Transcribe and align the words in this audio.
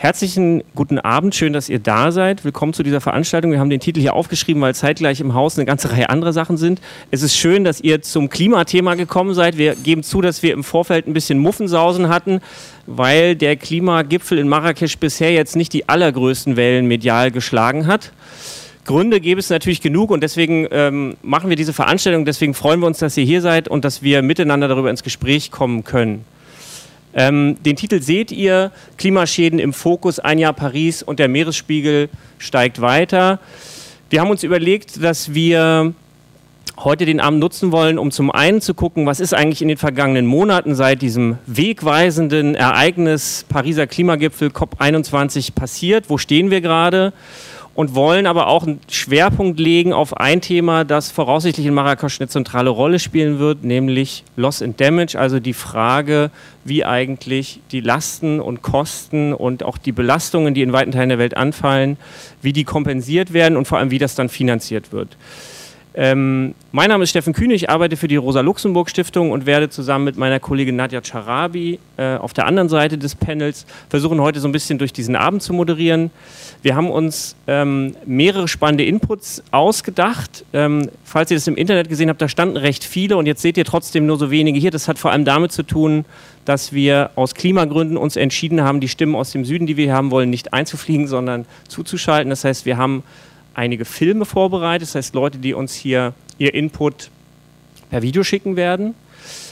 Herzlichen 0.00 0.62
guten 0.76 1.00
Abend, 1.00 1.34
schön, 1.34 1.52
dass 1.52 1.68
ihr 1.68 1.80
da 1.80 2.12
seid. 2.12 2.44
Willkommen 2.44 2.72
zu 2.72 2.84
dieser 2.84 3.00
Veranstaltung. 3.00 3.50
Wir 3.50 3.58
haben 3.58 3.68
den 3.68 3.80
Titel 3.80 4.00
hier 4.00 4.14
aufgeschrieben, 4.14 4.62
weil 4.62 4.72
zeitgleich 4.72 5.18
im 5.18 5.34
Haus 5.34 5.58
eine 5.58 5.66
ganze 5.66 5.90
Reihe 5.90 6.08
anderer 6.08 6.32
Sachen 6.32 6.56
sind. 6.56 6.80
Es 7.10 7.22
ist 7.22 7.36
schön, 7.36 7.64
dass 7.64 7.80
ihr 7.80 8.00
zum 8.00 8.28
Klimathema 8.28 8.94
gekommen 8.94 9.34
seid. 9.34 9.58
Wir 9.58 9.74
geben 9.74 10.04
zu, 10.04 10.20
dass 10.20 10.40
wir 10.44 10.52
im 10.52 10.62
Vorfeld 10.62 11.08
ein 11.08 11.14
bisschen 11.14 11.40
Muffensausen 11.40 12.10
hatten, 12.10 12.38
weil 12.86 13.34
der 13.34 13.56
Klimagipfel 13.56 14.38
in 14.38 14.46
Marrakesch 14.46 14.98
bisher 14.98 15.32
jetzt 15.32 15.56
nicht 15.56 15.72
die 15.72 15.88
allergrößten 15.88 16.54
Wellen 16.54 16.86
medial 16.86 17.32
geschlagen 17.32 17.88
hat. 17.88 18.12
Gründe 18.84 19.18
gäbe 19.18 19.40
es 19.40 19.50
natürlich 19.50 19.80
genug 19.80 20.12
und 20.12 20.22
deswegen 20.22 20.68
ähm, 20.70 21.16
machen 21.22 21.50
wir 21.50 21.56
diese 21.56 21.72
Veranstaltung. 21.72 22.24
Deswegen 22.24 22.54
freuen 22.54 22.78
wir 22.78 22.86
uns, 22.86 22.98
dass 22.98 23.16
ihr 23.16 23.24
hier 23.24 23.40
seid 23.40 23.66
und 23.66 23.84
dass 23.84 24.00
wir 24.00 24.22
miteinander 24.22 24.68
darüber 24.68 24.90
ins 24.90 25.02
Gespräch 25.02 25.50
kommen 25.50 25.82
können. 25.82 26.24
Ähm, 27.18 27.56
den 27.64 27.74
Titel 27.74 28.00
seht 28.00 28.30
ihr, 28.30 28.70
Klimaschäden 28.96 29.58
im 29.58 29.72
Fokus, 29.72 30.20
ein 30.20 30.38
Jahr 30.38 30.52
Paris 30.52 31.02
und 31.02 31.18
der 31.18 31.26
Meeresspiegel 31.26 32.10
steigt 32.38 32.80
weiter. 32.80 33.40
Wir 34.08 34.20
haben 34.20 34.30
uns 34.30 34.44
überlegt, 34.44 35.02
dass 35.02 35.34
wir 35.34 35.94
heute 36.76 37.06
den 37.06 37.18
Abend 37.18 37.40
nutzen 37.40 37.72
wollen, 37.72 37.98
um 37.98 38.12
zum 38.12 38.30
einen 38.30 38.60
zu 38.60 38.72
gucken, 38.72 39.04
was 39.04 39.18
ist 39.18 39.34
eigentlich 39.34 39.62
in 39.62 39.66
den 39.66 39.78
vergangenen 39.78 40.26
Monaten 40.26 40.76
seit 40.76 41.02
diesem 41.02 41.38
wegweisenden 41.46 42.54
Ereignis 42.54 43.44
Pariser 43.48 43.88
Klimagipfel 43.88 44.50
COP21 44.50 45.54
passiert, 45.54 46.04
wo 46.08 46.18
stehen 46.18 46.52
wir 46.52 46.60
gerade 46.60 47.12
und 47.78 47.94
wollen 47.94 48.26
aber 48.26 48.48
auch 48.48 48.64
einen 48.64 48.80
Schwerpunkt 48.90 49.60
legen 49.60 49.92
auf 49.92 50.16
ein 50.16 50.40
Thema, 50.40 50.82
das 50.82 51.12
voraussichtlich 51.12 51.64
in 51.64 51.74
Marrakesch 51.74 52.20
eine 52.20 52.26
zentrale 52.26 52.70
Rolle 52.70 52.98
spielen 52.98 53.38
wird, 53.38 53.62
nämlich 53.62 54.24
Loss 54.34 54.62
and 54.62 54.80
Damage, 54.80 55.16
also 55.16 55.38
die 55.38 55.52
Frage, 55.52 56.32
wie 56.64 56.84
eigentlich 56.84 57.60
die 57.70 57.80
Lasten 57.80 58.40
und 58.40 58.62
Kosten 58.62 59.32
und 59.32 59.62
auch 59.62 59.78
die 59.78 59.92
Belastungen, 59.92 60.54
die 60.54 60.62
in 60.62 60.72
weiten 60.72 60.90
Teilen 60.90 61.10
der 61.10 61.20
Welt 61.20 61.36
anfallen, 61.36 61.98
wie 62.42 62.52
die 62.52 62.64
kompensiert 62.64 63.32
werden 63.32 63.56
und 63.56 63.68
vor 63.68 63.78
allem, 63.78 63.92
wie 63.92 63.98
das 63.98 64.16
dann 64.16 64.28
finanziert 64.28 64.90
wird. 64.90 65.16
Ähm, 66.00 66.54
mein 66.70 66.90
Name 66.90 67.02
ist 67.02 67.10
Steffen 67.10 67.32
Kühne, 67.32 67.54
ich 67.54 67.70
arbeite 67.70 67.96
für 67.96 68.06
die 68.06 68.14
Rosa-Luxemburg-Stiftung 68.14 69.32
und 69.32 69.46
werde 69.46 69.68
zusammen 69.68 70.04
mit 70.04 70.16
meiner 70.16 70.38
Kollegin 70.38 70.76
Nadja 70.76 71.00
Charabi 71.00 71.80
äh, 71.96 72.14
auf 72.14 72.32
der 72.32 72.46
anderen 72.46 72.68
Seite 72.68 72.98
des 72.98 73.16
Panels 73.16 73.66
versuchen, 73.90 74.20
heute 74.20 74.38
so 74.38 74.46
ein 74.46 74.52
bisschen 74.52 74.78
durch 74.78 74.92
diesen 74.92 75.16
Abend 75.16 75.42
zu 75.42 75.52
moderieren. 75.52 76.12
Wir 76.62 76.76
haben 76.76 76.88
uns 76.88 77.34
ähm, 77.48 77.96
mehrere 78.06 78.46
spannende 78.46 78.84
Inputs 78.84 79.42
ausgedacht. 79.50 80.44
Ähm, 80.52 80.88
falls 81.02 81.32
ihr 81.32 81.36
das 81.36 81.48
im 81.48 81.56
Internet 81.56 81.88
gesehen 81.88 82.10
habt, 82.10 82.22
da 82.22 82.28
standen 82.28 82.58
recht 82.58 82.84
viele 82.84 83.16
und 83.16 83.26
jetzt 83.26 83.42
seht 83.42 83.56
ihr 83.56 83.64
trotzdem 83.64 84.06
nur 84.06 84.18
so 84.18 84.30
wenige 84.30 84.60
hier. 84.60 84.70
Das 84.70 84.86
hat 84.86 85.00
vor 85.00 85.10
allem 85.10 85.24
damit 85.24 85.50
zu 85.50 85.64
tun, 85.64 86.04
dass 86.44 86.72
wir 86.72 87.10
aus 87.16 87.34
Klimagründen 87.34 87.96
uns 87.96 88.14
entschieden 88.14 88.62
haben, 88.62 88.78
die 88.78 88.88
Stimmen 88.88 89.16
aus 89.16 89.32
dem 89.32 89.44
Süden, 89.44 89.66
die 89.66 89.76
wir 89.76 89.86
hier 89.86 89.94
haben 89.94 90.12
wollen, 90.12 90.30
nicht 90.30 90.52
einzufliegen, 90.52 91.08
sondern 91.08 91.44
zuzuschalten. 91.66 92.30
Das 92.30 92.44
heißt, 92.44 92.66
wir 92.66 92.76
haben 92.76 93.02
einige 93.58 93.84
Filme 93.84 94.24
vorbereitet, 94.24 94.88
das 94.88 94.94
heißt 94.94 95.14
Leute, 95.14 95.38
die 95.38 95.52
uns 95.52 95.74
hier 95.74 96.14
ihr 96.38 96.54
Input 96.54 97.10
per 97.90 98.02
Video 98.02 98.22
schicken 98.22 98.54
werden. 98.54 98.94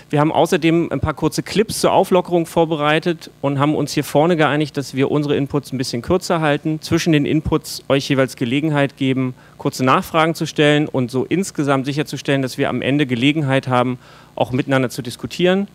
Wir 0.08 0.20
haben 0.20 0.30
außerdem 0.30 0.92
ein 0.92 1.00
paar 1.00 1.14
kurze 1.14 1.42
Clips 1.42 1.80
zur 1.80 1.90
Auflockerung 1.90 2.46
vorbereitet 2.46 3.32
und 3.40 3.58
haben 3.58 3.74
uns 3.74 3.92
hier 3.92 4.04
vorne 4.04 4.36
geeinigt, 4.36 4.76
dass 4.76 4.94
wir 4.94 5.10
unsere 5.10 5.34
Inputs 5.34 5.72
ein 5.72 5.78
bisschen 5.78 6.02
kürzer 6.02 6.40
halten, 6.40 6.80
zwischen 6.80 7.12
den 7.12 7.26
Inputs 7.26 7.82
euch 7.88 8.08
jeweils 8.08 8.36
Gelegenheit 8.36 8.96
geben, 8.96 9.34
kurze 9.58 9.84
Nachfragen 9.84 10.36
zu 10.36 10.46
stellen 10.46 10.86
und 10.86 11.10
so 11.10 11.24
insgesamt 11.24 11.86
sicherzustellen, 11.86 12.42
dass 12.42 12.56
wir 12.56 12.68
am 12.68 12.82
Ende 12.82 13.06
Gelegenheit 13.06 13.66
haben, 13.66 13.98
auch 14.36 14.52
miteinander 14.52 14.88
zu 14.88 15.02
diskutieren. 15.02 15.66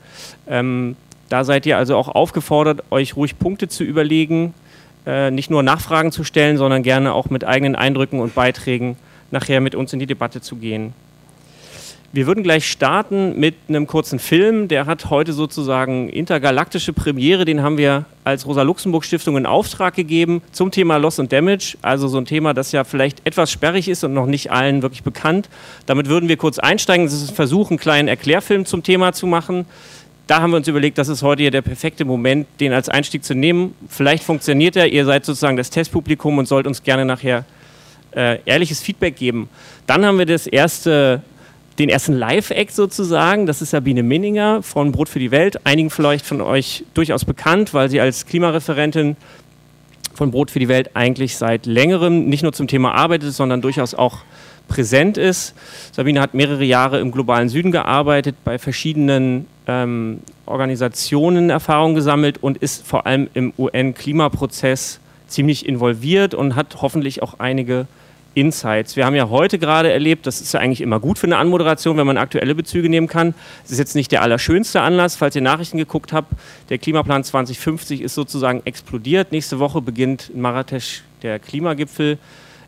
Ähm, 0.47 0.95
da 1.27 1.43
seid 1.43 1.65
ihr 1.65 1.77
also 1.77 1.97
auch 1.97 2.07
aufgefordert, 2.07 2.83
euch 2.91 3.17
ruhig 3.17 3.37
Punkte 3.37 3.67
zu 3.67 3.83
überlegen, 3.83 4.53
äh, 5.05 5.31
nicht 5.31 5.49
nur 5.49 5.63
Nachfragen 5.63 6.11
zu 6.11 6.23
stellen, 6.23 6.57
sondern 6.57 6.83
gerne 6.83 7.13
auch 7.13 7.29
mit 7.29 7.43
eigenen 7.43 7.75
Eindrücken 7.75 8.19
und 8.19 8.35
Beiträgen 8.35 8.97
nachher 9.31 9.61
mit 9.61 9.75
uns 9.75 9.93
in 9.93 9.99
die 9.99 10.07
Debatte 10.07 10.41
zu 10.41 10.57
gehen. 10.57 10.93
Wir 12.13 12.27
würden 12.27 12.43
gleich 12.43 12.69
starten 12.69 13.39
mit 13.39 13.55
einem 13.69 13.87
kurzen 13.87 14.19
Film. 14.19 14.67
Der 14.67 14.85
hat 14.85 15.09
heute 15.09 15.31
sozusagen 15.31 16.09
intergalaktische 16.09 16.91
Premiere. 16.91 17.45
Den 17.45 17.63
haben 17.63 17.77
wir 17.77 18.03
als 18.25 18.45
Rosa-Luxemburg-Stiftung 18.45 19.37
in 19.37 19.45
Auftrag 19.45 19.95
gegeben 19.95 20.41
zum 20.51 20.71
Thema 20.71 20.97
Loss 20.97 21.21
and 21.21 21.31
Damage. 21.31 21.77
Also 21.81 22.09
so 22.09 22.17
ein 22.17 22.25
Thema, 22.25 22.53
das 22.53 22.73
ja 22.73 22.83
vielleicht 22.83 23.25
etwas 23.25 23.49
sperrig 23.49 23.87
ist 23.87 24.03
und 24.03 24.13
noch 24.13 24.25
nicht 24.25 24.51
allen 24.51 24.81
wirklich 24.81 25.03
bekannt. 25.03 25.47
Damit 25.85 26.09
würden 26.09 26.27
wir 26.27 26.35
kurz 26.35 26.59
einsteigen. 26.59 27.05
Das 27.05 27.13
ist 27.13 27.29
ein 27.29 27.35
Versuch, 27.35 27.69
einen 27.69 27.79
kleinen 27.79 28.09
Erklärfilm 28.09 28.65
zum 28.65 28.83
Thema 28.83 29.13
zu 29.13 29.25
machen 29.25 29.65
da 30.31 30.41
haben 30.41 30.51
wir 30.51 30.57
uns 30.57 30.67
überlegt, 30.69 30.97
das 30.97 31.09
ist 31.09 31.23
heute 31.23 31.41
hier 31.41 31.51
der 31.51 31.61
perfekte 31.61 32.05
Moment, 32.05 32.47
den 32.61 32.71
als 32.71 32.87
Einstieg 32.87 33.21
zu 33.21 33.35
nehmen. 33.35 33.75
Vielleicht 33.89 34.23
funktioniert 34.23 34.77
er, 34.77 34.87
ihr 34.87 35.03
seid 35.03 35.25
sozusagen 35.25 35.57
das 35.57 35.69
Testpublikum 35.69 36.37
und 36.37 36.47
sollt 36.47 36.67
uns 36.67 36.83
gerne 36.83 37.03
nachher 37.03 37.43
äh, 38.15 38.37
ehrliches 38.45 38.81
Feedback 38.81 39.17
geben. 39.17 39.49
Dann 39.87 40.05
haben 40.05 40.17
wir 40.17 40.25
das 40.25 40.47
erste, 40.47 41.21
den 41.79 41.89
ersten 41.89 42.13
Live-Act 42.13 42.71
sozusagen, 42.71 43.45
das 43.45 43.61
ist 43.61 43.71
Sabine 43.71 44.03
Minninger 44.03 44.63
von 44.63 44.93
Brot 44.93 45.09
für 45.09 45.19
die 45.19 45.31
Welt. 45.31 45.65
Einigen 45.65 45.89
vielleicht 45.89 46.25
von 46.25 46.39
euch 46.39 46.85
durchaus 46.93 47.25
bekannt, 47.25 47.73
weil 47.73 47.89
sie 47.89 47.99
als 47.99 48.25
Klimareferentin 48.25 49.17
von 50.13 50.31
Brot 50.31 50.49
für 50.49 50.59
die 50.59 50.69
Welt 50.69 50.91
eigentlich 50.93 51.35
seit 51.35 51.65
längerem 51.65 52.29
nicht 52.29 52.43
nur 52.43 52.53
zum 52.53 52.69
Thema 52.69 52.93
arbeitet, 52.93 53.33
sondern 53.33 53.61
durchaus 53.61 53.93
auch 53.93 54.19
präsent 54.71 55.17
ist. 55.17 55.53
Sabine 55.91 56.21
hat 56.21 56.33
mehrere 56.33 56.63
Jahre 56.63 56.99
im 57.01 57.11
globalen 57.11 57.49
Süden 57.49 57.71
gearbeitet, 57.73 58.37
bei 58.45 58.57
verschiedenen 58.57 59.47
ähm, 59.67 60.21
Organisationen 60.45 61.49
Erfahrung 61.49 61.93
gesammelt 61.93 62.37
und 62.41 62.57
ist 62.57 62.87
vor 62.87 63.05
allem 63.05 63.29
im 63.33 63.51
UN-Klimaprozess 63.57 65.01
ziemlich 65.27 65.65
involviert 65.65 66.33
und 66.33 66.55
hat 66.55 66.81
hoffentlich 66.81 67.21
auch 67.21 67.39
einige 67.39 67.85
Insights. 68.33 68.95
Wir 68.95 69.05
haben 69.05 69.15
ja 69.15 69.27
heute 69.27 69.59
gerade 69.59 69.91
erlebt, 69.91 70.25
das 70.25 70.39
ist 70.39 70.53
ja 70.53 70.61
eigentlich 70.61 70.79
immer 70.79 71.01
gut 71.01 71.19
für 71.19 71.27
eine 71.27 71.35
Anmoderation, 71.35 71.97
wenn 71.97 72.07
man 72.07 72.15
aktuelle 72.15 72.55
Bezüge 72.55 72.87
nehmen 72.87 73.07
kann. 73.07 73.33
Es 73.65 73.71
ist 73.71 73.77
jetzt 73.77 73.95
nicht 73.95 74.13
der 74.13 74.21
allerschönste 74.21 74.79
Anlass, 74.79 75.17
falls 75.17 75.35
ihr 75.35 75.41
Nachrichten 75.41 75.77
geguckt 75.77 76.13
habt. 76.13 76.31
Der 76.69 76.77
Klimaplan 76.77 77.25
2050 77.25 77.99
ist 77.99 78.15
sozusagen 78.15 78.61
explodiert. 78.63 79.33
Nächste 79.33 79.59
Woche 79.59 79.81
beginnt 79.81 80.31
in 80.33 80.39
Marrakesch 80.39 81.03
der 81.23 81.39
Klimagipfel 81.39 82.17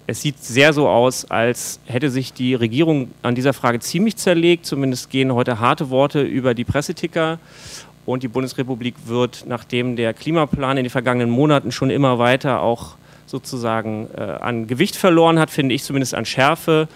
es 0.06 0.22
sieht 0.22 0.44
sehr 0.44 0.74
so 0.74 0.88
aus, 0.88 1.25
als 1.30 1.80
hätte 1.86 2.09
sich 2.09 2.34
die 2.34 2.56
Regierung 2.56 3.12
an 3.22 3.36
dieser 3.36 3.53
Frage 3.53 3.80
ziemlich 3.80 4.18
zerlegt. 4.18 4.66
Zumindest 4.66 5.09
gehen 5.09 5.34
heute 5.34 5.59
harte 5.59 5.90
Worte 5.90 6.22
über 6.22 6.53
die 6.53 6.66
Presseticker. 6.66 7.40
Und 8.06 8.22
die 8.22 8.28
Bundesrepublik 8.28 8.96
wird, 9.06 9.46
nachdem 9.47 9.96
der 9.96 10.13
Klimaplan 10.13 10.78
in 10.78 10.84
den 10.84 10.90
vergangenen 10.90 11.30
Monaten 11.30 11.72
schon 11.72 11.90
immer 11.90 12.19
weiter 12.19 12.62
auch 12.62 12.96
sozusagen 13.28 14.09
äh, 14.18 14.22
an 14.22 14.68
Gewicht 14.68 14.97
verloren 14.97 15.40
hat, 15.40 15.50
finde 15.50 15.74
ich 15.74 15.84
zumindest 15.84 16.13
an 16.13 16.25
Schärfe, 16.25 16.90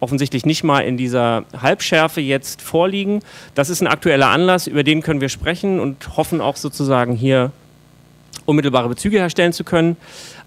offensichtlich 0.00 0.44
nicht 0.44 0.62
mal 0.62 0.80
in 0.80 0.98
dieser 0.98 1.44
Halbschärfe 1.58 2.20
jetzt 2.20 2.60
vorliegen. 2.60 3.20
Das 3.54 3.70
ist 3.70 3.80
ein 3.80 3.86
aktueller 3.86 4.28
Anlass, 4.28 4.66
über 4.66 4.84
den 4.84 5.02
können 5.02 5.22
wir 5.22 5.30
sprechen 5.30 5.80
und 5.80 6.16
hoffen 6.18 6.42
auch 6.42 6.56
sozusagen 6.56 7.14
hier 7.14 7.52
unmittelbare 8.44 8.88
Bezüge 8.88 9.18
herstellen 9.18 9.52
zu 9.52 9.64
können. 9.64 9.96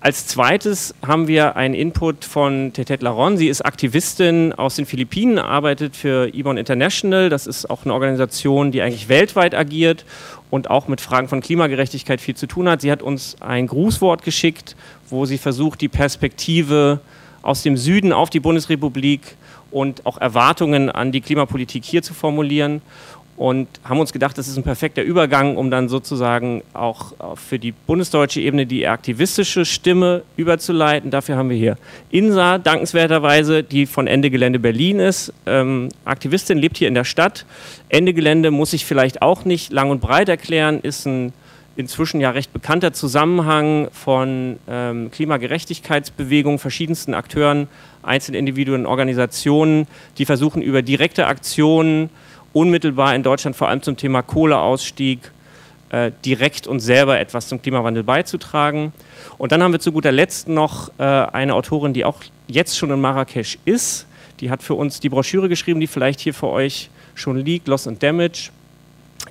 Als 0.03 0.27
zweites 0.27 0.93
haben 1.01 1.29
wir 1.29 1.55
einen 1.55 1.73
Input 1.73 2.25
von 2.25 2.73
Tetet 2.73 3.01
Laron. 3.01 3.37
Sie 3.37 3.47
ist 3.47 3.61
Aktivistin 3.61 4.51
aus 4.51 4.75
den 4.75 4.85
Philippinen, 4.85 5.39
arbeitet 5.39 5.95
für 5.95 6.27
Ibon 6.35 6.57
International. 6.57 7.29
Das 7.29 7.47
ist 7.47 7.69
auch 7.69 7.85
eine 7.85 7.93
Organisation, 7.93 8.73
die 8.73 8.81
eigentlich 8.81 9.07
weltweit 9.07 9.55
agiert 9.55 10.03
und 10.49 10.69
auch 10.69 10.89
mit 10.89 10.99
Fragen 10.99 11.29
von 11.29 11.39
Klimagerechtigkeit 11.39 12.19
viel 12.19 12.35
zu 12.35 12.47
tun 12.47 12.67
hat. 12.67 12.81
Sie 12.81 12.91
hat 12.91 13.01
uns 13.01 13.37
ein 13.39 13.65
Grußwort 13.65 14.23
geschickt, 14.23 14.75
wo 15.09 15.25
sie 15.25 15.37
versucht, 15.37 15.79
die 15.79 15.87
Perspektive 15.87 16.99
aus 17.41 17.63
dem 17.63 17.77
Süden 17.77 18.11
auf 18.11 18.29
die 18.29 18.41
Bundesrepublik 18.41 19.37
und 19.71 20.05
auch 20.05 20.17
Erwartungen 20.17 20.89
an 20.89 21.13
die 21.13 21.21
Klimapolitik 21.21 21.85
hier 21.85 22.03
zu 22.03 22.13
formulieren 22.13 22.81
und 23.35 23.67
haben 23.83 23.99
uns 23.99 24.13
gedacht, 24.13 24.37
das 24.37 24.47
ist 24.47 24.57
ein 24.57 24.63
perfekter 24.63 25.01
Übergang, 25.01 25.57
um 25.57 25.71
dann 25.71 25.89
sozusagen 25.89 26.61
auch 26.73 27.13
für 27.35 27.57
die 27.57 27.71
bundesdeutsche 27.71 28.39
Ebene 28.41 28.65
die 28.65 28.87
aktivistische 28.87 29.65
Stimme 29.65 30.21
überzuleiten. 30.37 31.09
Dafür 31.09 31.37
haben 31.37 31.49
wir 31.49 31.57
hier 31.57 31.77
Insa, 32.11 32.59
dankenswerterweise, 32.59 33.63
die 33.63 33.85
von 33.87 34.05
Ende 34.05 34.29
Gelände 34.29 34.59
Berlin 34.59 34.99
ist. 34.99 35.33
Ähm, 35.45 35.89
Aktivistin, 36.05 36.59
lebt 36.59 36.77
hier 36.77 36.87
in 36.87 36.93
der 36.93 37.05
Stadt. 37.05 37.45
Ende 37.89 38.13
Gelände 38.13 38.51
muss 38.51 38.73
ich 38.73 38.85
vielleicht 38.85 39.21
auch 39.21 39.45
nicht 39.45 39.71
lang 39.73 39.89
und 39.89 39.99
breit 39.99 40.29
erklären, 40.29 40.79
ist 40.79 41.07
ein 41.07 41.33
inzwischen 41.75 42.21
ja 42.21 42.29
recht 42.29 42.53
bekannter 42.53 42.93
Zusammenhang 42.93 43.87
von 43.91 44.57
ähm, 44.67 45.09
Klimagerechtigkeitsbewegungen, 45.09 46.59
verschiedensten 46.59 47.15
Akteuren, 47.15 47.67
Einzelindividuen, 48.03 48.85
Organisationen, 48.85 49.87
die 50.17 50.25
versuchen 50.25 50.61
über 50.61 50.83
direkte 50.83 51.25
Aktionen 51.25 52.09
unmittelbar 52.53 53.15
in 53.15 53.23
Deutschland 53.23 53.55
vor 53.55 53.67
allem 53.67 53.81
zum 53.81 53.97
Thema 53.97 54.21
Kohleausstieg 54.21 55.31
äh, 55.89 56.11
direkt 56.25 56.67
und 56.67 56.79
selber 56.79 57.19
etwas 57.19 57.47
zum 57.47 57.61
Klimawandel 57.61 58.03
beizutragen. 58.03 58.93
Und 59.37 59.51
dann 59.51 59.61
haben 59.61 59.73
wir 59.73 59.79
zu 59.79 59.91
guter 59.91 60.11
Letzt 60.11 60.47
noch 60.47 60.89
äh, 60.97 61.03
eine 61.03 61.53
Autorin, 61.53 61.93
die 61.93 62.05
auch 62.05 62.21
jetzt 62.47 62.77
schon 62.77 62.91
in 62.91 63.01
Marrakesch 63.01 63.57
ist. 63.65 64.07
Die 64.39 64.49
hat 64.49 64.63
für 64.63 64.73
uns 64.75 64.99
die 64.99 65.09
Broschüre 65.09 65.49
geschrieben, 65.49 65.79
die 65.79 65.87
vielleicht 65.87 66.19
hier 66.19 66.33
für 66.33 66.47
euch 66.47 66.89
schon 67.15 67.37
liegt, 67.37 67.67
Loss 67.67 67.87
and 67.87 68.01
Damage. 68.01 68.49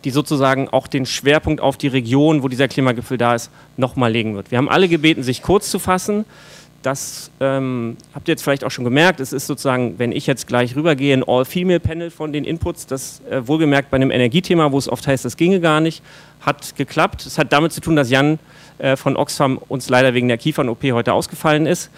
die 0.05 0.11
sozusagen 0.11 0.69
auch 0.69 0.87
den 0.87 1.07
Schwerpunkt 1.07 1.61
auf 1.61 1.77
die 1.77 1.89
Region, 1.89 2.43
wo 2.43 2.49
dieser 2.49 2.69
Klimagipfel 2.69 3.19
da 3.19 3.35
ist, 3.35 3.51
nochmal 3.77 4.11
legen 4.11 4.35
wird. 4.35 4.51
Wir 4.51 4.59
haben 4.59 4.69
alle 4.69 4.89
gebeten, 4.89 5.23
sich 5.23 5.43
kurz 5.43 5.71
zu 5.71 5.79
fassen. 5.79 6.25
Das 6.83 7.31
ähm, 7.41 7.97
habt 8.13 8.29
ihr 8.29 8.33
jetzt 8.33 8.43
vielleicht 8.43 8.65
auch 8.65 8.71
schon 8.71 8.85
gemerkt. 8.85 9.21
Es 9.21 9.33
ist 9.33 9.47
sozusagen, 9.47 9.99
wenn 9.99 10.11
ich 10.11 10.27
jetzt 10.27 10.49
gleich 10.49 10.75
rübergehe, 10.75 11.17
ein 11.17 11.23
All-Female-Panel 11.23 12.11
von 12.11 12.33
den 12.33 12.45
Inputs. 12.45 12.87
Das 12.87 13.23
äh, 13.31 13.47
wohlgemerkt 13.47 13.91
bei 13.91 13.97
einem 13.97 14.11
Energiethema, 14.11 14.73
wo 14.73 14.79
es 14.79 14.89
oft 14.89 15.07
heißt, 15.07 15.25
das 15.25 15.37
ginge 15.37 15.61
gar 15.61 15.81
nicht, 15.81 16.03
hat 16.41 16.75
geklappt. 16.77 17.25
Es 17.25 17.39
hat 17.39 17.53
damit 17.53 17.73
zu 17.73 17.81
tun, 17.81 17.95
dass 17.95 18.11
Jan 18.11 18.41
äh, 18.79 18.97
von 18.97 19.17
Oxfam 19.17 19.59
uns 19.69 19.89
leider 19.89 20.13
wegen 20.13 20.27
der 20.27 20.39
Kiefern-OP 20.39 20.83
heute 20.93 21.13
ausgefallen 21.13 21.67
ist. 21.67 21.91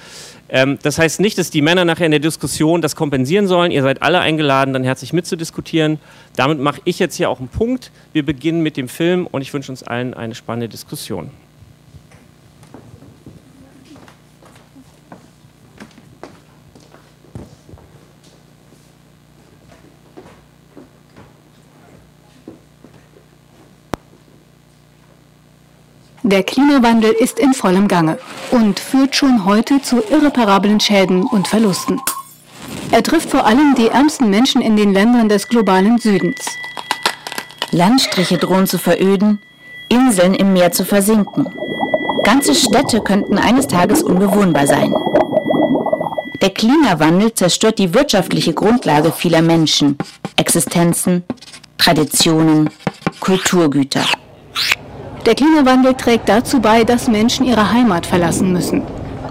Ähm, 0.50 0.78
das 0.82 0.98
heißt 0.98 1.18
nicht, 1.18 1.38
dass 1.38 1.50
die 1.50 1.62
Männer 1.62 1.86
nachher 1.86 2.04
in 2.04 2.12
der 2.12 2.20
Diskussion 2.20 2.82
das 2.82 2.94
kompensieren 2.94 3.46
sollen. 3.46 3.70
Ihr 3.70 3.82
seid 3.82 4.02
alle 4.02 4.20
eingeladen, 4.20 4.74
dann 4.74 4.84
herzlich 4.84 5.14
mitzudiskutieren. 5.14 5.98
Damit 6.36 6.58
mache 6.58 6.82
ich 6.84 6.98
jetzt 6.98 7.16
hier 7.16 7.30
auch 7.30 7.38
einen 7.38 7.48
Punkt. 7.48 7.90
Wir 8.12 8.24
beginnen 8.24 8.60
mit 8.60 8.76
dem 8.76 8.88
Film 8.88 9.26
und 9.26 9.40
ich 9.40 9.54
wünsche 9.54 9.72
uns 9.72 9.82
allen 9.82 10.12
eine 10.12 10.34
spannende 10.34 10.68
Diskussion. 10.68 11.30
Der 26.22 26.42
Klimawandel 26.42 27.12
ist 27.12 27.38
in 27.38 27.52
vollem 27.52 27.88
Gange 27.88 28.18
und 28.50 28.80
führt 28.80 29.14
schon 29.14 29.44
heute 29.44 29.82
zu 29.82 30.02
irreparablen 30.10 30.80
Schäden 30.80 31.24
und 31.24 31.48
Verlusten. 31.48 32.00
Er 32.90 33.02
trifft 33.02 33.30
vor 33.30 33.46
allem 33.46 33.74
die 33.74 33.88
ärmsten 33.88 34.30
Menschen 34.30 34.62
in 34.62 34.76
den 34.76 34.92
Ländern 34.92 35.28
des 35.28 35.48
globalen 35.48 35.98
Südens. 35.98 36.44
Landstriche 37.70 38.38
drohen 38.38 38.66
zu 38.66 38.78
veröden, 38.78 39.40
Inseln 39.88 40.34
im 40.34 40.52
Meer 40.52 40.72
zu 40.72 40.84
versinken. 40.84 41.46
Ganze 42.22 42.54
Städte 42.54 43.00
könnten 43.00 43.36
eines 43.36 43.66
Tages 43.66 44.02
unbewohnbar 44.02 44.66
sein. 44.66 44.94
Der 46.40 46.50
Klimawandel 46.50 47.34
zerstört 47.34 47.78
die 47.78 47.92
wirtschaftliche 47.94 48.54
Grundlage 48.54 49.12
vieler 49.12 49.42
Menschen, 49.42 49.98
Existenzen, 50.36 51.24
Traditionen, 51.78 52.70
Kulturgüter. 53.20 54.04
Der 55.26 55.34
Klimawandel 55.34 55.94
trägt 55.94 56.28
dazu 56.28 56.60
bei, 56.60 56.84
dass 56.84 57.08
Menschen 57.08 57.46
ihre 57.46 57.72
Heimat 57.72 58.04
verlassen 58.04 58.52
müssen. 58.52 58.82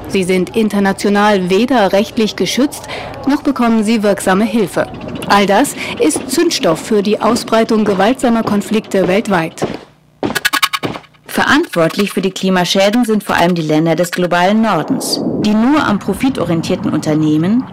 Sie 0.07 0.23
sind 0.23 0.55
international 0.55 1.51
weder 1.51 1.93
rechtlich 1.93 2.35
geschützt, 2.35 2.87
noch 3.27 3.43
bekommen 3.43 3.83
sie 3.83 4.01
wirksame 4.01 4.43
Hilfe. 4.43 4.87
All 5.27 5.45
das 5.45 5.75
ist 5.99 6.31
Zündstoff 6.31 6.79
für 6.79 7.03
die 7.03 7.21
Ausbreitung 7.21 7.85
gewaltsamer 7.85 8.43
Konflikte 8.43 9.07
weltweit. 9.07 9.65
Verantwortlich 11.27 12.11
für 12.11 12.21
die 12.21 12.31
Klimaschäden 12.31 13.05
sind 13.05 13.23
vor 13.23 13.35
allem 13.35 13.55
die 13.55 13.63
Länder 13.63 13.95
des 13.95 14.11
globalen 14.11 14.61
Nordens, 14.61 15.19
die 15.45 15.53
nur 15.53 15.83
am 15.83 15.99
profitorientierten 15.99 16.91
Unternehmen, 16.91 17.63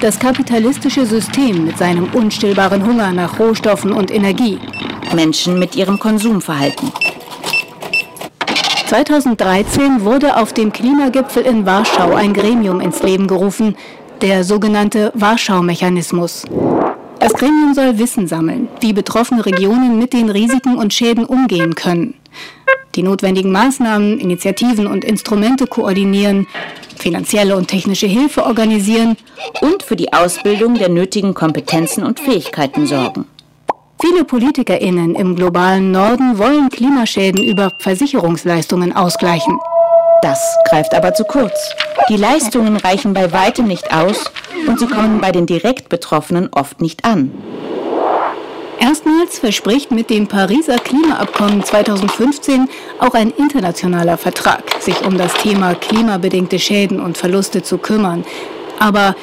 das 0.00 0.18
kapitalistische 0.18 1.06
System 1.06 1.64
mit 1.64 1.78
seinem 1.78 2.08
unstillbaren 2.12 2.86
Hunger 2.86 3.12
nach 3.12 3.38
Rohstoffen 3.38 3.92
und 3.92 4.10
Energie, 4.10 4.58
Menschen 5.14 5.58
mit 5.58 5.76
ihrem 5.76 5.98
Konsumverhalten. 5.98 6.92
2013 8.86 10.04
wurde 10.04 10.36
auf 10.36 10.52
dem 10.52 10.72
Klimagipfel 10.72 11.42
in 11.42 11.66
Warschau 11.66 12.14
ein 12.14 12.32
Gremium 12.32 12.80
ins 12.80 13.02
Leben 13.02 13.26
gerufen, 13.26 13.76
der 14.20 14.44
sogenannte 14.44 15.10
Warschau-Mechanismus. 15.14 16.44
Das 17.18 17.32
Gremium 17.34 17.74
soll 17.74 17.98
Wissen 17.98 18.28
sammeln, 18.28 18.68
wie 18.80 18.92
betroffene 18.92 19.44
Regionen 19.44 19.98
mit 19.98 20.12
den 20.12 20.30
Risiken 20.30 20.76
und 20.76 20.94
Schäden 20.94 21.24
umgehen 21.24 21.74
können, 21.74 22.14
die 22.94 23.02
notwendigen 23.02 23.50
Maßnahmen, 23.50 24.20
Initiativen 24.20 24.86
und 24.86 25.04
Instrumente 25.04 25.66
koordinieren, 25.66 26.46
finanzielle 26.96 27.56
und 27.56 27.66
technische 27.66 28.06
Hilfe 28.06 28.44
organisieren 28.44 29.16
und 29.62 29.82
für 29.82 29.96
die 29.96 30.12
Ausbildung 30.12 30.74
der 30.74 30.90
nötigen 30.90 31.34
Kompetenzen 31.34 32.04
und 32.04 32.20
Fähigkeiten 32.20 32.86
sorgen. 32.86 33.24
Viele 33.98 34.24
PolitikerInnen 34.24 35.14
im 35.14 35.36
globalen 35.36 35.90
Norden 35.90 36.38
wollen 36.38 36.68
Klimaschäden 36.68 37.42
über 37.42 37.72
Versicherungsleistungen 37.78 38.94
ausgleichen. 38.94 39.58
Das 40.20 40.38
greift 40.68 40.94
aber 40.94 41.14
zu 41.14 41.24
kurz. 41.24 41.74
Die 42.10 42.16
Leistungen 42.16 42.76
reichen 42.76 43.14
bei 43.14 43.32
weitem 43.32 43.66
nicht 43.66 43.94
aus 43.94 44.30
und 44.66 44.78
sie 44.78 44.86
kommen 44.86 45.20
bei 45.20 45.32
den 45.32 45.46
direkt 45.46 45.88
Betroffenen 45.88 46.50
oft 46.52 46.80
nicht 46.82 47.04
an. 47.06 47.30
Erstmals 48.78 49.38
verspricht 49.38 49.90
mit 49.90 50.10
dem 50.10 50.26
Pariser 50.26 50.76
Klimaabkommen 50.76 51.64
2015 51.64 52.68
auch 53.00 53.14
ein 53.14 53.30
internationaler 53.30 54.18
Vertrag, 54.18 54.62
sich 54.80 55.04
um 55.06 55.16
das 55.16 55.32
Thema 55.34 55.74
klimabedingte 55.74 56.58
Schäden 56.58 57.00
und 57.00 57.16
Verluste 57.16 57.62
zu 57.62 57.78
kümmern. 57.78 58.24
Aber 58.78 59.16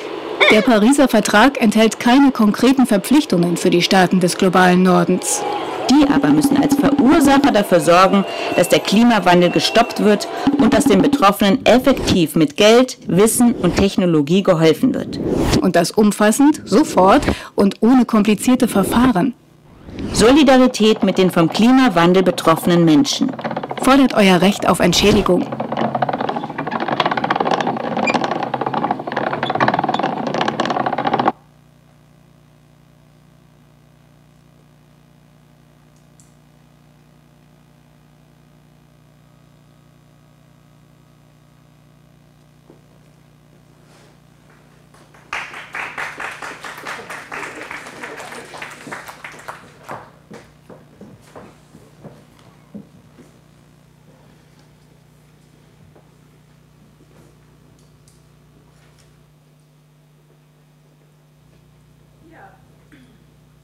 der 0.51 0.61
Pariser 0.61 1.07
Vertrag 1.07 1.61
enthält 1.61 1.99
keine 1.99 2.31
konkreten 2.31 2.85
Verpflichtungen 2.85 3.57
für 3.57 3.69
die 3.69 3.81
Staaten 3.81 4.19
des 4.19 4.37
globalen 4.37 4.83
Nordens. 4.83 5.41
Die 5.89 6.07
aber 6.11 6.29
müssen 6.29 6.57
als 6.57 6.75
Verursacher 6.75 7.51
dafür 7.51 7.79
sorgen, 7.79 8.25
dass 8.55 8.69
der 8.69 8.79
Klimawandel 8.79 9.49
gestoppt 9.49 10.03
wird 10.03 10.27
und 10.57 10.73
dass 10.73 10.85
den 10.85 11.01
Betroffenen 11.01 11.65
effektiv 11.65 12.35
mit 12.35 12.57
Geld, 12.57 12.97
Wissen 13.07 13.53
und 13.53 13.75
Technologie 13.75 14.43
geholfen 14.43 14.93
wird. 14.93 15.19
Und 15.61 15.75
das 15.75 15.91
umfassend, 15.91 16.61
sofort 16.65 17.23
und 17.55 17.75
ohne 17.81 18.05
komplizierte 18.05 18.67
Verfahren. 18.67 19.33
Solidarität 20.13 21.03
mit 21.03 21.17
den 21.17 21.31
vom 21.31 21.49
Klimawandel 21.49 22.23
betroffenen 22.23 22.85
Menschen. 22.85 23.31
Fordert 23.81 24.13
euer 24.13 24.41
Recht 24.41 24.67
auf 24.67 24.79
Entschädigung. 24.79 25.45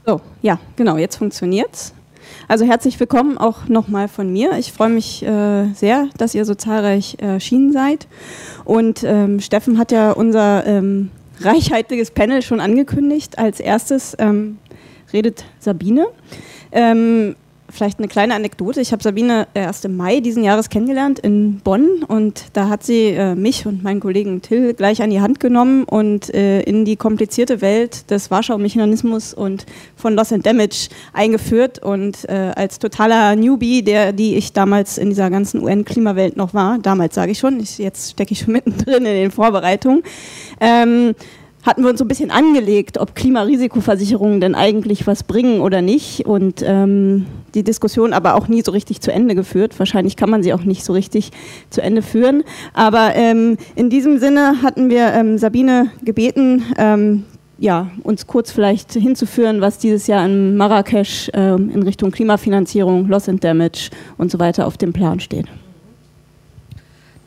So, 0.09 0.21
ja, 0.41 0.59
genau, 0.75 0.97
jetzt 0.97 1.17
funktioniert's. 1.17 1.93
Also 2.47 2.65
herzlich 2.65 2.99
willkommen 2.99 3.37
auch 3.37 3.67
nochmal 3.67 4.07
von 4.07 4.31
mir. 4.31 4.57
Ich 4.57 4.71
freue 4.71 4.89
mich 4.89 5.23
äh, 5.23 5.71
sehr, 5.73 6.07
dass 6.17 6.33
ihr 6.33 6.45
so 6.45 6.55
zahlreich 6.55 7.17
erschienen 7.19 7.73
seid. 7.73 8.07
Und 8.65 9.03
ähm, 9.03 9.39
Steffen 9.39 9.77
hat 9.77 9.91
ja 9.91 10.11
unser 10.11 10.65
ähm, 10.65 11.11
reichhaltiges 11.41 12.11
Panel 12.11 12.41
schon 12.41 12.59
angekündigt. 12.59 13.37
Als 13.37 13.59
erstes 13.59 14.15
ähm, 14.19 14.57
redet 15.11 15.45
Sabine. 15.59 16.07
Vielleicht 17.71 17.99
eine 17.99 18.07
kleine 18.07 18.33
Anekdote. 18.33 18.81
Ich 18.81 18.91
habe 18.91 19.03
Sabine 19.03 19.47
erst 19.53 19.85
im 19.85 19.95
Mai 19.95 20.21
diesen 20.21 20.43
Jahres 20.43 20.69
kennengelernt 20.69 21.19
in 21.19 21.59
Bonn 21.59 22.03
und 22.07 22.45
da 22.53 22.67
hat 22.67 22.83
sie 22.83 23.09
äh, 23.09 23.35
mich 23.35 23.65
und 23.67 23.83
meinen 23.83 23.99
Kollegen 23.99 24.41
Till 24.41 24.73
gleich 24.73 25.01
an 25.03 25.11
die 25.11 25.21
Hand 25.21 25.39
genommen 25.39 25.83
und 25.83 26.33
äh, 26.33 26.61
in 26.61 26.83
die 26.83 26.95
komplizierte 26.95 27.61
Welt 27.61 28.09
des 28.09 28.31
Warschau-Mechanismus 28.31 29.33
und 29.33 29.67
von 29.95 30.15
Loss 30.15 30.33
and 30.33 30.45
Damage 30.45 30.89
eingeführt 31.13 31.79
und 31.79 32.27
äh, 32.27 32.53
als 32.55 32.79
totaler 32.79 33.35
Newbie, 33.35 33.83
der, 33.83 34.13
die 34.13 34.35
ich 34.35 34.51
damals 34.51 34.97
in 34.97 35.09
dieser 35.09 35.29
ganzen 35.29 35.61
UN-Klimawelt 35.61 36.37
noch 36.37 36.53
war, 36.55 36.79
damals 36.79 37.13
sage 37.13 37.33
ich 37.33 37.39
schon, 37.39 37.59
ich, 37.59 37.77
jetzt 37.77 38.11
stecke 38.11 38.33
ich 38.33 38.39
schon 38.39 38.53
mittendrin 38.53 39.05
in 39.05 39.13
den 39.13 39.31
Vorbereitungen, 39.31 40.01
ähm, 40.59 41.13
hatten 41.63 41.83
wir 41.83 41.89
uns 41.89 41.99
so 41.99 42.05
ein 42.05 42.07
bisschen 42.07 42.31
angelegt, 42.31 42.97
ob 42.97 43.15
Klimarisikoversicherungen 43.15 44.39
denn 44.39 44.55
eigentlich 44.55 45.07
was 45.07 45.23
bringen 45.23 45.61
oder 45.61 45.81
nicht. 45.81 46.25
Und 46.25 46.63
ähm, 46.65 47.25
die 47.53 47.63
Diskussion 47.63 48.13
aber 48.13 48.35
auch 48.35 48.47
nie 48.47 48.61
so 48.61 48.71
richtig 48.71 49.01
zu 49.01 49.11
Ende 49.11 49.35
geführt. 49.35 49.77
Wahrscheinlich 49.77 50.15
kann 50.15 50.29
man 50.29 50.43
sie 50.43 50.53
auch 50.53 50.63
nicht 50.63 50.85
so 50.85 50.93
richtig 50.93 51.31
zu 51.69 51.81
Ende 51.81 52.01
führen. 52.01 52.43
Aber 52.73 53.15
ähm, 53.15 53.57
in 53.75 53.89
diesem 53.89 54.19
Sinne 54.19 54.61
hatten 54.61 54.89
wir 54.89 55.13
ähm, 55.13 55.37
Sabine 55.37 55.91
gebeten, 56.03 56.63
ähm, 56.77 57.25
ja, 57.57 57.91
uns 58.03 58.25
kurz 58.25 58.51
vielleicht 58.51 58.93
hinzuführen, 58.93 59.59
was 59.59 59.77
dieses 59.77 60.07
Jahr 60.07 60.25
in 60.25 60.55
Marrakesch 60.55 61.29
ähm, 61.33 61.69
in 61.73 61.83
Richtung 61.83 62.11
Klimafinanzierung, 62.11 63.07
Loss 63.09 63.27
and 63.27 63.43
Damage 63.43 63.89
und 64.17 64.31
so 64.31 64.39
weiter 64.39 64.65
auf 64.65 64.77
dem 64.77 64.93
Plan 64.93 65.19
steht. 65.19 65.45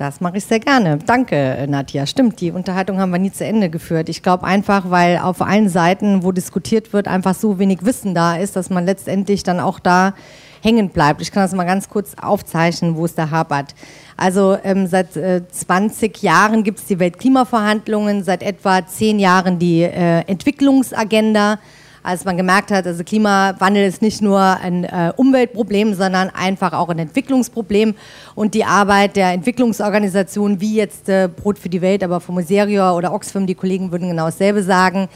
Das 0.02 0.20
mache 0.20 0.38
ich 0.38 0.44
sehr 0.44 0.58
gerne. 0.58 0.98
Danke, 1.06 1.64
Nadja. 1.68 2.06
Stimmt, 2.06 2.40
die 2.40 2.50
Unterhaltung 2.50 2.98
haben 2.98 3.12
wir 3.12 3.20
nie 3.20 3.30
zu 3.30 3.44
Ende 3.44 3.70
geführt. 3.70 4.08
Ich 4.08 4.20
glaube 4.20 4.42
einfach, 4.42 4.90
weil 4.90 5.18
auf 5.18 5.40
allen 5.40 5.68
Seiten, 5.68 6.24
wo 6.24 6.32
diskutiert 6.32 6.92
wird, 6.92 7.06
einfach 7.06 7.36
so 7.36 7.60
wenig 7.60 7.84
Wissen 7.84 8.12
da 8.12 8.34
ist, 8.34 8.56
dass 8.56 8.68
man 8.68 8.84
letztendlich 8.84 9.44
dann 9.44 9.60
auch 9.60 9.78
da 9.78 10.14
hängen 10.60 10.88
bleibt. 10.88 11.22
Ich 11.22 11.30
kann 11.30 11.44
das 11.44 11.52
mal 11.52 11.62
ganz 11.62 11.88
kurz 11.88 12.16
aufzeichnen, 12.20 12.96
wo 12.96 13.04
es 13.04 13.14
da 13.14 13.30
hapert. 13.30 13.76
Also 14.16 14.58
ähm, 14.64 14.88
seit 14.88 15.16
äh, 15.16 15.42
20 15.48 16.20
Jahren 16.20 16.64
gibt 16.64 16.80
es 16.80 16.86
die 16.86 16.98
Weltklimaverhandlungen, 16.98 18.24
seit 18.24 18.42
etwa 18.42 18.84
10 18.84 19.20
Jahren 19.20 19.60
die 19.60 19.82
äh, 19.82 20.22
Entwicklungsagenda 20.26 21.60
als 22.02 22.24
man 22.24 22.36
gemerkt 22.36 22.70
hat, 22.70 22.86
also 22.86 23.04
Klimawandel 23.04 23.86
ist 23.86 24.02
nicht 24.02 24.20
nur 24.22 24.40
ein 24.40 24.84
äh, 24.84 25.12
Umweltproblem, 25.16 25.94
sondern 25.94 26.30
einfach 26.30 26.72
auch 26.72 26.88
ein 26.88 26.98
Entwicklungsproblem. 26.98 27.94
Und 28.34 28.54
die 28.54 28.64
Arbeit 28.64 29.16
der 29.16 29.32
Entwicklungsorganisationen, 29.32 30.60
wie 30.60 30.74
jetzt 30.74 31.08
äh, 31.08 31.28
Brot 31.28 31.58
für 31.58 31.68
die 31.68 31.80
Welt, 31.80 32.02
aber 32.02 32.20
von 32.20 32.34
Moserior 32.34 32.96
oder 32.96 33.12
Oxfam, 33.12 33.46
die 33.46 33.54
Kollegen 33.54 33.92
würden 33.92 34.08
genau 34.08 34.26
dasselbe 34.26 34.62
sagen, 34.62 35.08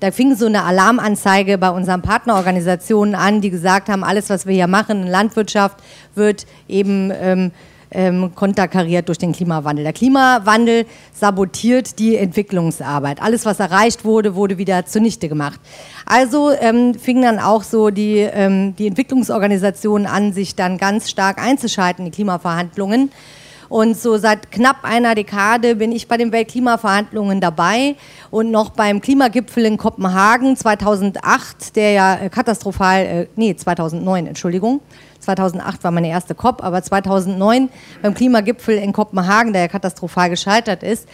da 0.00 0.10
fing 0.10 0.34
so 0.36 0.46
eine 0.46 0.64
Alarmanzeige 0.64 1.56
bei 1.56 1.70
unseren 1.70 2.02
Partnerorganisationen 2.02 3.14
an, 3.14 3.40
die 3.40 3.50
gesagt 3.50 3.88
haben, 3.88 4.04
alles, 4.04 4.28
was 4.28 4.46
wir 4.46 4.54
hier 4.54 4.66
machen 4.66 5.02
in 5.02 5.08
Landwirtschaft, 5.08 5.78
wird 6.14 6.46
eben... 6.68 7.10
Ähm, 7.14 7.52
ähm, 7.94 8.34
konterkariert 8.34 9.08
durch 9.08 9.18
den 9.18 9.32
Klimawandel. 9.32 9.84
Der 9.84 9.92
Klimawandel 9.92 10.86
sabotiert 11.12 11.98
die 11.98 12.16
Entwicklungsarbeit. 12.16 13.22
Alles, 13.22 13.46
was 13.46 13.60
erreicht 13.60 14.04
wurde, 14.04 14.34
wurde 14.34 14.58
wieder 14.58 14.84
zunichte 14.84 15.28
gemacht. 15.28 15.60
Also 16.04 16.50
ähm, 16.50 16.94
fingen 16.94 17.22
dann 17.22 17.38
auch 17.38 17.62
so 17.62 17.90
die, 17.90 18.18
ähm, 18.18 18.76
die 18.76 18.86
Entwicklungsorganisationen 18.86 20.06
an, 20.06 20.32
sich 20.32 20.54
dann 20.54 20.78
ganz 20.78 21.10
stark 21.10 21.38
einzuschalten 21.38 22.04
in 22.04 22.10
die 22.10 22.14
Klimaverhandlungen. 22.14 23.10
Und 23.68 23.96
so 23.98 24.18
seit 24.18 24.52
knapp 24.52 24.84
einer 24.84 25.14
Dekade 25.14 25.76
bin 25.76 25.90
ich 25.90 26.06
bei 26.06 26.16
den 26.16 26.32
Weltklimaverhandlungen 26.32 27.40
dabei 27.40 27.96
und 28.30 28.50
noch 28.50 28.70
beim 28.70 29.00
Klimagipfel 29.00 29.64
in 29.64 29.78
Kopenhagen 29.78 30.56
2008, 30.56 31.74
der 31.74 31.90
ja 31.92 32.14
äh, 32.16 32.28
katastrophal, 32.28 33.00
äh, 33.00 33.26
nee, 33.36 33.56
2009, 33.56 34.26
Entschuldigung, 34.26 34.80
2008 35.24 35.84
war 35.84 35.90
meine 35.90 36.08
erste 36.08 36.34
COP, 36.34 36.62
aber 36.62 36.82
2009 36.82 37.68
beim 38.02 38.14
Klimagipfel 38.14 38.76
in 38.76 38.92
Kopenhagen, 38.92 39.52
der 39.52 39.62
ja 39.62 39.68
katastrophal 39.68 40.30
gescheitert 40.30 40.82
ist, 40.82 41.08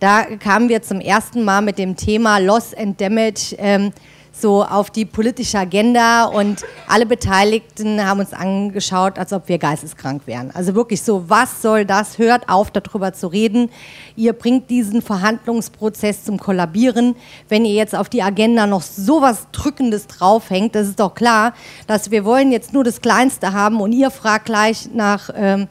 da 0.00 0.24
kamen 0.24 0.68
wir 0.68 0.82
zum 0.82 1.00
ersten 1.00 1.44
Mal 1.44 1.62
mit 1.62 1.78
dem 1.78 1.96
Thema 1.96 2.38
Loss 2.38 2.74
and 2.74 3.00
Damage 3.00 3.56
ähm, 3.58 3.92
so 4.40 4.64
auf 4.64 4.90
die 4.90 5.04
politische 5.04 5.58
Agenda 5.58 6.24
und 6.26 6.64
alle 6.88 7.06
Beteiligten 7.06 8.04
haben 8.06 8.20
uns 8.20 8.32
angeschaut, 8.32 9.18
als 9.18 9.32
ob 9.32 9.48
wir 9.48 9.58
geisteskrank 9.58 10.22
wären. 10.26 10.50
Also 10.52 10.74
wirklich 10.74 11.02
so, 11.02 11.28
was 11.28 11.62
soll 11.62 11.84
das? 11.84 12.18
Hört 12.18 12.48
auf, 12.48 12.70
darüber 12.70 13.12
zu 13.12 13.28
reden. 13.28 13.70
Ihr 14.16 14.32
bringt 14.32 14.70
diesen 14.70 15.02
Verhandlungsprozess 15.02 16.24
zum 16.24 16.38
Kollabieren. 16.38 17.16
Wenn 17.48 17.64
ihr 17.64 17.74
jetzt 17.74 17.94
auf 17.94 18.08
die 18.08 18.22
Agenda 18.22 18.66
noch 18.66 18.82
so 18.82 19.22
was 19.22 19.46
Drückendes 19.52 20.06
draufhängt, 20.06 20.74
das 20.74 20.88
ist 20.88 21.00
doch 21.00 21.14
klar, 21.14 21.54
dass 21.86 22.10
wir 22.10 22.24
wollen 22.24 22.52
jetzt 22.52 22.72
nur 22.72 22.84
das 22.84 23.00
Kleinste 23.00 23.52
haben 23.52 23.80
und 23.80 23.92
ihr 23.92 24.10
fragt 24.10 24.46
gleich 24.46 24.90
nach 24.92 25.30
ähm, 25.34 25.68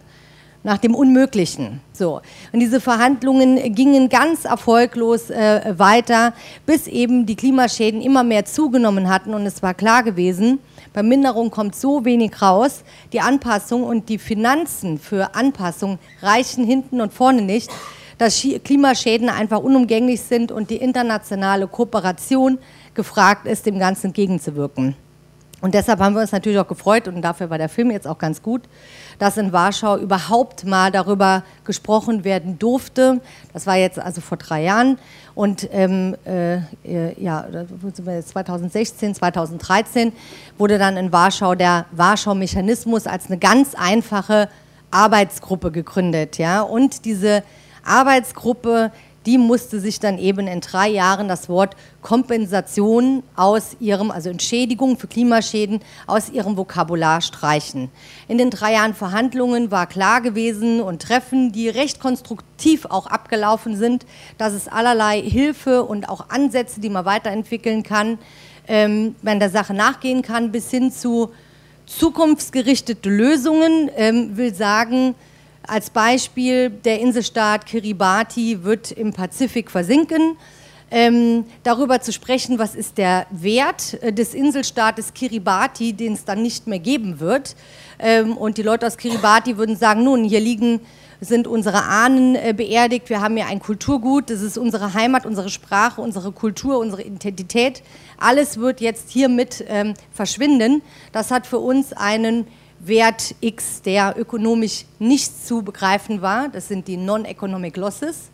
nach 0.66 0.80
dem 0.80 0.96
Unmöglichen. 0.96 1.80
So. 1.94 2.22
Und 2.52 2.60
diese 2.60 2.82
Verhandlungen 2.82 3.76
gingen 3.76 4.10
ganz 4.10 4.46
erfolglos 4.46 5.30
äh, 5.30 5.76
weiter, 5.78 6.34
bis 6.66 6.88
eben 6.88 7.28
die 7.28 7.36
Klimaschäden 7.36 8.02
immer 8.02 8.24
mehr 8.24 8.46
zugenommen 8.46 9.08
hatten 9.08 9.36
und 9.36 9.46
es 9.46 9.62
war 9.62 9.76
klar 9.76 10.02
gewesen, 10.02 10.60
bei 10.92 11.04
Minderung 11.04 11.52
kommt 11.52 11.76
so 11.76 12.04
wenig 12.04 12.42
raus, 12.42 12.84
die 13.14 13.22
Anpassung 13.22 13.84
und 13.84 14.10
die 14.10 14.18
Finanzen 14.18 14.98
für 14.98 15.36
Anpassung 15.36 16.00
reichen 16.24 16.66
hinten 16.66 17.00
und 17.00 17.14
vorne 17.14 17.44
nicht, 17.44 17.70
dass 18.18 18.44
Klimaschäden 18.64 19.30
einfach 19.30 19.60
unumgänglich 19.60 20.22
sind 20.22 20.52
und 20.52 20.72
die 20.72 20.78
internationale 20.78 21.68
Kooperation 21.68 22.58
gefragt 22.96 23.46
ist, 23.46 23.68
dem 23.68 23.78
Ganzen 23.78 24.08
entgegenzuwirken. 24.08 24.96
Und 25.62 25.74
deshalb 25.74 26.00
haben 26.00 26.16
wir 26.16 26.22
uns 26.22 26.32
natürlich 26.32 26.60
auch 26.60 26.68
gefreut, 26.68 27.08
und 27.08 27.22
dafür 27.22 27.50
war 27.50 27.58
der 27.58 27.70
Film 27.70 27.92
jetzt 27.92 28.08
auch 28.08 28.18
ganz 28.18 28.42
gut, 28.42 28.64
dass 29.20 29.38
in 29.38 29.54
Warschau 29.54 29.98
überhaupt 29.98 30.66
mal 30.66 30.92
darüber 30.92 31.44
gesprochen 31.64 32.24
werden 32.24 32.60
durfte. 32.60 33.22
Das 33.54 33.68
war 33.68 33.76
jetzt 33.76 34.00
also 34.00 34.22
vor 34.22 34.38
drei 34.38 34.64
Jahren. 34.64 34.98
Und 35.34 35.68
ähm, 35.72 36.16
äh, 36.26 36.60
ja, 37.22 37.46
2016, 38.26 39.16
2013 39.16 40.14
wurde 40.58 40.78
dann 40.78 40.98
in 40.98 41.12
Warschau 41.12 41.56
der 41.56 41.86
Warschau-Mechanismus 41.92 43.06
als 43.06 43.28
eine 43.28 43.38
ganz 43.38 43.76
einfache 43.76 44.50
Arbeitsgruppe 44.92 45.72
gegründet. 45.72 46.38
Ja? 46.38 46.62
Und 46.62 47.06
diese 47.06 47.44
Arbeitsgruppe 47.84 48.92
die 49.26 49.38
musste 49.38 49.80
sich 49.80 50.00
dann 50.00 50.18
eben 50.18 50.48
in 50.48 50.62
drei 50.62 50.88
Jahren 50.90 51.28
das 51.28 51.50
Wort 51.50 51.76
Kompensation 52.02 53.24
aus 53.36 53.76
ihrem, 53.80 54.12
also 54.12 54.30
Entschädigung 54.30 54.98
für 54.98 55.08
Klimaschäden, 55.08 55.80
aus 56.06 56.30
ihrem 56.30 56.58
Vokabular 56.58 57.22
streichen. 57.22 57.90
In 58.28 58.38
den 58.38 58.52
drei 58.52 58.74
Jahren 58.74 58.94
Verhandlungen 58.94 59.72
war 59.72 59.88
klar 59.88 60.22
gewesen 60.22 60.82
und 60.82 61.02
Treffen, 61.02 61.52
die 61.52 61.70
recht 61.70 62.00
konstruktiv 62.00 62.86
auch 62.86 63.08
abgelaufen 63.08 63.76
sind, 63.76 64.06
dass 64.38 64.54
es 64.54 64.68
allerlei 64.68 65.22
Hilfe 65.22 65.84
und 65.84 66.08
auch 66.10 66.30
Ansätze, 66.30 66.80
die 66.80 66.90
man 66.90 67.06
weiterentwickeln 67.06 67.84
kann, 67.84 68.20
ähm, 68.68 69.16
man 69.22 69.40
der 69.40 69.50
Sache 69.50 69.74
nachgehen 69.74 70.22
kann, 70.22 70.52
bis 70.52 70.70
hin 70.70 70.92
zu 70.92 71.32
zukunftsgerichtete 71.86 73.10
Lösungen, 73.10 73.90
ähm, 73.96 74.38
will 74.38 74.54
sagen, 74.54 75.16
als 75.68 75.90
Beispiel, 75.90 76.70
der 76.70 77.00
Inselstaat 77.00 77.66
Kiribati 77.66 78.64
wird 78.64 78.92
im 78.92 79.14
Pazifik 79.14 79.72
versinken. 79.72 80.38
Ähm, 80.92 81.46
darüber 81.64 82.00
zu 82.00 82.14
sprechen, 82.14 82.60
was 82.60 82.76
ist 82.76 83.00
der 83.00 83.26
Wert 83.32 84.02
äh, 84.02 84.14
des 84.14 84.34
Inselstaates 84.34 85.14
Kiribati, 85.14 85.94
den 85.94 86.14
es 86.14 86.26
dann 86.26 86.44
nicht 86.44 86.68
mehr 86.68 86.80
geben 86.80 87.20
wird. 87.20 87.56
Ähm, 87.98 88.38
und 88.38 88.58
die 88.58 88.62
Leute 88.62 88.86
aus 88.86 88.98
Kiribati 88.98 89.58
würden 89.58 89.76
sagen, 89.76 90.04
nun, 90.04 90.24
hier 90.24 90.40
liegen, 90.40 90.82
sind 91.22 91.48
unsere 91.48 91.84
Ahnen 91.84 92.36
äh, 92.36 92.54
beerdigt, 92.56 93.10
wir 93.10 93.22
haben 93.22 93.36
hier 93.36 93.48
ein 93.48 93.60
Kulturgut, 93.60 94.30
das 94.30 94.42
ist 94.42 94.58
unsere 94.58 94.94
Heimat, 94.94 95.26
unsere 95.26 95.50
Sprache, 95.50 96.02
unsere 96.02 96.32
Kultur, 96.32 96.78
unsere 96.78 97.02
Identität. 97.02 97.82
Alles 98.18 98.60
wird 98.60 98.80
jetzt 98.80 99.10
hiermit 99.10 99.66
ähm, 99.68 99.96
verschwinden. 100.12 100.82
Das 101.12 101.32
hat 101.32 101.48
für 101.48 101.60
uns 101.60 101.94
einen 101.94 102.48
Wert 102.88 103.36
X, 103.42 103.82
der 103.82 104.16
ökonomisch 104.18 104.86
nicht 105.00 105.46
zu 105.46 105.62
begreifen 105.62 106.22
war, 106.22 106.50
das 106.50 106.68
sind 106.68 106.88
die 106.88 106.98
Non-Economic 106.98 107.78
Losses, 107.78 108.30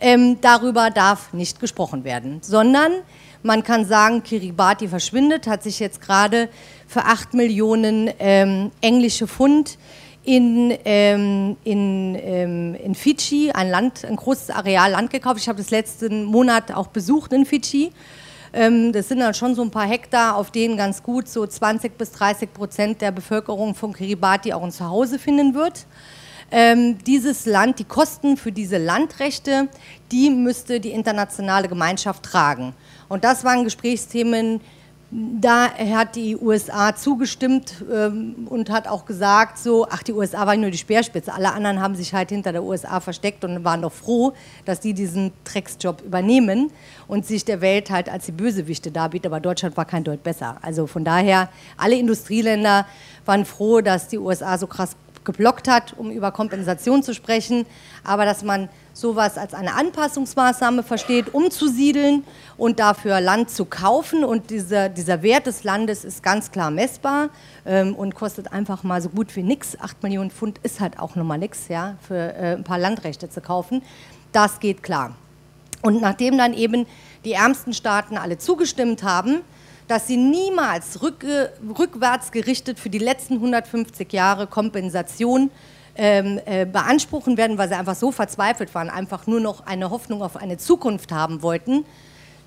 ähm, 0.00 0.38
darüber 0.40 0.90
darf 0.90 1.32
nicht 1.32 1.60
gesprochen 1.60 2.04
werden, 2.04 2.38
sondern 2.42 2.92
man 3.42 3.62
kann 3.62 3.86
sagen, 3.86 4.22
Kiribati 4.22 4.88
verschwindet, 4.88 5.46
hat 5.46 5.62
sich 5.62 5.80
jetzt 5.80 6.00
gerade 6.00 6.48
für 6.86 7.04
8 7.04 7.34
Millionen 7.34 8.10
ähm, 8.18 8.70
englische 8.80 9.26
Pfund 9.26 9.78
in, 10.24 10.76
ähm, 10.84 11.56
in, 11.64 12.18
ähm, 12.20 12.74
in 12.74 12.94
Fidschi, 12.94 13.50
ein 13.52 13.70
Land, 13.70 14.04
ein 14.04 14.16
großes 14.16 14.50
Areal 14.50 14.90
Land 14.92 15.10
gekauft. 15.10 15.40
Ich 15.40 15.48
habe 15.48 15.58
das 15.58 15.70
letzten 15.70 16.24
Monat 16.24 16.72
auch 16.72 16.88
besucht 16.88 17.32
in 17.32 17.46
Fidschi 17.46 17.92
das 18.52 19.08
sind 19.08 19.20
dann 19.20 19.34
schon 19.34 19.54
so 19.54 19.62
ein 19.62 19.70
paar 19.70 19.86
Hektar, 19.86 20.36
auf 20.36 20.50
denen 20.50 20.76
ganz 20.76 21.02
gut 21.02 21.28
so 21.28 21.46
20 21.46 21.96
bis 21.96 22.12
30 22.12 22.52
Prozent 22.52 23.00
der 23.00 23.12
Bevölkerung 23.12 23.74
von 23.74 23.92
Kiribati 23.92 24.52
auch 24.52 24.62
ein 24.62 24.72
Zuhause 24.72 25.18
finden 25.18 25.54
wird. 25.54 25.86
Ähm, 26.50 26.98
dieses 27.04 27.46
Land, 27.46 27.78
die 27.78 27.84
Kosten 27.84 28.36
für 28.36 28.50
diese 28.50 28.76
Landrechte, 28.78 29.68
die 30.10 30.30
müsste 30.30 30.80
die 30.80 30.90
internationale 30.90 31.68
Gemeinschaft 31.68 32.24
tragen. 32.24 32.74
Und 33.08 33.22
das 33.22 33.44
waren 33.44 33.62
Gesprächsthemen, 33.62 34.60
da 35.12 35.70
hat 35.76 36.14
die 36.14 36.36
USA 36.36 36.94
zugestimmt 36.94 37.84
ähm, 37.92 38.46
und 38.48 38.70
hat 38.70 38.86
auch 38.86 39.06
gesagt, 39.06 39.58
so, 39.58 39.86
ach, 39.90 40.04
die 40.04 40.12
USA 40.12 40.46
waren 40.46 40.60
nur 40.60 40.70
die 40.70 40.78
Speerspitze. 40.78 41.32
Alle 41.34 41.52
anderen 41.52 41.80
haben 41.80 41.96
sich 41.96 42.14
halt 42.14 42.28
hinter 42.28 42.52
der 42.52 42.62
USA 42.62 43.00
versteckt 43.00 43.44
und 43.44 43.64
waren 43.64 43.82
doch 43.82 43.92
froh, 43.92 44.34
dass 44.66 44.78
die 44.78 44.94
diesen 44.94 45.32
Drecksjob 45.42 46.02
übernehmen 46.02 46.70
und 47.08 47.26
sich 47.26 47.44
der 47.44 47.60
Welt 47.60 47.90
halt 47.90 48.08
als 48.08 48.26
die 48.26 48.32
Bösewichte 48.32 48.92
darbieten. 48.92 49.26
Aber 49.26 49.40
Deutschland 49.40 49.76
war 49.76 49.84
kein 49.84 50.04
Deut 50.04 50.22
besser. 50.22 50.58
Also 50.62 50.86
von 50.86 51.04
daher, 51.04 51.48
alle 51.76 51.96
Industrieländer 51.96 52.86
waren 53.24 53.44
froh, 53.44 53.80
dass 53.80 54.06
die 54.06 54.18
USA 54.18 54.58
so 54.58 54.68
krass 54.68 54.94
geblockt 55.24 55.66
hat, 55.66 55.92
um 55.98 56.10
über 56.12 56.30
Kompensation 56.30 57.02
zu 57.02 57.14
sprechen, 57.14 57.66
aber 58.04 58.24
dass 58.24 58.44
man 58.44 58.68
sowas 58.92 59.38
als 59.38 59.54
eine 59.54 59.74
Anpassungsmaßnahme 59.74 60.82
versteht, 60.82 61.32
umzusiedeln 61.32 62.24
und 62.56 62.78
dafür 62.78 63.20
Land 63.20 63.50
zu 63.50 63.64
kaufen. 63.64 64.24
Und 64.24 64.50
dieser, 64.50 64.88
dieser 64.88 65.22
Wert 65.22 65.46
des 65.46 65.64
Landes 65.64 66.04
ist 66.04 66.22
ganz 66.22 66.50
klar 66.50 66.70
messbar 66.70 67.30
ähm, 67.66 67.94
und 67.94 68.14
kostet 68.14 68.52
einfach 68.52 68.82
mal 68.82 69.00
so 69.00 69.08
gut 69.08 69.34
wie 69.36 69.42
nichts. 69.42 69.78
Acht 69.80 70.02
Millionen 70.02 70.30
Pfund 70.30 70.58
ist 70.62 70.80
halt 70.80 70.98
auch 70.98 71.16
nochmal 71.16 71.38
nichts, 71.38 71.68
ja, 71.68 71.96
für 72.06 72.34
äh, 72.34 72.56
ein 72.56 72.64
paar 72.64 72.78
Landrechte 72.78 73.30
zu 73.30 73.40
kaufen. 73.40 73.82
Das 74.32 74.60
geht 74.60 74.82
klar. 74.82 75.14
Und 75.82 76.00
nachdem 76.00 76.36
dann 76.36 76.52
eben 76.52 76.86
die 77.24 77.32
ärmsten 77.32 77.72
Staaten 77.72 78.16
alle 78.16 78.38
zugestimmt 78.38 79.02
haben, 79.02 79.40
dass 79.88 80.06
sie 80.06 80.16
niemals 80.16 81.02
rück, 81.02 81.24
rückwärts 81.76 82.30
gerichtet 82.30 82.78
für 82.78 82.90
die 82.90 82.98
letzten 82.98 83.34
150 83.34 84.12
Jahre 84.12 84.46
Kompensation 84.46 85.50
ähm, 85.96 86.40
äh, 86.44 86.66
beanspruchen 86.66 87.36
werden, 87.36 87.58
weil 87.58 87.68
sie 87.68 87.74
einfach 87.74 87.96
so 87.96 88.12
verzweifelt 88.12 88.74
waren, 88.74 88.90
einfach 88.90 89.26
nur 89.26 89.40
noch 89.40 89.66
eine 89.66 89.90
Hoffnung 89.90 90.22
auf 90.22 90.36
eine 90.36 90.56
Zukunft 90.56 91.12
haben 91.12 91.42
wollten. 91.42 91.84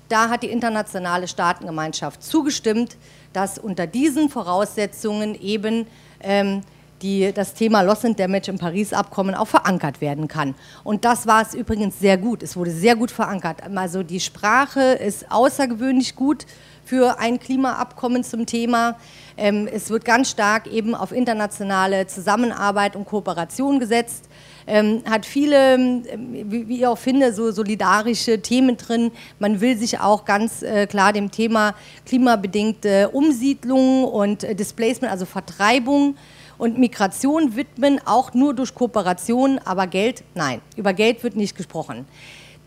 Da 0.08 0.28
hat 0.28 0.42
die 0.42 0.50
internationale 0.50 1.28
Staatengemeinschaft 1.28 2.22
zugestimmt, 2.22 2.96
dass 3.32 3.58
unter 3.58 3.86
diesen 3.86 4.28
Voraussetzungen 4.28 5.34
eben 5.40 5.86
ähm, 6.20 6.62
die, 7.02 7.32
das 7.32 7.54
Thema 7.54 7.82
Loss 7.82 8.04
and 8.04 8.18
Damage 8.18 8.50
im 8.50 8.58
Paris-Abkommen 8.58 9.34
auch 9.34 9.48
verankert 9.48 10.00
werden 10.00 10.28
kann. 10.28 10.54
Und 10.84 11.04
das 11.04 11.26
war 11.26 11.42
es 11.42 11.54
übrigens 11.54 11.98
sehr 12.00 12.16
gut. 12.16 12.42
Es 12.42 12.56
wurde 12.56 12.70
sehr 12.70 12.96
gut 12.96 13.10
verankert. 13.10 13.58
Also 13.74 14.02
die 14.02 14.20
Sprache 14.20 14.80
ist 14.80 15.30
außergewöhnlich 15.30 16.16
gut 16.16 16.46
für 16.84 17.18
ein 17.18 17.38
Klimaabkommen 17.38 18.24
zum 18.24 18.46
Thema. 18.46 18.96
Ähm, 19.36 19.68
es 19.72 19.90
wird 19.90 20.04
ganz 20.04 20.30
stark 20.30 20.66
eben 20.66 20.94
auf 20.94 21.12
internationale 21.12 22.06
Zusammenarbeit 22.06 22.94
und 22.94 23.06
Kooperation 23.06 23.80
gesetzt. 23.80 24.28
Ähm, 24.66 25.02
hat 25.08 25.26
viele, 25.26 25.74
ähm, 25.74 26.04
wie, 26.50 26.68
wie, 26.68 26.78
ich 26.78 26.86
auch 26.86 26.98
finde, 26.98 27.32
so 27.32 27.50
solidarische 27.50 28.40
Themen 28.40 28.76
drin. 28.76 29.10
Man 29.38 29.60
will 29.60 29.76
sich 29.76 30.00
auch 30.00 30.24
ganz 30.24 30.62
äh, 30.62 30.86
klar 30.86 31.12
dem 31.12 31.30
Thema 31.30 31.74
klimabedingte 32.06 33.10
Umsiedlung 33.10 34.04
und 34.04 34.44
äh, 34.44 34.54
Displacement, 34.54 35.12
also 35.12 35.26
Vertreibung 35.26 36.16
und 36.56 36.78
Migration 36.78 37.56
widmen, 37.56 38.00
auch 38.04 38.32
nur 38.32 38.54
durch 38.54 38.74
Kooperation, 38.74 39.58
aber 39.64 39.86
Geld, 39.86 40.22
nein, 40.34 40.60
über 40.76 40.92
Geld 40.92 41.22
wird 41.24 41.36
nicht 41.36 41.56
gesprochen. 41.56 42.06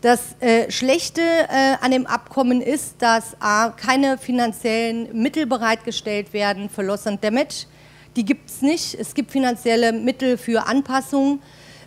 Das 0.00 0.36
äh, 0.38 0.70
Schlechte 0.70 1.22
äh, 1.22 1.74
an 1.80 1.90
dem 1.90 2.06
Abkommen 2.06 2.60
ist, 2.60 3.02
dass 3.02 3.36
A, 3.40 3.70
keine 3.70 4.16
finanziellen 4.16 5.08
Mittel 5.20 5.44
bereitgestellt 5.44 6.32
werden 6.32 6.70
für 6.70 6.82
Loss 6.82 7.08
and 7.08 7.22
Damage. 7.24 7.66
Die 8.14 8.24
gibt 8.24 8.48
es 8.48 8.62
nicht. 8.62 8.94
Es 8.94 9.12
gibt 9.12 9.32
finanzielle 9.32 9.92
Mittel 9.92 10.38
für 10.38 10.68
Anpassung. 10.68 11.40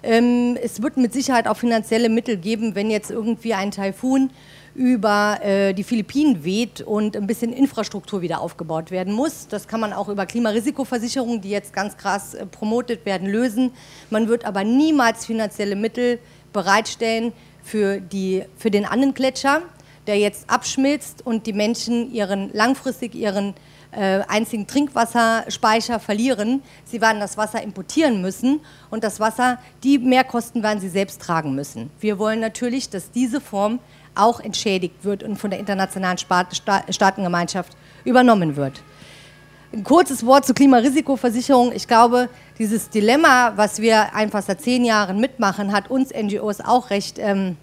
Ähm, 0.03 0.57
es 0.61 0.81
wird 0.81 0.97
mit 0.97 1.13
Sicherheit 1.13 1.47
auch 1.47 1.55
finanzielle 1.55 2.09
Mittel 2.09 2.35
geben, 2.35 2.75
wenn 2.75 2.89
jetzt 2.89 3.11
irgendwie 3.11 3.53
ein 3.53 3.71
Taifun 3.71 4.31
über 4.75 5.39
äh, 5.41 5.73
die 5.73 5.83
Philippinen 5.83 6.43
weht 6.43 6.81
und 6.81 7.15
ein 7.15 7.27
bisschen 7.27 7.53
Infrastruktur 7.53 8.21
wieder 8.21 8.41
aufgebaut 8.41 8.91
werden 8.91 9.13
muss. 9.13 9.47
Das 9.47 9.69
kann 9.69 9.79
man 9.79 9.93
auch 9.93 10.09
über 10.09 10.25
Klimarisikoversicherungen, 10.25 11.39
die 11.39 11.49
jetzt 11.49 11.71
ganz 11.71 11.95
krass 11.95 12.33
äh, 12.33 12.45
promotet 12.45 13.05
werden, 13.05 13.29
lösen. 13.29 13.71
Man 14.09 14.27
wird 14.27 14.43
aber 14.43 14.65
niemals 14.65 15.25
finanzielle 15.25 15.77
Mittel 15.77 16.19
bereitstellen, 16.51 17.31
für, 17.63 17.99
die, 17.99 18.43
für 18.57 18.71
den 18.71 18.85
Annengletscher, 18.85 19.61
der 20.07 20.17
jetzt 20.17 20.49
abschmilzt 20.49 21.25
und 21.25 21.45
die 21.47 21.53
Menschen 21.53 22.13
ihren, 22.13 22.51
langfristig 22.53 23.15
ihren 23.15 23.53
äh, 23.91 24.21
einzigen 24.27 24.67
Trinkwasserspeicher 24.67 25.99
verlieren. 25.99 26.61
Sie 26.85 27.01
werden 27.01 27.19
das 27.19 27.37
Wasser 27.37 27.61
importieren 27.61 28.21
müssen 28.21 28.61
und 28.89 29.03
das 29.03 29.19
Wasser, 29.19 29.59
die 29.83 29.99
Mehrkosten 29.99 30.63
werden 30.63 30.79
sie 30.79 30.89
selbst 30.89 31.21
tragen 31.21 31.55
müssen. 31.55 31.89
Wir 31.99 32.17
wollen 32.17 32.39
natürlich, 32.39 32.89
dass 32.89 33.11
diese 33.11 33.41
Form 33.41 33.79
auch 34.15 34.39
entschädigt 34.39 35.03
wird 35.03 35.23
und 35.23 35.37
von 35.37 35.49
der 35.49 35.59
internationalen 35.59 36.17
Staatengemeinschaft 36.17 37.75
übernommen 38.03 38.55
wird. 38.55 38.81
Ein 39.73 39.85
kurzes 39.85 40.25
Wort 40.25 40.45
zur 40.45 40.53
Klimarisikoversicherung. 40.55 41.71
Ich 41.73 41.87
glaube, 41.87 42.27
dieses 42.61 42.91
Dilemma, 42.91 43.53
was 43.55 43.81
wir 43.81 44.13
einfach 44.13 44.43
seit 44.43 44.61
zehn 44.61 44.85
Jahren 44.85 45.19
mitmachen, 45.19 45.71
hat 45.71 45.89
uns 45.89 46.11
NGOs 46.13 46.61
auch 46.61 46.91
recht 46.91 47.17
ähm, 47.17 47.57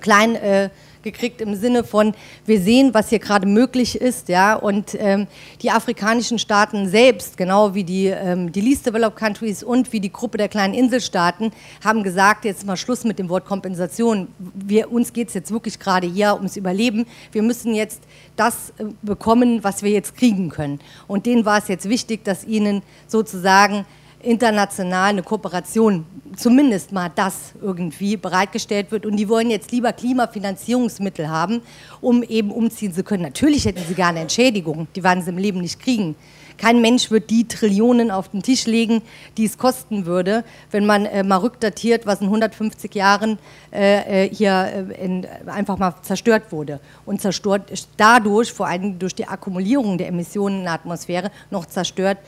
klein 0.00 0.34
äh, 0.34 0.70
gekriegt 1.04 1.40
im 1.40 1.54
Sinne 1.54 1.84
von, 1.84 2.14
wir 2.44 2.60
sehen, 2.60 2.94
was 2.94 3.10
hier 3.10 3.20
gerade 3.20 3.46
möglich 3.46 4.00
ist, 4.00 4.28
ja, 4.28 4.56
und 4.56 4.96
ähm, 4.98 5.28
die 5.62 5.70
afrikanischen 5.70 6.40
Staaten 6.40 6.88
selbst, 6.88 7.36
genau 7.36 7.76
wie 7.76 7.84
die, 7.84 8.06
ähm, 8.06 8.50
die 8.50 8.60
Least 8.60 8.86
Developed 8.86 9.16
Countries 9.16 9.62
und 9.62 9.92
wie 9.92 10.00
die 10.00 10.10
Gruppe 10.10 10.36
der 10.36 10.48
kleinen 10.48 10.74
Inselstaaten, 10.74 11.52
haben 11.84 12.02
gesagt, 12.02 12.44
jetzt 12.44 12.66
mal 12.66 12.76
Schluss 12.76 13.04
mit 13.04 13.20
dem 13.20 13.28
Wort 13.28 13.44
Kompensation. 13.44 14.26
Wir, 14.54 14.90
uns 14.90 15.12
geht 15.12 15.28
es 15.28 15.34
jetzt 15.34 15.52
wirklich 15.52 15.78
gerade 15.78 16.08
hier 16.08 16.34
ums 16.34 16.56
Überleben. 16.56 17.06
Wir 17.30 17.42
müssen 17.42 17.72
jetzt 17.72 18.02
das 18.34 18.72
äh, 18.78 18.86
bekommen, 19.02 19.62
was 19.62 19.84
wir 19.84 19.92
jetzt 19.92 20.16
kriegen 20.16 20.48
können. 20.48 20.80
Und 21.06 21.26
denen 21.26 21.44
war 21.44 21.58
es 21.58 21.68
jetzt 21.68 21.88
wichtig, 21.88 22.24
dass 22.24 22.44
ihnen 22.44 22.82
sozusagen 23.06 23.84
international 24.24 25.10
eine 25.10 25.22
Kooperation, 25.22 26.06
zumindest 26.36 26.92
mal 26.92 27.10
das 27.14 27.52
irgendwie 27.60 28.16
bereitgestellt 28.16 28.90
wird. 28.90 29.06
Und 29.06 29.16
die 29.16 29.28
wollen 29.28 29.50
jetzt 29.50 29.72
lieber 29.72 29.92
Klimafinanzierungsmittel 29.92 31.28
haben, 31.28 31.62
um 32.00 32.22
eben 32.22 32.50
umziehen 32.50 32.92
zu 32.92 33.04
können. 33.04 33.22
Natürlich 33.22 33.64
hätten 33.64 33.82
sie 33.86 33.94
gerne 33.94 34.20
Entschädigung, 34.20 34.88
die 34.96 35.02
werden 35.02 35.22
sie 35.22 35.30
im 35.30 35.38
Leben 35.38 35.60
nicht 35.60 35.80
kriegen. 35.80 36.16
Kein 36.56 36.80
Mensch 36.80 37.10
wird 37.10 37.30
die 37.30 37.48
Trillionen 37.48 38.10
auf 38.10 38.28
den 38.28 38.42
Tisch 38.42 38.66
legen, 38.66 39.02
die 39.36 39.44
es 39.44 39.58
kosten 39.58 40.06
würde, 40.06 40.44
wenn 40.70 40.86
man 40.86 41.04
äh, 41.04 41.24
mal 41.24 41.38
rückdatiert, 41.38 42.06
was 42.06 42.20
in 42.20 42.26
150 42.26 42.94
Jahren 42.94 43.38
äh, 43.72 44.26
äh, 44.26 44.28
hier 44.32 44.86
äh, 44.90 45.04
in, 45.04 45.26
einfach 45.46 45.78
mal 45.78 45.94
zerstört 46.02 46.52
wurde. 46.52 46.80
Und 47.06 47.20
zerstört 47.20 47.72
dadurch, 47.96 48.52
vor 48.52 48.68
allem 48.68 48.98
durch 48.98 49.14
die 49.14 49.26
Akkumulierung 49.26 49.98
der 49.98 50.08
Emissionen 50.08 50.58
in 50.58 50.64
der 50.64 50.74
Atmosphäre, 50.74 51.30
noch 51.50 51.66
zerstört 51.66 52.18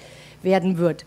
werden 0.43 0.79
wird. 0.79 1.05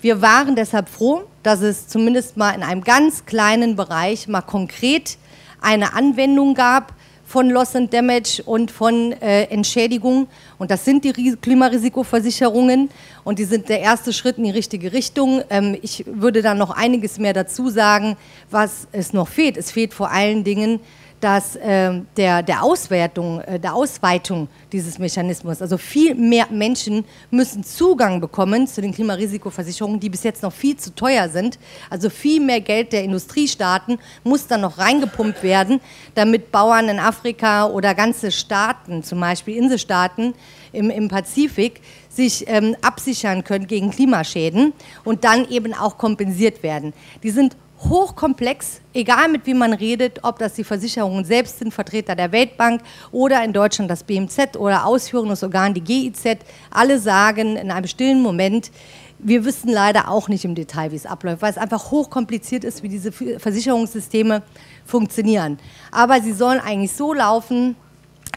Wir 0.00 0.20
waren 0.20 0.56
deshalb 0.56 0.90
froh, 0.90 1.22
dass 1.42 1.62
es 1.62 1.88
zumindest 1.88 2.36
mal 2.36 2.50
in 2.50 2.62
einem 2.62 2.84
ganz 2.84 3.24
kleinen 3.24 3.76
Bereich 3.76 4.28
mal 4.28 4.42
konkret 4.42 5.16
eine 5.60 5.94
Anwendung 5.94 6.54
gab 6.54 6.92
von 7.24 7.48
Loss 7.50 7.74
and 7.74 7.92
Damage 7.92 8.42
und 8.44 8.70
von 8.70 9.12
äh, 9.12 9.44
Entschädigung. 9.44 10.28
Und 10.58 10.70
das 10.70 10.84
sind 10.84 11.04
die 11.04 11.36
Klimarisikoversicherungen 11.36 12.90
und 13.24 13.38
die 13.38 13.44
sind 13.44 13.68
der 13.68 13.80
erste 13.80 14.12
Schritt 14.12 14.38
in 14.38 14.44
die 14.44 14.50
richtige 14.50 14.92
Richtung. 14.92 15.42
Ähm, 15.50 15.76
ich 15.80 16.04
würde 16.06 16.42
da 16.42 16.54
noch 16.54 16.70
einiges 16.70 17.18
mehr 17.18 17.32
dazu 17.32 17.68
sagen, 17.70 18.16
was 18.50 18.86
es 18.92 19.12
noch 19.12 19.28
fehlt. 19.28 19.56
Es 19.56 19.72
fehlt 19.72 19.92
vor 19.92 20.10
allen 20.10 20.44
Dingen 20.44 20.78
dass 21.20 21.56
äh, 21.56 22.00
der, 22.16 22.42
der 22.42 22.62
Auswertung, 22.62 23.40
äh, 23.40 23.58
der 23.58 23.74
Ausweitung 23.74 24.48
dieses 24.72 24.98
Mechanismus, 24.98 25.62
also 25.62 25.78
viel 25.78 26.14
mehr 26.14 26.46
Menschen 26.50 27.04
müssen 27.30 27.64
Zugang 27.64 28.20
bekommen 28.20 28.66
zu 28.66 28.82
den 28.82 28.92
Klimarisikoversicherungen, 28.92 29.98
die 29.98 30.10
bis 30.10 30.22
jetzt 30.24 30.42
noch 30.42 30.52
viel 30.52 30.76
zu 30.76 30.94
teuer 30.94 31.28
sind. 31.28 31.58
Also 31.88 32.10
viel 32.10 32.40
mehr 32.40 32.60
Geld 32.60 32.92
der 32.92 33.02
Industriestaaten 33.04 33.98
muss 34.24 34.46
dann 34.46 34.60
noch 34.60 34.78
reingepumpt 34.78 35.42
werden, 35.42 35.80
damit 36.14 36.52
Bauern 36.52 36.88
in 36.88 36.98
Afrika 36.98 37.66
oder 37.66 37.94
ganze 37.94 38.30
Staaten, 38.30 39.02
zum 39.02 39.20
Beispiel 39.20 39.56
Inselstaaten 39.56 40.34
im, 40.72 40.90
im 40.90 41.08
Pazifik, 41.08 41.80
sich 42.10 42.44
ähm, 42.48 42.76
absichern 42.82 43.44
können 43.44 43.66
gegen 43.66 43.90
Klimaschäden 43.90 44.72
und 45.04 45.24
dann 45.24 45.48
eben 45.48 45.74
auch 45.74 45.98
kompensiert 45.98 46.62
werden. 46.62 46.92
Die 47.22 47.30
sind 47.30 47.56
hochkomplex, 47.88 48.80
egal 48.94 49.28
mit 49.28 49.46
wem 49.46 49.58
man 49.58 49.72
redet, 49.72 50.20
ob 50.22 50.38
das 50.38 50.54
die 50.54 50.64
Versicherungen 50.64 51.24
selbst 51.24 51.58
sind, 51.58 51.72
Vertreter 51.72 52.16
der 52.16 52.32
Weltbank 52.32 52.82
oder 53.12 53.44
in 53.44 53.52
Deutschland 53.52 53.90
das 53.90 54.02
BMZ 54.02 54.56
oder 54.56 54.86
ausführendes 54.86 55.42
Organ, 55.42 55.74
die 55.74 55.80
GIZ, 55.80 56.38
alle 56.70 56.98
sagen 56.98 57.56
in 57.56 57.70
einem 57.70 57.86
stillen 57.86 58.22
Moment, 58.22 58.70
wir 59.18 59.44
wissen 59.44 59.70
leider 59.70 60.10
auch 60.10 60.28
nicht 60.28 60.44
im 60.44 60.54
Detail, 60.54 60.92
wie 60.92 60.96
es 60.96 61.06
abläuft, 61.06 61.42
weil 61.42 61.50
es 61.50 61.58
einfach 61.58 61.90
hochkompliziert 61.90 62.64
ist, 62.64 62.82
wie 62.82 62.88
diese 62.88 63.12
Versicherungssysteme 63.12 64.42
funktionieren. 64.84 65.58
Aber 65.90 66.20
sie 66.20 66.32
sollen 66.32 66.60
eigentlich 66.60 66.92
so 66.92 67.14
laufen, 67.14 67.76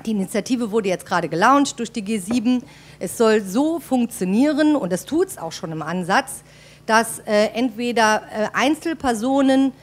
die 0.06 0.12
Initiative 0.12 0.72
wurde 0.72 0.90
jetzt 0.90 1.06
gerade 1.06 1.28
gelauncht 1.28 1.80
durch 1.80 1.92
die 1.92 2.04
G7, 2.04 2.62
es 3.00 3.18
soll 3.18 3.42
so 3.42 3.80
funktionieren 3.80 4.76
und 4.76 4.92
das 4.92 5.06
tut 5.06 5.28
es 5.28 5.38
auch 5.38 5.52
schon 5.52 5.72
im 5.72 5.82
Ansatz, 5.82 6.44
dass 6.90 7.20
äh, 7.20 7.50
entweder 7.54 8.24
äh, 8.36 8.48
Einzelpersonen 8.54 9.74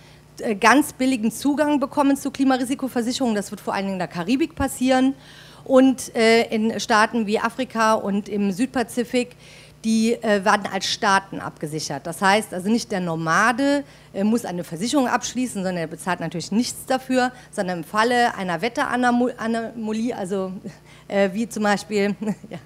äh, 0.41 0.57
ganz 0.57 0.93
billigen 0.93 1.31
Zugang 1.31 1.79
bekommen 1.79 2.17
zu 2.17 2.33
Klimarisikoversicherungen, 2.33 3.37
das 3.37 3.53
wird 3.53 3.61
vor 3.61 3.75
allen 3.75 3.85
Dingen 3.85 3.95
in 3.95 4.01
der 4.01 4.09
Karibik 4.09 4.57
passieren, 4.57 5.15
und 5.63 6.15
äh, 6.15 6.43
in 6.49 6.79
Staaten 6.81 7.27
wie 7.27 7.39
Afrika 7.39 7.95
und 7.95 8.29
im 8.29 8.53
Südpazifik, 8.53 9.37
die 9.85 10.15
äh, 10.15 10.45
werden 10.45 10.69
als 10.73 10.87
Staaten 10.87 11.41
abgesichert. 11.41 12.07
Das 12.07 12.23
heißt 12.23 12.53
also 12.55 12.69
nicht 12.69 12.91
der 12.91 13.01
Nomade 13.01 13.85
äh, 14.13 14.25
muss 14.25 14.45
eine 14.45 14.65
Versicherung 14.65 15.07
abschließen, 15.07 15.63
sondern 15.63 15.77
er 15.77 15.87
bezahlt 15.87 16.21
natürlich 16.21 16.51
nichts 16.51 16.87
dafür, 16.87 17.31
sondern 17.53 17.79
im 17.79 17.85
Falle 17.85 18.35
einer 18.37 18.63
Wetteranomalie, 18.63 20.17
also 20.17 20.53
wie 21.09 21.49
zum 21.49 21.63
Beispiel, 21.63 22.17
ja, 22.51 22.59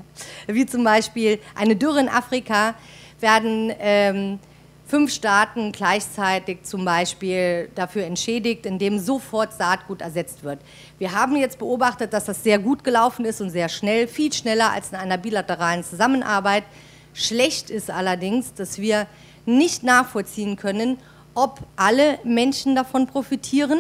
wie 0.46 0.64
zum 0.64 0.82
Beispiel 0.82 1.40
eine 1.54 1.76
Dürre 1.76 2.00
in 2.00 2.08
Afrika, 2.08 2.74
werden 3.22 3.72
ähm, 3.78 4.38
fünf 4.90 5.12
Staaten 5.12 5.70
gleichzeitig 5.70 6.64
zum 6.64 6.84
Beispiel 6.84 7.70
dafür 7.76 8.04
entschädigt, 8.04 8.66
indem 8.66 8.98
sofort 8.98 9.52
Saatgut 9.52 10.00
ersetzt 10.02 10.42
wird. 10.42 10.58
Wir 10.98 11.12
haben 11.12 11.36
jetzt 11.36 11.60
beobachtet, 11.60 12.12
dass 12.12 12.24
das 12.24 12.42
sehr 12.42 12.58
gut 12.58 12.82
gelaufen 12.82 13.24
ist 13.24 13.40
und 13.40 13.50
sehr 13.50 13.68
schnell, 13.68 14.08
viel 14.08 14.32
schneller 14.32 14.72
als 14.72 14.90
in 14.90 14.96
einer 14.96 15.16
bilateralen 15.16 15.84
Zusammenarbeit. 15.84 16.64
Schlecht 17.14 17.70
ist 17.70 17.90
allerdings, 17.90 18.52
dass 18.54 18.80
wir 18.80 19.06
nicht 19.46 19.84
nachvollziehen 19.84 20.56
können, 20.56 20.98
ob 21.34 21.60
alle 21.76 22.18
Menschen 22.24 22.74
davon 22.74 23.06
profitieren. 23.06 23.78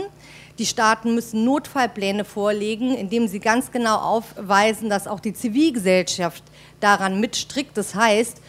Die 0.60 0.66
Staaten 0.66 1.14
müssen 1.14 1.44
Notfallpläne 1.44 2.24
vorlegen, 2.24 2.94
indem 2.94 3.26
sie 3.26 3.40
ganz 3.40 3.72
genau 3.72 3.96
aufweisen, 3.96 4.88
dass 4.90 5.08
auch 5.08 5.20
die 5.20 5.32
Zivilgesellschaft 5.32 6.44
daran 6.78 7.18
mitstrickt. 7.18 7.76
Das 7.76 7.94
heißt, 7.94 8.40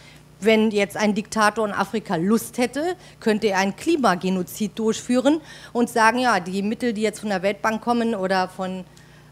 wenn 0.44 0.72
jetzt 0.72 0.98
ein 0.98 1.16
Diktator 1.16 1.68
in 1.68 1.74
Afrika 1.74 2.16
Lust 2.16 2.58
hätte, 2.58 2.96
könnte 3.20 3.48
er 3.48 3.60
einen 3.60 3.76
Klimagenozid 3.76 4.78
durchführen 4.78 5.42
und 5.74 5.90
sagen, 5.90 6.20
ja, 6.20 6.40
die 6.40 6.62
Mittel, 6.62 6.94
die 6.94 7.02
jetzt 7.02 7.20
von 7.20 7.30
der 7.30 7.42
Weltbank 7.42 7.82
kommen 7.82 8.16
oder 8.16 8.48
von 8.48 8.86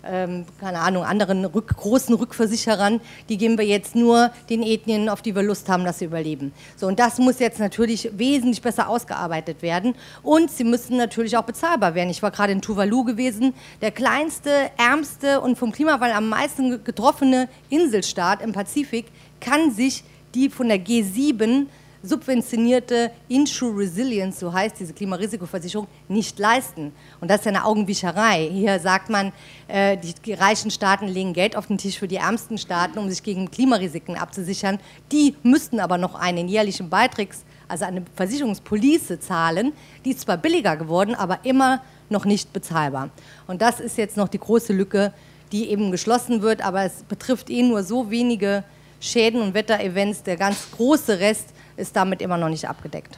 ähm, 0.04 0.46
keine 0.60 0.80
Ahnung, 0.80 1.04
anderen 1.04 1.46
Rück, 1.46 1.76
großen 1.76 2.16
Rückversicherern, 2.16 3.02
die 3.28 3.38
geben 3.38 3.58
wir 3.58 3.66
jetzt 3.66 3.96
nur 3.96 4.32
den 4.50 4.64
Ethnien, 4.64 5.10
auf 5.10 5.22
die 5.22 5.36
wir 5.36 5.44
Lust 5.44 5.68
haben, 5.70 5.84
dass 5.84 6.00
sie 6.00 6.06
überleben. 6.06 6.54
So, 6.76 6.88
und 6.88 7.00
das 7.00 7.18
muss 7.18 7.40
jetzt 7.40 7.60
natürlich 7.60 8.10
wesentlich 8.14 8.62
besser 8.62 8.88
ausgearbeitet 8.90 9.62
werden. 9.62 9.96
Und 10.24 10.52
sie 10.52 10.64
müssen 10.64 10.98
natürlich 10.98 11.38
auch 11.38 11.44
bezahlbar 11.44 11.96
werden. 11.96 12.10
Ich 12.10 12.24
war 12.24 12.32
gerade 12.32 12.54
in 12.54 12.62
Tuvalu 12.62 13.04
gewesen, 13.04 13.54
der 13.82 13.92
kleinste, 13.92 14.52
ärmste 14.78 15.42
und 15.42 15.58
vom 15.58 15.72
Klimawandel 15.72 16.18
am 16.18 16.30
meisten 16.30 16.84
getroffene 16.84 17.50
Inselstaat 17.70 18.42
im 18.42 18.54
Pazifik 18.54 19.06
kann 19.40 19.72
sich 19.72 20.04
die 20.36 20.50
von 20.50 20.68
der 20.68 20.80
G7 20.80 21.68
subventionierte 22.02 23.12
Insure 23.28 23.78
Resilience, 23.78 24.40
so 24.40 24.54
heißt 24.54 24.80
diese 24.80 24.94
Klimarisikoversicherung, 24.94 25.88
nicht 26.08 26.40
leisten. 26.40 26.94
Und 27.20 27.30
das 27.30 27.42
ist 27.42 27.48
eine 27.48 27.66
Augenwischerei. 27.66 28.50
Hier 28.52 28.80
sagt 28.80 29.10
man, 29.10 29.34
äh, 29.68 29.98
die 29.98 30.34
reichen 30.34 30.72
Staaten 30.72 31.08
legen 31.08 31.34
Geld 31.34 31.56
auf 31.56 31.68
den 31.68 31.78
Tisch 31.78 32.00
für 32.00 32.08
die 32.08 32.16
ärmsten 32.16 32.58
Staaten, 32.58 33.00
um 33.00 33.10
sich 33.10 33.22
gegen 33.22 33.52
Klimarisiken 33.52 34.16
abzusichern. 34.16 34.80
Die 35.12 35.36
müssten 35.44 35.80
aber 35.80 35.98
noch 35.98 36.16
einen 36.16 36.48
jährlichen 36.48 36.90
Beitrag, 36.90 37.30
also 37.68 37.86
eine 37.86 38.04
Versicherungspolice 38.16 39.20
zahlen. 39.20 39.74
Die 40.06 40.12
ist 40.12 40.22
zwar 40.22 40.38
billiger 40.38 40.78
geworden, 40.78 41.16
aber 41.16 41.40
immer 41.44 41.82
noch 42.10 42.26
nicht 42.26 42.54
bezahlbar. 42.54 43.10
Und 43.46 43.62
das 43.62 43.80
ist 43.80 43.98
jetzt 43.98 44.18
noch 44.18 44.30
die 44.30 44.40
große 44.40 44.74
Lücke, 44.74 45.14
die 45.52 45.70
eben 45.70 45.92
geschlossen 45.92 46.42
wird, 46.42 46.64
aber 46.64 46.84
es 46.84 47.04
betrifft 47.04 47.50
eh 47.50 47.64
nur 47.64 47.84
so 47.84 48.10
wenige 48.10 48.64
Schäden 49.00 49.42
und 49.42 49.54
Wetterevents. 49.54 50.24
Der 50.24 50.38
ganz 50.38 50.72
große 50.72 51.20
Rest 51.20 51.50
ist 51.78 51.96
damit 51.96 52.22
immer 52.22 52.38
noch 52.38 52.50
nicht 52.50 52.68
abgedeckt. 52.68 53.18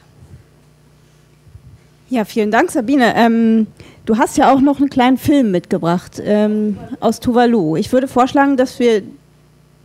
Ja, 2.08 2.24
vielen 2.24 2.50
Dank, 2.50 2.70
Sabine. 2.70 3.14
Ähm, 3.16 3.66
du 4.04 4.18
hast 4.18 4.36
ja 4.36 4.52
auch 4.52 4.60
noch 4.60 4.78
einen 4.78 4.90
kleinen 4.90 5.16
Film 5.16 5.50
mitgebracht 5.50 6.20
ähm, 6.22 6.78
aus 7.00 7.20
Tuvalu. 7.20 7.76
Ich 7.76 7.90
würde 7.90 8.06
vorschlagen, 8.06 8.56
dass 8.56 8.78
wir 8.78 9.02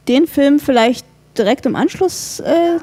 den 0.10 0.28
Film 0.28 0.60
vielleicht 0.60 1.06
direkt 1.38 1.66
im 1.66 1.76
Anschluss. 1.76 2.42
Äh, 2.42 2.52
ja, 2.52 2.80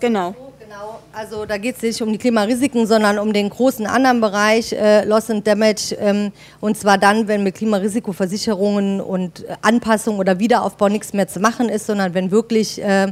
genau. 0.00 0.34
Genau, 0.76 0.98
also 1.14 1.46
da 1.46 1.56
geht 1.56 1.76
es 1.76 1.82
nicht 1.82 2.02
um 2.02 2.12
die 2.12 2.18
Klimarisiken, 2.18 2.86
sondern 2.86 3.18
um 3.18 3.32
den 3.32 3.48
großen 3.48 3.86
anderen 3.86 4.20
Bereich, 4.20 4.74
äh, 4.74 5.06
Loss 5.06 5.30
and 5.30 5.46
Damage. 5.46 5.96
Ähm, 5.98 6.32
und 6.60 6.76
zwar 6.76 6.98
dann, 6.98 7.28
wenn 7.28 7.42
mit 7.42 7.54
Klimarisikoversicherungen 7.54 9.00
und 9.00 9.44
äh, 9.44 9.54
Anpassung 9.62 10.18
oder 10.18 10.38
Wiederaufbau 10.38 10.90
nichts 10.90 11.14
mehr 11.14 11.28
zu 11.28 11.40
machen 11.40 11.70
ist, 11.70 11.86
sondern 11.86 12.12
wenn 12.12 12.30
wirklich 12.30 12.82
äh, 12.82 13.10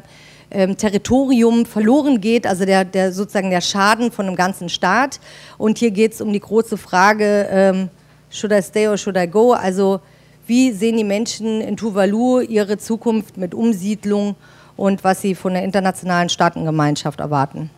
ähm, 0.50 0.77
Territorium 0.77 1.64
verloren 1.64 2.20
geht, 2.20 2.46
also 2.46 2.66
der, 2.66 2.85
der, 2.85 3.12
sozusagen 3.12 3.48
der 3.48 3.62
Schaden 3.62 4.12
von 4.12 4.27
einem 4.27 4.37
ganzen 4.37 4.68
Staat. 4.68 5.18
Und 5.57 5.79
hier 5.79 5.90
geht 5.90 6.12
es 6.12 6.20
um 6.20 6.35
die 6.35 6.40
große 6.40 6.77
Frage, 6.77 7.48
ähm, 7.50 7.88
should 8.29 8.53
I 8.53 8.61
stay 8.61 8.88
or 8.88 8.98
should 8.98 9.16
I 9.16 9.27
go? 9.27 9.53
Also 9.53 10.00
wie 10.46 10.70
sehen 10.72 10.98
die 10.98 11.05
Menschen 11.05 11.62
in 11.62 11.79
Tuvalu 11.79 12.40
ihre 12.40 12.77
Zukunft 12.77 13.38
mit 13.38 13.55
Umsiedlung 13.55 14.37
und 14.76 15.04
was 15.04 15.20
sie 15.20 15.34
von 15.34 15.54
der 15.54 15.62
internationalen 15.62 16.28
Staatengemeinschaft 16.28 17.20
erwarten? 17.20 17.70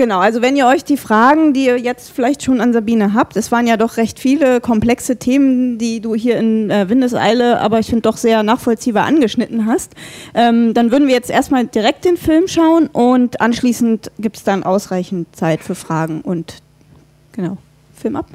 Genau, 0.00 0.20
also 0.20 0.40
wenn 0.40 0.56
ihr 0.56 0.66
euch 0.66 0.82
die 0.82 0.96
Fragen, 0.96 1.52
die 1.52 1.66
ihr 1.66 1.78
jetzt 1.78 2.10
vielleicht 2.10 2.42
schon 2.42 2.62
an 2.62 2.72
Sabine 2.72 3.12
habt, 3.12 3.36
es 3.36 3.52
waren 3.52 3.66
ja 3.66 3.76
doch 3.76 3.98
recht 3.98 4.18
viele 4.18 4.62
komplexe 4.62 5.16
Themen, 5.18 5.76
die 5.76 6.00
du 6.00 6.14
hier 6.14 6.38
in 6.38 6.70
äh, 6.70 6.88
Windeseile, 6.88 7.60
aber 7.60 7.80
ich 7.80 7.88
finde 7.88 8.00
doch 8.00 8.16
sehr 8.16 8.42
nachvollziehbar 8.42 9.04
angeschnitten 9.04 9.66
hast, 9.66 9.92
ähm, 10.32 10.72
dann 10.72 10.90
würden 10.90 11.06
wir 11.06 11.14
jetzt 11.14 11.28
erstmal 11.28 11.66
direkt 11.66 12.06
den 12.06 12.16
Film 12.16 12.48
schauen 12.48 12.86
und 12.86 13.42
anschließend 13.42 14.10
gibt 14.18 14.38
es 14.38 14.42
dann 14.42 14.62
ausreichend 14.62 15.36
Zeit 15.36 15.60
für 15.60 15.74
Fragen 15.74 16.22
und 16.22 16.62
genau, 17.32 17.58
Film 17.94 18.16
ab. 18.16 18.26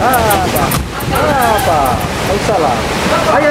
Aba, 0.00 0.64
aba, 1.12 1.96
ay. 3.34 3.44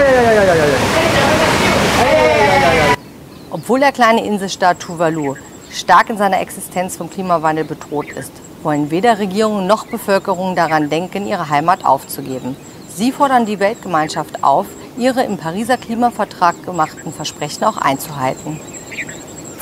Obwohl 3.51 3.79
der 3.79 3.91
kleine 3.91 4.25
Inselstaat 4.25 4.79
Tuvalu 4.79 5.35
stark 5.71 6.09
in 6.09 6.17
seiner 6.17 6.41
Existenz 6.41 6.97
vom 6.97 7.12
Klimawandel 7.12 7.65
bedroht 7.65 8.09
ist, 8.13 8.31
wollen 8.63 8.89
weder 8.89 9.19
Regierung 9.19 9.67
noch 9.67 9.85
Bevölkerung 9.85 10.55
daran 10.55 10.89
denken, 10.89 11.27
ihre 11.27 11.49
Heimat 11.49 11.85
aufzugeben. 11.85 12.55
Sie 12.88 13.12
fordern 13.12 13.45
die 13.45 13.59
Weltgemeinschaft 13.59 14.43
auf, 14.43 14.65
ihre 14.97 15.23
im 15.23 15.38
Pariser 15.38 15.77
Klimavertrag 15.77 16.65
gemachten 16.65 17.13
Versprechen 17.13 17.63
auch 17.63 17.77
einzuhalten. 17.77 18.59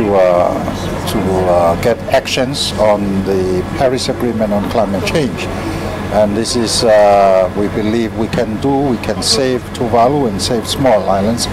to 0.00 0.14
uh, 0.14 1.10
to 1.12 1.18
uh, 1.18 1.82
get 1.82 1.98
actions 2.14 2.72
on 2.72 3.00
the 3.24 3.62
Paris 3.76 4.08
Agreement 4.08 4.52
on 4.52 4.68
climate 4.70 5.04
change. 5.06 5.42
And 6.12 6.36
this 6.36 6.56
is, 6.56 6.82
uh, 6.82 7.52
we 7.56 7.68
believe 7.68 8.16
we 8.18 8.26
can 8.28 8.60
do, 8.60 8.74
we 8.94 8.96
can 8.98 9.22
save 9.22 9.60
Tuvalu 9.76 10.28
and 10.28 10.42
save 10.42 10.66
small 10.66 11.08
islands 11.08 11.46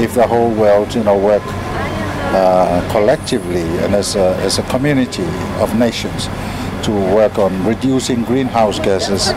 if 0.00 0.14
the 0.14 0.26
whole 0.26 0.50
world, 0.50 0.94
you 0.94 1.02
know, 1.04 1.18
work 1.18 1.42
uh, 1.44 2.88
collectively 2.90 3.66
and 3.82 3.94
as 3.94 4.16
a, 4.16 4.36
as 4.46 4.58
a 4.58 4.62
community 4.74 5.28
of 5.60 5.76
nations 5.76 6.28
to 6.88 7.14
work 7.14 7.38
on 7.38 7.52
reducing 7.66 8.24
greenhouse 8.24 8.78
gases 8.78 9.28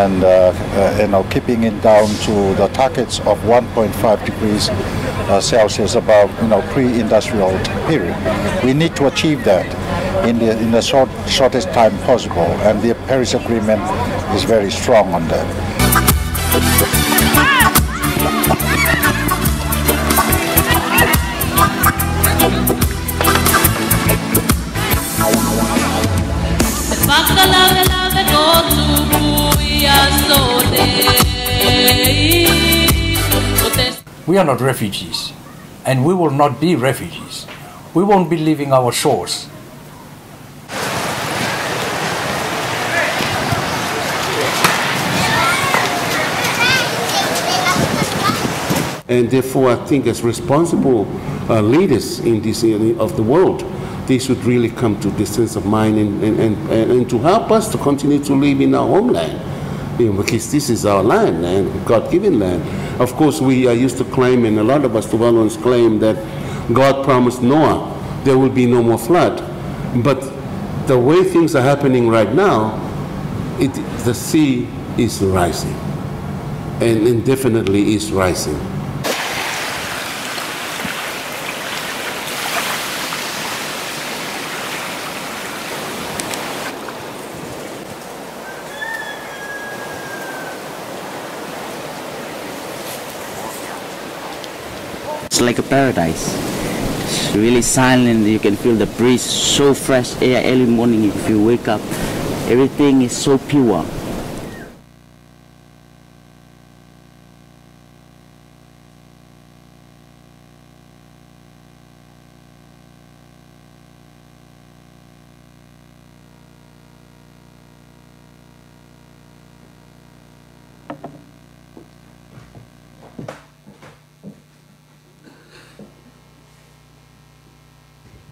and 0.00 0.24
uh, 0.24 0.28
uh, 0.28 0.98
you 0.98 1.06
know 1.08 1.22
keeping 1.24 1.64
it 1.64 1.82
down 1.82 2.08
to 2.24 2.32
the 2.54 2.66
targets 2.68 3.20
of 3.20 3.38
1.5 3.40 4.24
degrees 4.24 4.70
uh, 5.28 5.38
Celsius 5.38 5.96
above 5.96 6.30
you 6.42 6.48
know 6.48 6.62
pre-industrial 6.72 7.50
period. 7.88 8.16
We 8.64 8.72
need 8.72 8.96
to 8.96 9.06
achieve 9.06 9.44
that 9.44 9.66
in 10.26 10.38
the 10.38 10.58
in 10.58 10.70
the 10.70 10.80
short, 10.80 11.10
shortest 11.28 11.68
time 11.72 11.96
possible, 12.10 12.50
and 12.66 12.80
the 12.80 12.94
Paris 13.06 13.34
Agreement 13.34 13.82
is 14.34 14.44
very 14.44 14.70
strong 14.70 15.12
on 15.12 15.28
that. 15.28 15.46
We 34.28 34.36
are 34.36 34.44
not 34.44 34.60
refugees, 34.60 35.32
and 35.86 36.04
we 36.04 36.12
will 36.12 36.30
not 36.30 36.60
be 36.60 36.76
refugees. 36.76 37.46
We 37.94 38.04
won't 38.04 38.28
be 38.28 38.36
leaving 38.36 38.74
our 38.74 38.92
shores. 38.92 39.48
And 49.08 49.30
therefore, 49.30 49.70
I 49.70 49.76
think 49.86 50.06
as 50.06 50.22
responsible 50.22 51.08
uh, 51.48 51.62
leaders 51.62 52.18
in 52.20 52.42
this 52.42 52.62
area 52.62 52.98
of 52.98 53.16
the 53.16 53.22
world, 53.22 53.64
they 54.06 54.18
should 54.18 54.44
really 54.44 54.68
come 54.68 55.00
to 55.00 55.08
this 55.08 55.34
sense 55.34 55.56
of 55.56 55.64
mind 55.64 55.96
and, 55.96 56.22
and, 56.22 56.38
and, 56.38 56.92
and 56.92 57.08
to 57.08 57.18
help 57.18 57.50
us 57.50 57.72
to 57.72 57.78
continue 57.78 58.22
to 58.24 58.34
live 58.34 58.60
in 58.60 58.74
our 58.74 58.86
homeland 58.86 59.40
you 59.98 60.12
know, 60.12 60.22
because 60.22 60.52
this 60.52 60.68
is 60.68 60.84
our 60.84 61.02
land 61.02 61.44
and 61.44 61.86
God-given 61.86 62.38
land. 62.38 62.77
Of 62.98 63.12
course, 63.14 63.40
we 63.40 63.66
are 63.68 63.74
used 63.74 63.98
to 63.98 64.04
claim, 64.04 64.44
and 64.44 64.58
a 64.58 64.64
lot 64.64 64.84
of 64.84 64.96
us 64.96 65.06
Tuvaluans 65.06 65.60
claim 65.62 65.98
that 66.00 66.16
God 66.72 67.04
promised 67.04 67.42
Noah 67.42 67.94
there 68.24 68.36
will 68.36 68.50
be 68.50 68.66
no 68.66 68.82
more 68.82 68.98
flood. 68.98 69.42
But 70.02 70.20
the 70.86 70.98
way 70.98 71.22
things 71.24 71.54
are 71.54 71.62
happening 71.62 72.08
right 72.08 72.32
now, 72.34 72.76
it, 73.58 73.72
the 74.04 74.14
sea 74.14 74.68
is 74.96 75.22
rising, 75.22 75.74
and 76.80 77.06
indefinitely 77.06 77.94
is 77.94 78.12
rising. 78.12 78.58
It's 95.38 95.44
like 95.44 95.58
a 95.60 95.62
paradise. 95.62 96.34
It's 97.04 97.36
really 97.36 97.62
silent. 97.62 98.26
You 98.26 98.40
can 98.40 98.56
feel 98.56 98.74
the 98.74 98.86
breeze, 98.86 99.22
so 99.22 99.72
fresh 99.72 100.20
air 100.20 100.42
early 100.44 100.66
morning 100.66 101.04
if 101.04 101.28
you 101.28 101.40
wake 101.40 101.68
up. 101.68 101.80
Everything 102.50 103.02
is 103.02 103.16
so 103.16 103.38
pure. 103.38 103.84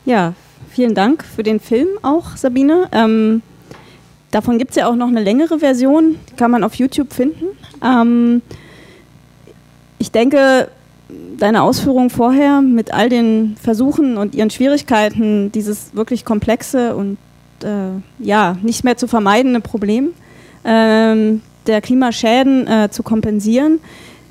Ja, 0.06 0.34
vielen 0.70 0.94
Dank 0.94 1.24
für 1.24 1.42
den 1.42 1.58
Film 1.58 1.88
auch, 2.02 2.36
Sabine. 2.36 2.88
Ähm, 2.92 3.42
davon 4.30 4.56
gibt 4.56 4.70
es 4.70 4.76
ja 4.76 4.86
auch 4.88 4.94
noch 4.94 5.08
eine 5.08 5.20
längere 5.20 5.58
Version, 5.58 6.14
die 6.30 6.36
kann 6.36 6.52
man 6.52 6.62
auf 6.62 6.76
YouTube 6.76 7.12
finden. 7.12 7.44
Ähm, 7.84 8.40
ich 9.98 10.12
denke, 10.12 10.68
deine 11.36 11.62
Ausführungen 11.62 12.10
vorher 12.10 12.62
mit 12.62 12.94
all 12.94 13.08
den 13.08 13.56
Versuchen 13.60 14.16
und 14.16 14.36
ihren 14.36 14.50
Schwierigkeiten, 14.50 15.50
dieses 15.50 15.92
wirklich 15.96 16.24
komplexe 16.24 16.94
und 16.94 17.18
äh, 17.64 18.00
ja, 18.20 18.56
nicht 18.62 18.84
mehr 18.84 18.96
zu 18.96 19.08
vermeidende 19.08 19.60
Problem 19.60 20.10
ähm, 20.64 21.42
der 21.66 21.80
Klimaschäden 21.80 22.68
äh, 22.68 22.90
zu 22.92 23.02
kompensieren, 23.02 23.80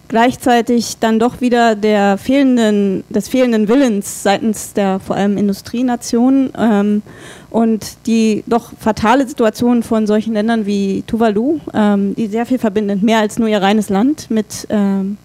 gleichzeitig 0.07 0.97
dann 0.99 1.19
doch 1.19 1.41
wieder 1.41 1.75
der 1.75 2.17
fehlenden, 2.17 3.03
des 3.09 3.27
fehlenden 3.27 3.67
Willens 3.67 4.23
seitens 4.23 4.73
der 4.73 4.99
vor 4.99 5.15
allem 5.15 5.37
Industrienationen 5.37 6.51
ähm, 6.57 7.01
und 7.49 7.97
die 8.05 8.43
doch 8.47 8.71
fatale 8.79 9.27
Situation 9.27 9.83
von 9.83 10.07
solchen 10.07 10.33
Ländern 10.33 10.65
wie 10.65 11.03
Tuvalu, 11.07 11.59
ähm, 11.73 12.15
die 12.15 12.27
sehr 12.27 12.45
viel 12.45 12.59
verbindet, 12.59 13.03
mehr 13.03 13.19
als 13.19 13.39
nur 13.39 13.47
ihr 13.47 13.61
reines 13.61 13.89
Land 13.89 14.29
mit 14.29 14.67
ähm, 14.69 15.17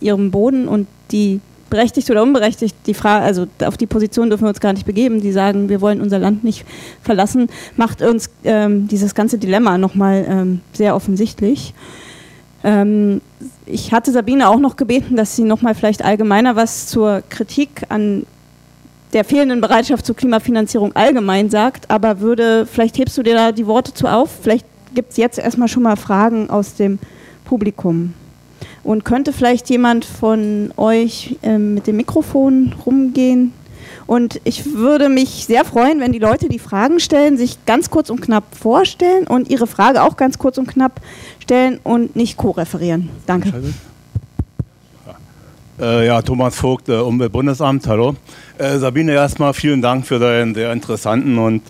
ihrem 0.00 0.30
Boden 0.30 0.68
und 0.68 0.86
die 1.12 1.40
berechtigt 1.70 2.10
oder 2.10 2.22
unberechtigt, 2.22 2.76
die 2.86 2.94
Frage, 2.94 3.24
also 3.24 3.46
auf 3.64 3.76
die 3.76 3.86
Position 3.86 4.30
dürfen 4.30 4.44
wir 4.44 4.50
uns 4.50 4.60
gar 4.60 4.72
nicht 4.72 4.86
begeben, 4.86 5.20
die 5.20 5.32
sagen, 5.32 5.68
wir 5.68 5.80
wollen 5.80 6.00
unser 6.00 6.18
Land 6.18 6.44
nicht 6.44 6.64
verlassen, 7.02 7.48
macht 7.76 8.02
uns 8.02 8.30
ähm, 8.44 8.88
dieses 8.88 9.14
ganze 9.14 9.38
Dilemma 9.38 9.78
nochmal 9.78 10.24
ähm, 10.28 10.60
sehr 10.72 10.94
offensichtlich. 10.94 11.74
Ähm, 12.66 13.20
ich 13.64 13.92
hatte 13.92 14.10
Sabine 14.10 14.48
auch 14.48 14.58
noch 14.58 14.76
gebeten, 14.76 15.14
dass 15.14 15.36
sie 15.36 15.44
nochmal 15.44 15.76
vielleicht 15.76 16.04
allgemeiner 16.04 16.56
was 16.56 16.88
zur 16.88 17.22
Kritik 17.30 17.84
an 17.88 18.26
der 19.12 19.24
fehlenden 19.24 19.60
Bereitschaft 19.60 20.04
zur 20.04 20.16
Klimafinanzierung 20.16 20.94
allgemein 20.96 21.48
sagt, 21.48 21.88
aber 21.90 22.18
würde, 22.18 22.66
vielleicht 22.66 22.98
hebst 22.98 23.16
du 23.16 23.22
dir 23.22 23.34
da 23.34 23.52
die 23.52 23.68
Worte 23.68 23.94
zu 23.94 24.08
auf, 24.08 24.30
vielleicht 24.42 24.66
gibt 24.94 25.12
es 25.12 25.16
jetzt 25.16 25.38
erstmal 25.38 25.68
schon 25.68 25.84
mal 25.84 25.96
Fragen 25.96 26.50
aus 26.50 26.74
dem 26.74 26.98
Publikum. 27.44 28.14
Und 28.82 29.04
könnte 29.04 29.32
vielleicht 29.32 29.70
jemand 29.70 30.04
von 30.04 30.72
euch 30.76 31.36
äh, 31.42 31.58
mit 31.58 31.86
dem 31.86 31.96
Mikrofon 31.96 32.74
rumgehen? 32.84 33.52
Und 34.06 34.40
ich 34.44 34.74
würde 34.74 35.08
mich 35.08 35.46
sehr 35.46 35.64
freuen, 35.64 36.00
wenn 36.00 36.12
die 36.12 36.18
Leute, 36.18 36.48
die 36.48 36.58
Fragen 36.58 37.00
stellen, 37.00 37.36
sich 37.36 37.64
ganz 37.66 37.90
kurz 37.90 38.08
und 38.10 38.20
knapp 38.20 38.44
vorstellen 38.54 39.26
und 39.26 39.50
ihre 39.50 39.66
Frage 39.66 40.02
auch 40.02 40.16
ganz 40.16 40.38
kurz 40.38 40.58
und 40.58 40.68
knapp 40.68 41.00
stellen 41.40 41.80
und 41.82 42.14
nicht 42.14 42.36
co-referieren. 42.36 43.08
Danke. 43.26 43.52
Äh, 45.78 46.06
ja, 46.06 46.22
Thomas 46.22 46.56
Vogt, 46.56 46.88
äh, 46.88 46.94
Umweltbundesamt, 46.94 47.86
hallo. 47.86 48.16
Äh, 48.56 48.78
Sabine, 48.78 49.12
erstmal 49.12 49.52
vielen 49.52 49.82
Dank 49.82 50.06
für 50.06 50.18
deinen 50.18 50.54
sehr 50.54 50.72
interessanten 50.72 51.36
und 51.36 51.62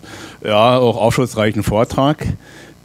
ja, 0.45 0.77
auch 0.77 0.95
aufschlussreichen 0.95 1.61
Vortrag. 1.61 2.25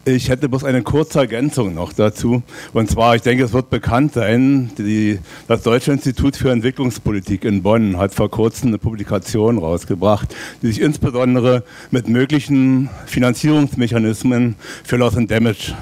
Ich 0.05 0.31
hätte 0.31 0.49
bloß 0.49 0.65
eine 0.65 0.83
kurze 0.83 1.21
Ergänzung 1.21 1.77
noch 1.77 1.93
dazu. 1.93 2.43
Und 2.73 2.91
zwar, 2.91 3.15
ich 3.15 3.23
denke, 3.23 3.45
es 3.45 3.53
wird 3.53 3.71
bekannt 3.71 4.15
sein, 4.15 4.73
die, 4.77 5.21
das 5.47 5.63
Deutsche 5.63 5.93
Institut 5.93 6.35
für 6.35 6.51
Entwicklungspolitik 6.51 7.45
in 7.45 7.63
Bonn 7.63 7.97
hat 7.97 8.13
vor 8.13 8.29
kurzem 8.29 8.69
eine 8.69 8.79
Publikation 8.79 9.59
rausgebracht, 9.59 10.35
die 10.61 10.67
sich 10.67 10.81
insbesondere 10.81 11.63
mit 11.93 12.09
möglichen 12.09 12.91
Finanzierungsmechanismen 13.07 14.57
für 14.83 14.97
Loss 14.97 15.17
and 15.17 15.31
Damage 15.31 15.73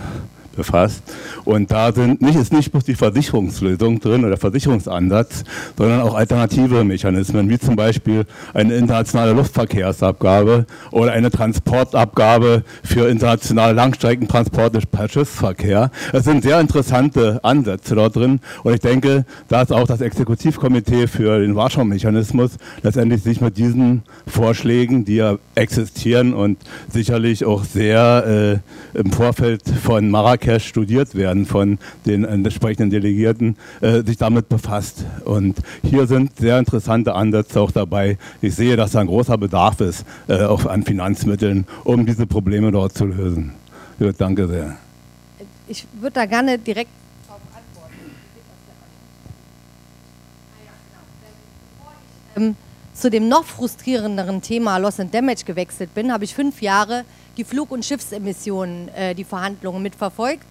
befasst. 0.61 1.03
Und 1.45 1.71
da 1.71 1.91
sind 1.91 2.21
nicht, 2.21 2.37
ist 2.37 2.53
nicht 2.53 2.71
bloß 2.71 2.85
die 2.85 2.95
Versicherungslösung 2.95 3.99
drin 3.99 4.27
oder 4.27 4.37
Versicherungsansatz, 4.37 5.45
sondern 5.79 6.03
auch 6.03 6.15
alternative 6.15 6.85
Mechanismen, 6.85 7.49
wie 7.49 7.59
zum 7.59 7.77
Beispiel 7.77 8.27
eine 8.53 8.75
internationale 8.75 9.33
Luftverkehrsabgabe 9.33 10.67
oder 10.91 11.13
eine 11.13 11.31
Transportabgabe 11.31 12.63
für 12.85 13.09
internationale 13.09 13.73
Langstreckentransporte 13.73 14.81
per 14.87 15.09
Schiffsverkehr. 15.09 15.91
Es 16.13 16.25
sind 16.25 16.43
sehr 16.43 16.61
interessante 16.61 17.41
Ansätze 17.43 17.95
dort 17.95 18.17
drin 18.17 18.41
und 18.63 18.75
ich 18.75 18.81
denke, 18.81 19.25
dass 19.49 19.73
auch 19.73 19.87
das 19.87 20.03
Exekutivkomitee 20.03 21.07
für 21.07 21.41
den 21.41 21.57
Warschau-Mechanismus 21.57 22.59
letztendlich 22.83 23.23
sich 23.23 23.41
mit 23.41 23.57
diesen 23.57 24.03
Vorschlägen, 24.27 25.07
die 25.07 25.17
ja 25.17 25.39
existieren 25.55 26.35
und 26.35 26.59
sicherlich 26.93 27.47
auch 27.47 27.65
sehr 27.65 28.61
äh, 28.95 28.99
im 28.99 29.11
Vorfeld 29.13 29.63
von 29.83 30.11
Marrakesch 30.11 30.50
studiert 30.59 31.15
werden 31.15 31.47
von 31.47 31.79
den 32.07 32.25
entsprechenden 32.25 32.91
Delegierten, 32.91 33.57
äh, 33.81 34.03
sich 34.03 34.17
damit 34.17 34.49
befasst. 34.49 35.05
Und 35.25 35.59
hier 35.83 36.07
sind 36.07 36.37
sehr 36.39 36.59
interessante 36.59 37.15
Ansätze 37.15 37.61
auch 37.61 37.71
dabei. 37.71 38.19
Ich 38.41 38.55
sehe, 38.55 38.77
dass 38.77 38.93
da 38.93 39.01
ein 39.01 39.07
großer 39.07 39.39
Bedarf 39.39 39.81
ist 39.81 40.05
äh, 40.29 40.43
auch 40.43 40.67
an 40.67 40.83
Finanzmitteln, 40.83 41.67
um 41.85 42.07
diese 42.07 42.27
Probleme 42.27 42.73
dort 42.73 42.95
zu 42.97 43.05
lösen. 43.05 43.53
Ja, 43.99 44.13
danke 44.13 44.49
sehr. 44.49 44.77
Ich 45.69 45.87
würde 46.01 46.15
da 46.15 46.27
gerne 46.27 46.59
direkt 46.59 46.91
darauf 47.27 47.43
antworten. 47.55 47.95
Ähm, 52.37 52.57
zu 52.95 53.11
dem 53.11 53.29
noch 53.29 53.45
frustrierenderen 53.45 54.43
Thema 54.43 54.79
Loss 54.79 55.01
and 55.01 55.15
Damage 55.15 55.45
gewechselt 55.47 55.95
bin, 55.95 56.13
habe 56.13 56.25
ich 56.25 56.35
fünf 56.35 56.61
Jahre 56.61 57.05
die 57.41 57.45
Flug- 57.45 57.71
und 57.71 57.87
Schiffsemissionen, 57.87 58.89
äh, 58.89 59.15
die 59.15 59.25
Verhandlungen 59.25 59.83
mitverfolgt 59.83 60.45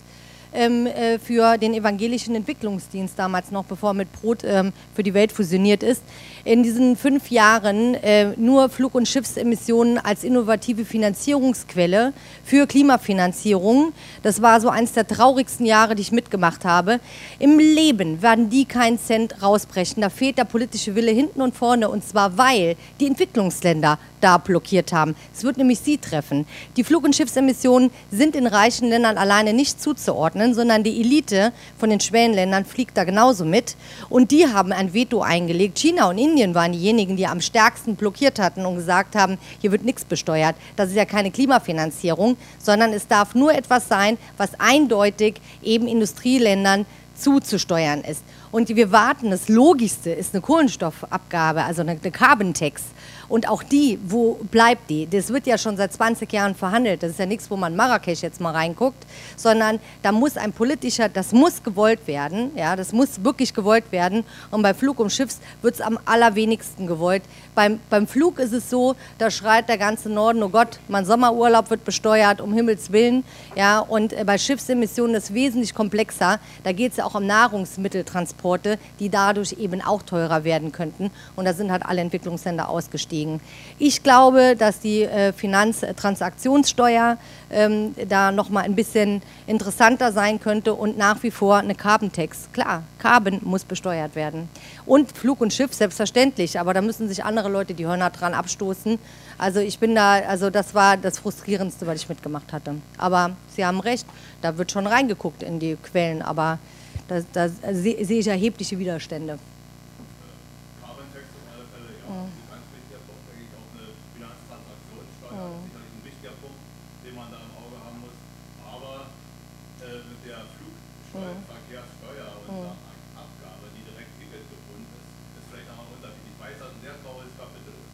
ähm, 0.51 0.87
äh, 0.87 1.19
für 1.19 1.59
den 1.59 1.75
evangelischen 1.75 2.33
Entwicklungsdienst 2.33 3.19
damals 3.19 3.51
noch, 3.51 3.65
bevor 3.65 3.93
mit 3.93 4.11
Brot 4.11 4.43
ähm, 4.43 4.73
für 4.95 5.03
die 5.03 5.13
Welt 5.13 5.31
fusioniert 5.31 5.83
ist. 5.83 6.01
In 6.45 6.63
diesen 6.63 6.95
fünf 6.95 7.31
Jahren 7.31 7.95
äh, 7.95 8.33
nur 8.37 8.69
Flug- 8.69 8.95
und 8.95 9.07
Schiffsemissionen 9.07 9.97
als 9.97 10.23
innovative 10.23 10.85
Finanzierungsquelle 10.85 12.13
für 12.45 12.65
Klimafinanzierung. 12.65 13.91
Das 14.23 14.41
war 14.41 14.61
so 14.61 14.69
eines 14.69 14.93
der 14.93 15.05
traurigsten 15.05 15.65
Jahre, 15.65 15.95
die 15.95 16.01
ich 16.01 16.13
mitgemacht 16.13 16.63
habe. 16.63 17.01
Im 17.39 17.59
Leben 17.59 18.21
werden 18.21 18.49
die 18.49 18.63
keinen 18.63 18.97
Cent 18.97 19.43
rausbrechen. 19.43 20.01
Da 20.01 20.09
fehlt 20.09 20.37
der 20.37 20.45
politische 20.45 20.95
Wille 20.95 21.11
hinten 21.11 21.41
und 21.41 21.55
vorne 21.55 21.89
und 21.89 22.07
zwar 22.07 22.37
weil 22.37 22.77
die 23.01 23.07
Entwicklungsländer 23.07 23.99
da 24.21 24.37
blockiert 24.37 24.93
haben. 24.93 25.15
Es 25.33 25.43
wird 25.43 25.57
nämlich 25.57 25.79
sie 25.79 25.97
treffen. 25.97 26.45
Die 26.77 26.83
Flug- 26.83 27.03
und 27.03 27.15
Schiffsemissionen 27.15 27.91
sind 28.11 28.35
in 28.35 28.47
reichen 28.47 28.89
Ländern 28.89 29.17
alleine 29.17 29.53
nicht 29.53 29.81
zuzuordnen, 29.81 30.53
sondern 30.53 30.83
die 30.83 30.99
Elite 31.01 31.53
von 31.77 31.89
den 31.89 31.99
Schwellenländern 31.99 32.65
fliegt 32.65 32.97
da 32.97 33.03
genauso 33.03 33.45
mit. 33.45 33.75
Und 34.09 34.31
die 34.31 34.47
haben 34.47 34.71
ein 34.71 34.93
Veto 34.93 35.21
eingelegt. 35.21 35.77
China 35.77 36.09
und 36.09 36.17
Indien 36.17 36.28
waren 36.55 36.71
diejenigen, 36.71 37.17
die 37.17 37.27
am 37.27 37.41
stärksten 37.41 37.95
blockiert 37.95 38.39
hatten 38.39 38.65
und 38.65 38.75
gesagt 38.75 39.15
haben, 39.15 39.37
hier 39.59 39.71
wird 39.71 39.83
nichts 39.83 40.05
besteuert. 40.05 40.55
Das 40.75 40.89
ist 40.89 40.95
ja 40.95 41.05
keine 41.05 41.31
Klimafinanzierung, 41.31 42.37
sondern 42.59 42.93
es 42.93 43.07
darf 43.07 43.35
nur 43.35 43.53
etwas 43.53 43.87
sein, 43.87 44.17
was 44.37 44.59
eindeutig 44.59 45.35
eben 45.61 45.87
Industrieländern 45.87 46.85
zuzusteuern 47.15 48.01
ist. 48.01 48.23
Und 48.51 48.69
wir 48.69 48.91
warten, 48.91 49.29
das 49.29 49.49
Logischste 49.49 50.09
ist 50.09 50.33
eine 50.33 50.41
Kohlenstoffabgabe, 50.41 51.63
also 51.63 51.81
eine 51.81 51.97
Carbon 51.97 52.53
Tax. 52.53 52.83
Und 53.29 53.47
auch 53.47 53.61
die, 53.61 53.99
wo 54.03 54.39
bleibt 54.51 54.89
die? 54.89 55.07
Das 55.07 55.29
wird 55.29 55.45
ja 55.45 55.57
schon 55.57 55.77
seit 55.77 55.93
20 55.93 56.31
Jahren 56.33 56.55
verhandelt. 56.55 57.03
Das 57.03 57.11
ist 57.11 57.19
ja 57.19 57.27
nichts, 57.27 57.49
wo 57.51 57.55
man 57.55 57.75
Marrakesch 57.75 58.21
jetzt 58.21 58.41
mal 58.41 58.51
reinguckt, 58.51 59.05
sondern 59.37 59.79
da 60.01 60.11
muss 60.11 60.35
ein 60.35 60.51
politischer, 60.51 61.07
das 61.09 61.31
muss 61.31 61.61
gewollt 61.63 62.07
werden. 62.07 62.51
Ja, 62.55 62.75
das 62.75 62.91
muss 62.91 63.23
wirklich 63.23 63.53
gewollt 63.53 63.91
werden. 63.91 64.25
Und 64.49 64.63
bei 64.63 64.73
Flug 64.73 64.99
und 64.99 65.11
Schiffs 65.11 65.39
wird 65.61 65.75
es 65.75 65.81
am 65.81 65.99
allerwenigsten 66.05 66.87
gewollt. 66.87 67.21
Beim, 67.53 67.79
beim 67.89 68.07
Flug 68.07 68.39
ist 68.39 68.53
es 68.53 68.69
so, 68.69 68.95
da 69.19 69.29
schreit 69.29 69.69
der 69.69 69.77
ganze 69.77 70.09
Norden, 70.09 70.41
oh 70.41 70.49
Gott, 70.49 70.79
mein 70.87 71.05
Sommerurlaub 71.05 71.69
wird 71.69 71.85
besteuert, 71.85 72.41
um 72.41 72.53
Himmels 72.53 72.91
Willen. 72.91 73.23
Ja, 73.55 73.79
und 73.79 74.13
äh, 74.13 74.23
bei 74.25 74.37
Schiffsemissionen 74.39 75.15
ist 75.15 75.25
es 75.25 75.33
wesentlich 75.33 75.75
komplexer. 75.75 76.39
Da 76.63 76.71
geht 76.71 76.91
es 76.91 76.97
ja 76.97 77.05
auch 77.05 77.13
um 77.13 77.27
Nahrungsmitteltransporte, 77.27 78.79
die 78.99 79.09
dadurch 79.09 79.53
eben 79.59 79.81
auch 79.81 80.01
teurer 80.01 80.43
werden 80.43 80.71
könnten. 80.71 81.11
Und 81.35 81.45
da 81.45 81.53
sind 81.53 81.71
halt 81.71 81.85
alle 81.85 82.01
Entwicklungsländer 82.01 82.69
ausgestiegen. 82.69 83.18
Fliegen. 83.19 83.41
Ich 83.77 84.03
glaube, 84.03 84.55
dass 84.57 84.79
die 84.79 85.03
äh, 85.03 85.33
Finanztransaktionssteuer 85.33 87.17
ähm, 87.51 87.95
da 88.07 88.31
nochmal 88.31 88.63
ein 88.63 88.75
bisschen 88.75 89.21
interessanter 89.47 90.11
sein 90.11 90.39
könnte 90.39 90.73
und 90.73 90.97
nach 90.97 91.23
wie 91.23 91.31
vor 91.31 91.57
eine 91.57 91.75
Carbon 91.75 92.11
Tax. 92.11 92.49
Klar, 92.53 92.83
Carbon 92.97 93.39
muss 93.43 93.63
besteuert 93.63 94.15
werden. 94.15 94.49
Und 94.85 95.11
Flug 95.11 95.41
und 95.41 95.53
Schiff 95.53 95.73
selbstverständlich, 95.73 96.59
aber 96.59 96.73
da 96.73 96.81
müssen 96.81 97.07
sich 97.07 97.23
andere 97.23 97.49
Leute 97.49 97.73
die 97.73 97.85
Hörner 97.85 98.09
dran 98.09 98.33
abstoßen. 98.33 98.99
Also 99.37 99.59
ich 99.59 99.79
bin 99.79 99.95
da, 99.95 100.19
also 100.19 100.49
das 100.49 100.73
war 100.73 100.97
das 100.97 101.19
Frustrierendste, 101.19 101.87
was 101.87 102.01
ich 102.01 102.09
mitgemacht 102.09 102.51
hatte. 102.53 102.75
Aber 102.97 103.31
Sie 103.55 103.65
haben 103.65 103.79
recht, 103.79 104.05
da 104.41 104.57
wird 104.57 104.71
schon 104.71 104.87
reingeguckt 104.87 105.43
in 105.43 105.59
die 105.59 105.75
Quellen, 105.75 106.21
aber 106.21 106.59
da, 107.07 107.21
da 107.33 107.49
sehe 107.73 108.05
seh 108.05 108.19
ich 108.19 108.27
erhebliche 108.27 108.77
Widerstände. 108.77 109.39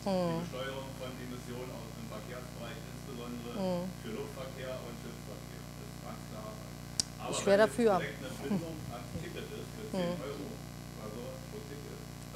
Die 0.05 0.11
Besteuerung 0.11 0.85
von 1.01 1.09
Emissionen 1.17 1.71
aus 1.73 1.89
dem 1.97 2.05
Verkehrsbereich, 2.13 2.77
insbesondere 2.93 3.57
mhm. 3.57 3.89
für 4.05 4.13
Luftverkehr 4.13 4.77
und 4.85 4.93
Schiffsverkehr. 5.01 5.61
Das 5.81 5.89
ist 5.89 6.01
ganz 6.05 6.21
klar. 6.29 6.49
Aber 7.25 7.31
ich 7.33 7.45
wäre 7.45 7.57
dafür. 7.65 8.01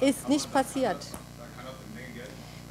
ist 0.00 0.28
nicht 0.28 0.52
passiert. 0.52 0.96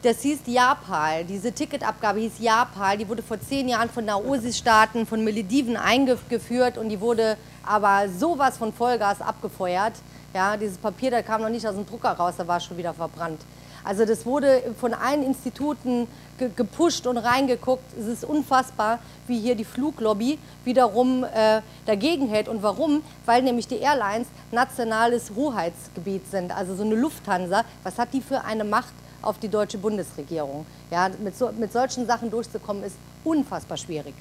Das 0.02 0.22
hieß 0.22 0.40
Japal. 0.48 1.24
Diese 1.24 1.52
Ticketabgabe 1.52 2.20
hieß 2.20 2.40
Japal. 2.40 2.98
Die 2.98 3.08
wurde 3.08 3.24
vor 3.24 3.40
zehn 3.40 3.70
Jahren 3.70 3.90
von 3.90 4.04
Naosis-Staaten, 4.04 5.06
von 5.06 5.24
Malediven 5.24 5.78
eingeführt 5.78 6.78
und 6.78 6.90
die 6.90 7.00
wurde 7.00 7.38
aber 7.66 8.10
sowas 8.10 8.58
von 8.58 8.74
Vollgas 8.74 9.22
abgefeuert. 9.22 9.94
Ja, 10.34 10.58
dieses 10.58 10.78
Papier, 10.78 11.12
da 11.12 11.22
kam 11.22 11.42
noch 11.42 11.50
nicht 11.50 11.66
aus 11.66 11.76
dem 11.76 11.86
Drucker 11.86 12.12
raus, 12.12 12.36
da 12.38 12.48
war 12.48 12.60
schon 12.60 12.78
wieder 12.78 12.94
verbrannt. 12.94 13.42
Also 13.84 14.06
das 14.06 14.26
wurde 14.26 14.62
von 14.80 14.94
allen 14.94 15.24
Instituten 15.24 16.08
ge 16.38 16.50
gepusht 16.56 17.08
und 17.08 17.18
reingeguckt. 17.18 17.84
Es 18.00 18.08
ist 18.08 18.24
unfassbar, 18.24 19.00
wie 19.28 19.40
hier 19.40 19.56
die 19.56 19.66
Fluglobby 19.66 20.40
wiederum 20.64 21.24
äh, 21.24 21.62
dagegen 21.86 22.28
hält. 22.28 22.48
Und 22.48 22.64
warum? 22.64 23.02
Weil 23.26 23.44
nämlich 23.44 23.68
die 23.68 23.78
Airlines 23.78 24.28
nationales 24.52 25.32
Hoheitsgebiet 25.36 26.30
sind. 26.30 26.56
Also 26.56 26.76
so 26.76 26.84
eine 26.84 26.96
Lufthansa, 26.96 27.64
was 27.84 27.98
hat 27.98 28.14
die 28.14 28.22
für 28.22 28.44
eine 28.44 28.64
Macht 28.64 28.94
auf 29.22 29.38
die 29.38 29.50
deutsche 29.50 29.78
Bundesregierung? 29.78 30.66
Ja, 30.92 31.10
mit, 31.20 31.38
so, 31.38 31.52
mit 31.52 31.74
solchen 31.74 32.06
Sachen 32.06 32.32
durchzukommen, 32.32 32.84
ist 32.84 32.96
unfassbar 33.24 33.78
schwierig. 33.78 34.14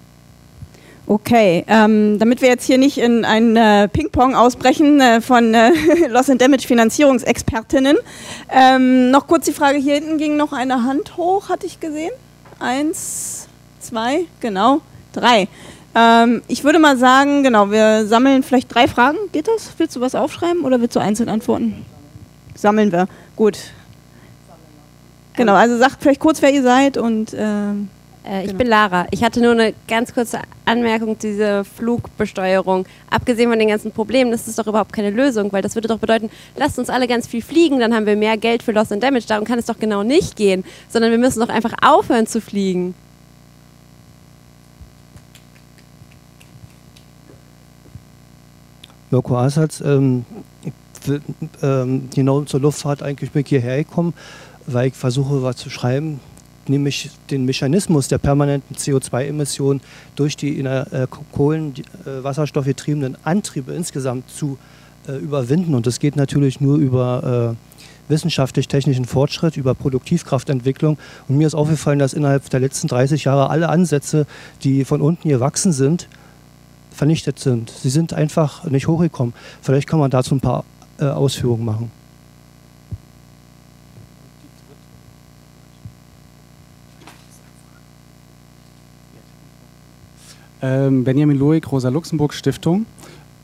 Okay, 1.10 1.64
ähm, 1.68 2.18
damit 2.18 2.42
wir 2.42 2.50
jetzt 2.50 2.66
hier 2.66 2.76
nicht 2.76 2.98
in 2.98 3.24
ein 3.24 3.56
äh, 3.56 3.88
Ping-Pong 3.88 4.34
ausbrechen 4.34 5.00
äh, 5.00 5.22
von 5.22 5.54
äh, 5.54 5.70
Loss 6.10 6.28
and 6.28 6.38
Damage 6.38 6.66
Finanzierungsexpertinnen, 6.66 7.96
ähm, 8.50 9.10
noch 9.10 9.26
kurz 9.26 9.46
die 9.46 9.54
Frage, 9.54 9.78
hier 9.78 9.94
hinten 9.94 10.18
ging 10.18 10.36
noch 10.36 10.52
eine 10.52 10.84
Hand 10.84 11.16
hoch, 11.16 11.48
hatte 11.48 11.64
ich 11.64 11.80
gesehen. 11.80 12.10
Eins, 12.58 13.48
zwei, 13.80 14.26
genau, 14.40 14.82
drei. 15.14 15.48
Ähm, 15.94 16.42
ich 16.46 16.62
würde 16.62 16.78
mal 16.78 16.98
sagen, 16.98 17.42
genau, 17.42 17.70
wir 17.70 18.06
sammeln 18.06 18.42
vielleicht 18.42 18.74
drei 18.74 18.86
Fragen. 18.86 19.16
Geht 19.32 19.48
das? 19.48 19.70
Willst 19.78 19.96
du 19.96 20.02
was 20.02 20.14
aufschreiben 20.14 20.62
oder 20.62 20.78
willst 20.82 20.94
du 20.94 21.00
einzeln 21.00 21.30
antworten? 21.30 21.86
Sammeln 22.54 22.92
wir. 22.92 23.08
Gut. 23.34 23.56
Genau, 25.36 25.54
also 25.54 25.78
sagt 25.78 26.02
vielleicht 26.02 26.20
kurz, 26.20 26.42
wer 26.42 26.52
ihr 26.52 26.62
seid 26.62 26.98
und 26.98 27.34
ähm, 27.34 27.88
äh, 28.28 28.40
ich 28.40 28.48
genau. 28.48 28.58
bin 28.58 28.66
Lara. 28.68 29.06
Ich 29.10 29.24
hatte 29.24 29.40
nur 29.40 29.52
eine 29.52 29.74
ganz 29.86 30.12
kurze 30.12 30.40
Anmerkung 30.64 31.18
zu 31.18 31.28
dieser 31.28 31.64
Flugbesteuerung. 31.64 32.86
Abgesehen 33.10 33.48
von 33.48 33.58
den 33.58 33.68
ganzen 33.68 33.90
Problemen, 33.90 34.30
das 34.30 34.46
ist 34.46 34.58
doch 34.58 34.66
überhaupt 34.66 34.92
keine 34.92 35.10
Lösung, 35.10 35.52
weil 35.52 35.62
das 35.62 35.74
würde 35.74 35.88
doch 35.88 35.98
bedeuten, 35.98 36.30
lasst 36.56 36.78
uns 36.78 36.90
alle 36.90 37.08
ganz 37.08 37.26
viel 37.26 37.42
fliegen, 37.42 37.80
dann 37.80 37.94
haben 37.94 38.06
wir 38.06 38.16
mehr 38.16 38.36
Geld 38.36 38.62
für 38.62 38.72
Loss 38.72 38.92
and 38.92 39.02
Damage. 39.02 39.24
Darum 39.26 39.44
kann 39.44 39.58
es 39.58 39.66
doch 39.66 39.78
genau 39.78 40.02
nicht 40.02 40.36
gehen, 40.36 40.64
sondern 40.88 41.10
wir 41.10 41.18
müssen 41.18 41.40
doch 41.40 41.48
einfach 41.48 41.72
aufhören 41.82 42.26
zu 42.26 42.40
fliegen. 42.40 42.94
Mirko 49.10 49.38
Asatz, 49.38 49.80
ähm, 49.80 50.26
ähm, 51.62 52.10
genau 52.14 52.42
zur 52.42 52.60
Luftfahrt 52.60 53.02
eigentlich 53.02 53.30
bin 53.30 53.40
ich 53.40 53.48
hierher 53.48 53.78
gekommen, 53.78 54.12
weil 54.66 54.88
ich 54.88 54.94
versuche, 54.94 55.42
was 55.42 55.56
zu 55.56 55.70
schreiben, 55.70 56.20
nämlich 56.68 57.10
den 57.30 57.44
Mechanismus 57.44 58.08
der 58.08 58.18
permanenten 58.18 58.76
CO2-Emissionen 58.76 59.80
durch 60.16 60.36
die 60.36 60.58
in 60.58 60.66
äh, 60.66 61.06
Kohlen, 61.32 61.74
äh, 62.04 62.22
wasserstoffgetriebenen 62.22 63.16
Antriebe 63.24 63.72
insgesamt 63.72 64.30
zu 64.30 64.58
äh, 65.06 65.12
überwinden. 65.12 65.74
Und 65.74 65.86
das 65.86 66.00
geht 66.00 66.16
natürlich 66.16 66.60
nur 66.60 66.76
über 66.76 67.56
äh, 67.56 68.10
wissenschaftlich-technischen 68.10 69.04
Fortschritt, 69.04 69.56
über 69.56 69.74
Produktivkraftentwicklung. 69.74 70.98
Und 71.28 71.38
mir 71.38 71.46
ist 71.46 71.54
aufgefallen, 71.54 71.98
dass 71.98 72.12
innerhalb 72.12 72.48
der 72.50 72.60
letzten 72.60 72.88
30 72.88 73.24
Jahre 73.24 73.50
alle 73.50 73.68
Ansätze, 73.68 74.26
die 74.62 74.84
von 74.84 75.00
unten 75.00 75.28
gewachsen 75.28 75.72
sind, 75.72 76.08
vernichtet 76.90 77.38
sind. 77.38 77.70
Sie 77.70 77.90
sind 77.90 78.12
einfach 78.12 78.64
nicht 78.64 78.88
hochgekommen. 78.88 79.34
Vielleicht 79.62 79.88
kann 79.88 80.00
man 80.00 80.10
dazu 80.10 80.34
ein 80.34 80.40
paar 80.40 80.64
äh, 80.98 81.04
Ausführungen 81.04 81.64
machen. 81.64 81.97
Ähm, 90.62 91.04
Benjamin 91.04 91.38
Loik, 91.38 91.70
Rosa-Luxemburg-Stiftung. 91.70 92.86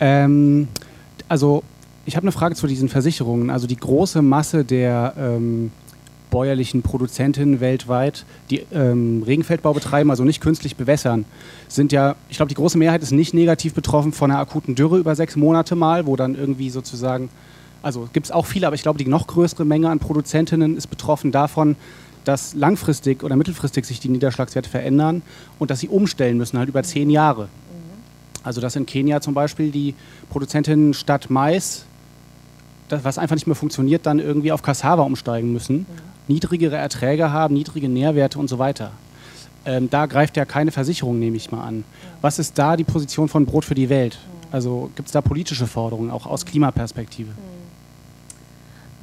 Ähm, 0.00 0.68
also 1.29 1.62
ich 2.07 2.16
habe 2.16 2.24
eine 2.24 2.33
Frage 2.33 2.55
zu 2.55 2.66
diesen 2.66 2.88
Versicherungen. 2.88 3.50
Also 3.50 3.66
die 3.66 3.77
große 3.77 4.22
Masse 4.22 4.64
der 4.64 5.14
ähm, 5.16 5.70
bäuerlichen 6.31 6.83
Produzentinnen 6.83 7.61
weltweit, 7.61 8.24
die 8.50 8.66
ähm, 8.72 9.22
Regenfeldbau 9.24 9.72
betreiben, 9.72 10.11
also 10.11 10.24
nicht 10.24 10.40
künstlich 10.40 10.74
bewässern, 10.74 11.24
sind 11.68 11.92
ja, 11.92 12.16
ich 12.29 12.38
glaube, 12.38 12.48
die 12.48 12.57
große 12.57 12.77
Mehrheit 12.77 13.03
ist 13.03 13.12
nicht 13.12 13.35
negativ 13.35 13.72
betroffen 13.72 14.12
von 14.12 14.33
einer 14.33 14.40
akuten 14.40 14.74
Dürre 14.74 14.98
über 14.98 15.14
sechs 15.14 15.37
Monate 15.37 15.77
mal, 15.77 16.07
wo 16.07 16.16
dann 16.16 16.35
irgendwie 16.35 16.70
sozusagen, 16.70 17.29
also 17.83 18.09
gibt 18.12 18.27
es 18.27 18.33
auch 18.33 18.46
viele, 18.46 18.66
aber 18.66 18.74
ich 18.74 18.83
glaube, 18.83 18.98
die 18.98 19.09
noch 19.09 19.29
größere 19.29 19.64
Menge 19.64 19.88
an 19.88 20.00
Produzentinnen 20.00 20.77
ist 20.77 20.88
betroffen 20.88 21.31
davon, 21.31 21.77
dass 22.25 22.55
langfristig 22.55 23.23
oder 23.23 23.37
mittelfristig 23.37 23.85
sich 23.85 24.01
die 24.01 24.09
Niederschlagswerte 24.09 24.69
verändern 24.69 25.23
und 25.59 25.71
dass 25.71 25.81
sie 25.81 25.89
umstellen 25.89 26.37
müssen, 26.37 26.59
halt 26.59 26.69
über 26.69 26.83
zehn 26.83 27.11
Jahre. 27.11 27.49
Also 28.43 28.61
dass 28.61 28.77
in 28.77 28.87
Kenia 28.87 29.21
zum 29.21 29.35
Beispiel 29.35 29.71
die 29.71 29.95
Produzentinnen 30.31 30.95
statt 30.95 31.31
Mais, 31.31 31.85
das, 32.89 33.05
was 33.05 33.19
einfach 33.19 33.37
nicht 33.37 33.47
mehr 33.47 33.57
funktioniert, 33.57 34.05
dann 34.07 34.19
irgendwie 34.19 34.53
auf 34.53 34.63
Cassava 34.63 35.03
umsteigen 35.03 35.53
müssen, 35.53 35.87
niedrigere 36.29 36.77
Erträge 36.77 37.33
haben, 37.33 37.55
niedrige 37.55 37.89
Nährwerte 37.89 38.39
und 38.39 38.49
so 38.49 38.59
weiter. 38.59 38.93
Ähm, 39.67 39.89
da 39.89 40.05
greift 40.07 40.37
ja 40.37 40.45
keine 40.45 40.71
Versicherung, 40.71 41.19
nehme 41.19 41.37
ich 41.37 41.51
mal 41.51 41.65
an. 41.65 41.85
Was 42.21 42.39
ist 42.39 42.59
da 42.59 42.77
die 42.77 42.85
Position 42.85 43.29
von 43.29 43.47
Brot 43.47 43.65
für 43.65 43.75
die 43.75 43.89
Welt? 43.89 44.19
Also 44.53 44.91
gibt 44.95 45.09
es 45.09 45.13
da 45.13 45.23
politische 45.23 45.67
Forderungen, 45.67 46.11
auch 46.11 46.27
aus 46.27 46.45
Klimaperspektive? 46.45 47.31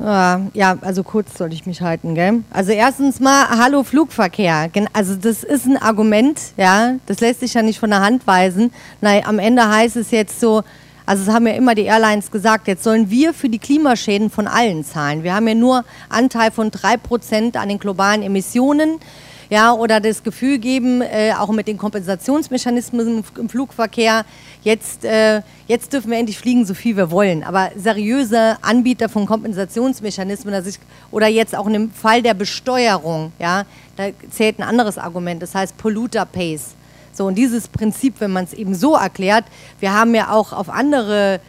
Ja, 0.04 0.78
also 0.82 1.04
kurz 1.04 1.38
soll 1.38 1.54
ich 1.54 1.68
mich 1.68 1.84
halten, 1.84 2.16
gell? 2.16 2.44
Also 2.50 2.72
erstens 2.72 3.20
mal, 3.20 3.48
hallo 3.50 3.84
Flugverkehr. 3.84 4.72
Also 4.94 5.16
das 5.16 5.44
ist 5.44 5.68
ein 5.68 5.78
Argument, 5.78 6.40
ja, 6.58 6.96
das 7.06 7.20
lässt 7.20 7.42
sich 7.42 7.54
ja 7.54 7.62
nicht 7.62 7.80
von 7.80 7.92
der 7.92 8.02
Hand 8.02 8.26
weisen. 8.26 8.74
Nein, 9.00 9.22
am 9.28 9.38
Ende 9.38 9.70
heißt 9.70 9.98
es 9.98 10.10
jetzt 10.10 10.40
so, 10.40 10.64
also 11.06 11.26
das 11.26 11.34
haben 11.34 11.46
ja 11.46 11.54
immer 11.54 11.76
die 11.76 11.84
Airlines 11.84 12.32
gesagt, 12.32 12.68
jetzt 12.68 12.84
sollen 12.84 13.12
wir 13.12 13.32
für 13.36 13.50
die 13.50 13.60
Klimaschäden 13.60 14.32
von 14.32 14.48
allen 14.48 14.84
zahlen. 14.84 15.22
Wir 15.22 15.36
haben 15.36 15.48
ja 15.48 15.54
nur 15.54 15.86
Anteil 16.10 16.50
von 16.50 16.72
3% 16.72 17.56
an 17.58 17.70
den 17.70 17.78
globalen 17.78 18.24
Emissionen 18.24 19.00
ja, 19.52 19.74
oder 19.74 20.00
das 20.00 20.24
Gefühl 20.24 20.60
geben, 20.60 21.02
äh, 21.02 21.34
auch 21.38 21.50
mit 21.50 21.68
den 21.68 21.78
Kompensationsmechanismen 21.78 23.22
im 23.38 23.50
Flugverkehr, 23.50 24.24
jetzt, 24.64 25.04
äh, 25.04 25.42
jetzt 25.68 25.92
dürfen 25.92 26.10
wir 26.10 26.18
endlich 26.18 26.38
fliegen, 26.38 26.66
so 26.66 26.74
viel 26.74 26.96
wir 26.96 27.12
wollen. 27.12 27.44
Aber 27.44 27.70
seriöse 27.76 28.58
Anbieter 28.62 29.10
von 29.10 29.26
Kompensationsmechanismen 29.26 30.66
ich, 30.66 30.80
oder 31.12 31.28
jetzt 31.28 31.54
auch 31.54 31.68
in 31.68 31.74
dem 31.74 31.91
Fall 31.91 32.22
der 32.22 32.34
Besteuerung, 32.34 33.34
ja, 33.39 33.66
da 33.97 34.06
zählt 34.30 34.58
ein 34.58 34.64
anderes 34.64 34.97
Argument, 34.97 35.43
das 35.43 35.54
heißt 35.54 35.78
Polluter 35.78 36.26
Pays. 36.26 36.70
So, 37.12 37.26
und 37.26 37.36
dieses 37.36 37.68
Prinzip, 37.68 38.16
wenn 38.20 38.32
man 38.32 38.45
es 38.45 38.54
eben 38.54 38.74
so 38.74 38.95
erklärt, 38.95 39.43
wir 39.82 39.93
haben 39.93 40.16
ja 40.16 40.32
auch 40.32 40.54
auf 40.54 40.70
andere 40.70 41.41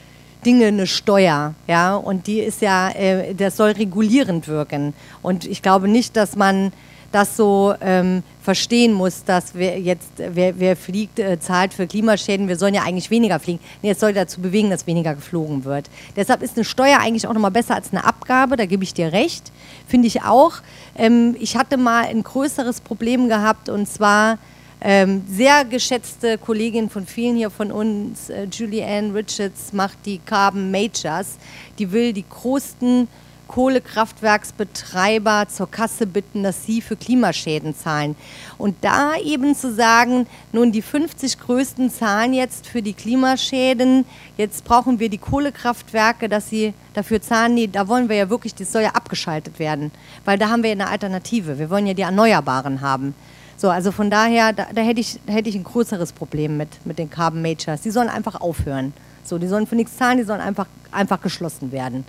Dinge 0.44 0.66
eine 0.66 0.88
Steuer, 0.88 1.55
ja, 1.68 1.94
und 1.94 2.26
die 2.26 2.40
ist 2.40 2.62
ja, 2.62 2.90
äh, 2.90 3.32
das 3.32 3.57
soll 3.57 3.70
regulierend 3.70 4.48
wirken. 4.48 4.92
Und 5.22 5.44
ich 5.44 5.62
glaube 5.62 5.86
nicht, 5.86 6.16
dass 6.16 6.34
man 6.34 6.72
das 7.12 7.36
so 7.36 7.74
ähm, 7.80 8.22
verstehen 8.42 8.92
muss, 8.92 9.24
dass 9.24 9.54
wer 9.54 9.78
jetzt, 9.78 10.10
wer, 10.16 10.58
wer 10.58 10.76
fliegt, 10.76 11.18
äh, 11.18 11.38
zahlt 11.38 11.74
für 11.74 11.86
Klimaschäden. 11.86 12.48
Wir 12.48 12.56
sollen 12.56 12.74
ja 12.74 12.82
eigentlich 12.82 13.10
weniger 13.10 13.38
fliegen. 13.38 13.60
Nee, 13.82 13.90
es 13.90 14.00
soll 14.00 14.12
dazu 14.12 14.40
bewegen, 14.40 14.70
dass 14.70 14.86
weniger 14.86 15.14
geflogen 15.14 15.64
wird. 15.64 15.88
Deshalb 16.16 16.42
ist 16.42 16.56
eine 16.56 16.64
Steuer 16.64 16.98
eigentlich 17.00 17.26
auch 17.26 17.34
nochmal 17.34 17.50
besser 17.50 17.74
als 17.74 17.92
eine 17.92 18.04
Abgabe, 18.04 18.56
da 18.56 18.66
gebe 18.66 18.82
ich 18.82 18.94
dir 18.94 19.12
recht. 19.12 19.52
Finde 19.86 20.08
ich 20.08 20.22
auch. 20.22 20.54
Ähm, 20.96 21.36
ich 21.38 21.56
hatte 21.56 21.76
mal 21.76 22.06
ein 22.06 22.22
größeres 22.22 22.80
Problem 22.80 23.28
gehabt 23.28 23.68
und 23.68 23.86
zwar 23.88 24.38
ähm, 24.84 25.22
sehr 25.28 25.64
geschätzte 25.64 26.38
Kollegin 26.38 26.90
von 26.90 27.06
vielen 27.06 27.36
hier 27.36 27.50
von 27.50 27.70
uns, 27.70 28.30
äh, 28.30 28.48
Julianne 28.50 29.14
Richards, 29.14 29.72
macht 29.72 29.98
die 30.06 30.18
Carbon 30.18 30.72
Majors. 30.72 31.36
Die 31.78 31.92
will 31.92 32.12
die 32.12 32.24
größten 32.28 33.06
Kohlekraftwerksbetreiber 33.53 35.46
zur 35.46 35.70
Kasse 35.70 36.07
bitten, 36.07 36.42
dass 36.42 36.64
sie 36.64 36.80
für 36.80 36.96
Klimaschäden 36.96 37.76
zahlen. 37.76 38.16
Und 38.57 38.76
da 38.80 39.14
eben 39.16 39.55
zu 39.55 39.74
sagen, 39.74 40.26
nun 40.53 40.72
die 40.72 40.80
50 40.80 41.38
größten 41.38 41.90
zahlen 41.90 42.32
jetzt 42.32 42.66
für 42.66 42.80
die 42.80 42.94
Klimaschäden, 42.94 44.07
jetzt 44.38 44.64
brauchen 44.64 45.00
wir 45.00 45.11
die 45.11 45.18
Kohlekraftwerke, 45.18 46.30
dass 46.30 46.48
sie 46.48 46.72
dafür 46.94 47.20
zahlen, 47.20 47.53
nee, 47.53 47.66
da 47.66 47.88
wollen 47.88 48.09
wir 48.09 48.16
ja 48.16 48.30
wirklich, 48.30 48.55
das 48.55 48.72
soll 48.72 48.82
ja 48.82 48.92
abgeschaltet 48.92 49.59
werden, 49.59 49.90
weil 50.24 50.38
da 50.38 50.48
haben 50.48 50.62
wir 50.62 50.70
eine 50.70 50.88
Alternative. 50.88 51.59
Wir 51.59 51.68
wollen 51.68 51.86
ja 51.86 51.92
die 51.92 52.03
Erneuerbaren 52.03 52.80
haben. 52.80 53.14
So, 53.59 53.68
also 53.68 53.92
von 53.92 54.11
daher, 54.11 54.55
da, 54.55 54.68
da 54.74 54.80
hätte, 54.80 55.00
ich, 55.00 55.20
hätte 55.26 55.50
ich 55.50 55.57
ein 55.57 55.64
größeres 55.64 56.14
Problem 56.14 56.57
mit, 56.57 56.70
mit 56.86 56.98
den 56.98 57.11
Carbon 57.11 57.42
Majors. 57.42 57.82
Die 57.82 57.90
sollen 57.90 58.09
einfach 58.09 58.40
aufhören. 58.40 58.94
So, 59.24 59.36
die 59.36 59.46
sollen 59.46 59.66
für 59.66 59.76
nichts 59.76 59.98
zahlen, 59.98 60.16
die 60.16 60.24
sollen 60.24 60.40
einfach, 60.40 60.66
einfach 60.90 61.20
geschlossen 61.20 61.70
werden 61.70 62.07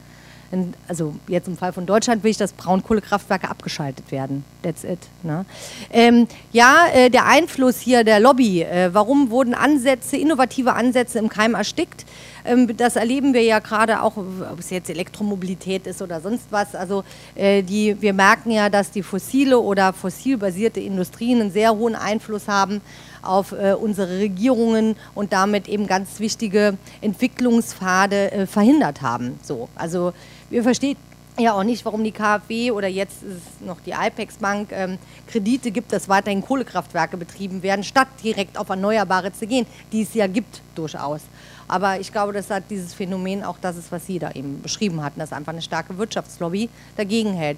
in, 0.53 0.73
also 0.87 1.15
jetzt 1.27 1.47
im 1.47 1.57
Fall 1.57 1.73
von 1.73 1.85
Deutschland 1.85 2.23
will 2.23 2.31
ich, 2.31 2.37
dass 2.37 2.53
Braunkohlekraftwerke 2.53 3.49
abgeschaltet 3.49 4.11
werden. 4.11 4.45
That's 4.61 4.83
it. 4.83 4.99
Ne? 5.23 5.45
Ähm, 5.91 6.27
ja, 6.51 6.85
äh, 6.93 7.09
der 7.09 7.25
Einfluss 7.25 7.79
hier 7.79 8.03
der 8.03 8.19
Lobby. 8.19 8.61
Äh, 8.61 8.93
warum 8.93 9.31
wurden 9.31 9.55
Ansätze, 9.55 10.15
innovative 10.15 10.73
Ansätze 10.73 11.17
im 11.17 11.27
Keim 11.27 11.55
erstickt? 11.55 12.05
Ähm, 12.45 12.77
das 12.77 12.95
erleben 12.95 13.33
wir 13.33 13.41
ja 13.41 13.59
gerade 13.59 14.01
auch, 14.03 14.15
ob 14.17 14.59
es 14.59 14.69
jetzt 14.69 14.89
Elektromobilität 14.89 15.87
ist 15.87 16.01
oder 16.01 16.21
sonst 16.21 16.45
was. 16.51 16.75
Also 16.75 17.03
äh, 17.35 17.63
die, 17.63 17.99
wir 17.99 18.13
merken 18.13 18.51
ja, 18.51 18.69
dass 18.69 18.91
die 18.91 19.03
fossile 19.03 19.59
oder 19.59 19.91
fossilbasierte 19.91 20.79
Industrien 20.79 21.41
einen 21.41 21.51
sehr 21.51 21.75
hohen 21.75 21.95
Einfluss 21.95 22.47
haben 22.47 22.81
auf 23.23 23.53
äh, 23.53 23.73
unsere 23.73 24.19
Regierungen 24.19 24.95
und 25.15 25.33
damit 25.33 25.67
eben 25.67 25.87
ganz 25.87 26.19
wichtige 26.19 26.77
Entwicklungspfade 27.01 28.31
äh, 28.31 28.45
verhindert 28.45 29.01
haben. 29.01 29.39
So, 29.41 29.69
also 29.75 30.13
wir 30.53 30.61
verstehen 30.61 30.97
ja 31.39 31.53
auch 31.53 31.63
nicht, 31.63 31.83
warum 31.83 32.03
die 32.03 32.11
KfW 32.11 32.69
oder 32.69 32.87
jetzt 32.87 33.23
ist 33.23 33.37
es 33.37 33.65
noch 33.65 33.81
die 33.81 33.91
IPEX 33.91 34.37
Bank 34.37 34.69
ähm, 34.71 34.99
Kredite 35.27 35.71
gibt, 35.71 35.91
dass 35.91 36.07
weiterhin 36.07 36.43
Kohlekraftwerke 36.43 37.17
betrieben 37.17 37.63
werden, 37.63 37.83
statt 37.83 38.07
direkt 38.23 38.55
auf 38.55 38.69
Erneuerbare 38.69 39.33
zu 39.33 39.47
gehen, 39.47 39.65
die 39.91 40.03
es 40.03 40.13
ja 40.13 40.27
gibt 40.27 40.61
durchaus. 40.75 41.21
Aber 41.67 41.99
ich 41.99 42.11
glaube, 42.11 42.33
das 42.33 42.51
hat 42.51 42.65
dieses 42.69 42.93
Phänomen 42.93 43.43
auch 43.43 43.57
das 43.59 43.77
ist, 43.77 43.91
was 43.91 44.05
Sie 44.05 44.19
da 44.19 44.29
eben 44.31 44.61
beschrieben 44.61 45.03
hatten, 45.03 45.19
dass 45.19 45.33
einfach 45.33 45.53
eine 45.53 45.63
starke 45.63 45.97
Wirtschaftslobby 45.97 46.69
dagegen 46.97 47.33
hält. 47.33 47.57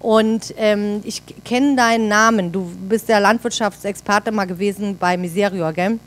Und 0.00 0.52
ähm, 0.56 1.00
ich 1.04 1.22
kenne 1.44 1.76
deinen 1.76 2.08
Namen. 2.08 2.50
Du 2.50 2.68
bist 2.88 3.08
der 3.08 3.20
Landwirtschaftsexperte 3.20 4.32
mal 4.32 4.46
gewesen 4.46 4.98
bei 4.98 5.16
Miserior, 5.16 5.72
gell? 5.72 6.00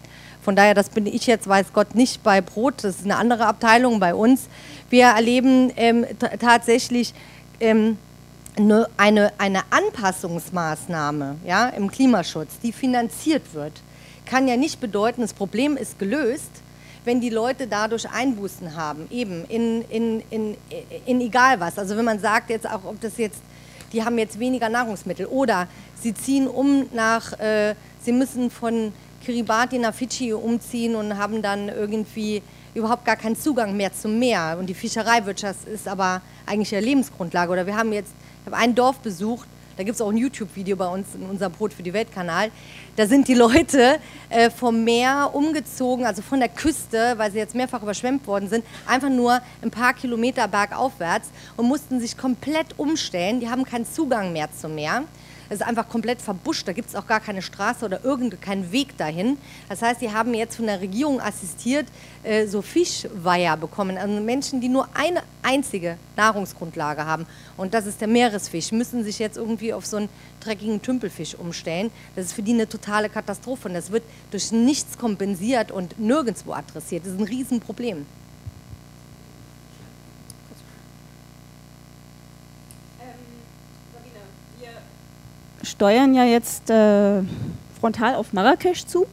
Von 0.47 0.55
daher, 0.55 0.73
das 0.73 0.87
bin 0.87 1.07
ich 1.07 1.27
jetzt, 1.27 1.45
weiß 1.45 1.73
Gott, 1.73 1.93
nicht 1.93 2.23
bei 2.23 2.39
Brot. 2.39 2.75
Das 2.77 2.99
ist 2.99 3.03
eine 3.03 3.17
andere 3.17 3.47
Abteilung 3.47 3.99
bei 3.99 4.15
uns. 4.15 4.47
Wir 4.89 5.07
erleben 5.07 5.73
ähm, 5.75 6.05
tatsächlich 6.39 7.13
ähm, 7.59 7.97
eine, 8.55 8.87
eine, 8.95 9.33
eine 9.39 9.63
Anpassungsmaßnahme 9.71 11.35
ja, 11.45 11.67
im 11.67 11.91
Klimaschutz, 11.91 12.59
die 12.63 12.71
finanziert 12.71 13.53
wird, 13.53 13.73
kann 14.25 14.47
ja 14.47 14.55
nicht 14.55 14.79
bedeuten, 14.79 15.19
das 15.19 15.33
Problem 15.33 15.75
ist 15.75 15.99
gelöst, 15.99 16.51
wenn 17.03 17.19
die 17.19 17.29
Leute 17.29 17.67
dadurch 17.67 18.09
Einbußen 18.09 18.73
haben, 18.77 19.07
eben 19.11 19.43
in, 19.49 19.81
in, 19.89 20.23
in, 20.29 20.55
in 21.05 21.19
egal 21.19 21.59
was. 21.59 21.77
Also 21.77 21.97
wenn 21.97 22.05
man 22.05 22.19
sagt 22.19 22.51
jetzt 22.51 22.69
auch, 22.69 22.85
ob 22.85 23.01
das 23.01 23.17
jetzt, 23.17 23.41
die 23.91 24.01
haben 24.01 24.17
jetzt 24.17 24.39
weniger 24.39 24.69
Nahrungsmittel 24.69 25.25
oder 25.25 25.67
sie 26.01 26.13
ziehen 26.13 26.47
um 26.47 26.85
nach, 26.93 27.37
äh, 27.37 27.75
sie 28.01 28.13
müssen 28.13 28.49
von 28.49 28.93
Kiribati 29.27 29.77
nach 29.77 29.93
Fidschi 29.93 30.31
umziehen 30.31 30.95
und 30.95 31.17
haben 31.17 31.41
dann 31.41 31.67
irgendwie 31.67 32.41
überhaupt 32.73 33.03
gar 33.03 33.17
keinen 33.17 33.35
Zugang 33.35 33.75
mehr 33.75 33.91
zum 33.91 34.17
Meer. 34.17 34.55
Und 34.57 34.67
die 34.67 34.73
Fischereiwirtschaft 34.73 35.67
ist 35.67 35.85
aber 35.85 36.21
eigentlich 36.45 36.71
ihre 36.71 36.81
Lebensgrundlage. 36.81 37.51
Oder 37.51 37.65
wir 37.65 37.75
haben 37.75 37.91
jetzt, 37.91 38.13
ich 38.39 38.45
habe 38.45 38.55
ein 38.55 38.73
Dorf 38.73 38.99
besucht, 38.99 39.49
da 39.75 39.83
gibt 39.83 39.95
es 39.95 40.01
auch 40.01 40.09
ein 40.09 40.15
YouTube-Video 40.15 40.77
bei 40.77 40.87
uns 40.87 41.07
in 41.13 41.23
unserem 41.23 41.51
Brot 41.51 41.73
für 41.73 41.83
die 41.83 41.91
Welt-Kanal. 41.91 42.51
Da 42.95 43.05
sind 43.05 43.27
die 43.27 43.33
Leute 43.33 43.99
äh, 44.29 44.49
vom 44.49 44.85
Meer 44.85 45.31
umgezogen, 45.33 46.05
also 46.05 46.21
von 46.21 46.39
der 46.39 46.47
Küste, 46.47 47.15
weil 47.17 47.29
sie 47.29 47.37
jetzt 47.37 47.53
mehrfach 47.53 47.83
überschwemmt 47.83 48.25
worden 48.27 48.47
sind, 48.47 48.63
einfach 48.87 49.09
nur 49.09 49.41
ein 49.61 49.71
paar 49.71 49.93
Kilometer 49.93 50.47
bergaufwärts 50.47 51.29
und 51.57 51.67
mussten 51.67 51.99
sich 51.99 52.17
komplett 52.17 52.79
umstellen. 52.79 53.41
Die 53.41 53.49
haben 53.49 53.65
keinen 53.65 53.85
Zugang 53.85 54.31
mehr 54.31 54.47
zum 54.57 54.73
Meer. 54.73 55.03
Es 55.49 55.61
ist 55.61 55.67
einfach 55.67 55.87
komplett 55.87 56.21
verbuscht, 56.21 56.67
da 56.67 56.73
gibt 56.73 56.89
es 56.89 56.95
auch 56.95 57.07
gar 57.07 57.19
keine 57.19 57.41
Straße 57.41 57.85
oder 57.85 58.03
irgendeinen 58.03 58.71
Weg 58.71 58.97
dahin. 58.97 59.37
Das 59.69 59.81
heißt, 59.81 60.01
die 60.01 60.11
haben 60.11 60.33
jetzt 60.33 60.55
von 60.57 60.65
der 60.65 60.81
Regierung 60.81 61.21
assistiert 61.21 61.87
äh, 62.23 62.47
so 62.47 62.61
Fischweiher 62.61 63.57
bekommen. 63.57 63.97
Also 63.97 64.19
Menschen, 64.21 64.61
die 64.61 64.69
nur 64.69 64.87
eine 64.93 65.21
einzige 65.41 65.97
Nahrungsgrundlage 66.15 67.05
haben 67.05 67.25
und 67.55 67.73
das 67.73 67.85
ist 67.85 68.01
der 68.01 68.07
Meeresfisch, 68.07 68.71
müssen 68.71 69.03
sich 69.03 69.19
jetzt 69.19 69.37
irgendwie 69.37 69.73
auf 69.73 69.85
so 69.85 69.97
einen 69.97 70.09
dreckigen 70.39 70.81
Tümpelfisch 70.81 71.35
umstellen. 71.35 71.91
Das 72.15 72.25
ist 72.25 72.33
für 72.33 72.43
die 72.43 72.53
eine 72.53 72.67
totale 72.67 73.09
Katastrophe 73.09 73.67
und 73.67 73.73
das 73.73 73.91
wird 73.91 74.03
durch 74.31 74.51
nichts 74.51 74.97
kompensiert 74.97 75.71
und 75.71 75.99
nirgendwo 75.99 76.53
adressiert. 76.53 77.05
Das 77.05 77.13
ist 77.13 77.19
ein 77.19 77.25
Riesenproblem. 77.25 78.05
Steuern 85.67 86.13
ja 86.13 86.23
jetzt 86.23 86.69
äh, 86.69 87.21
frontal 87.79 88.15
auf 88.15 88.33
Marrakesch 88.33 88.85
zu. 88.85 89.05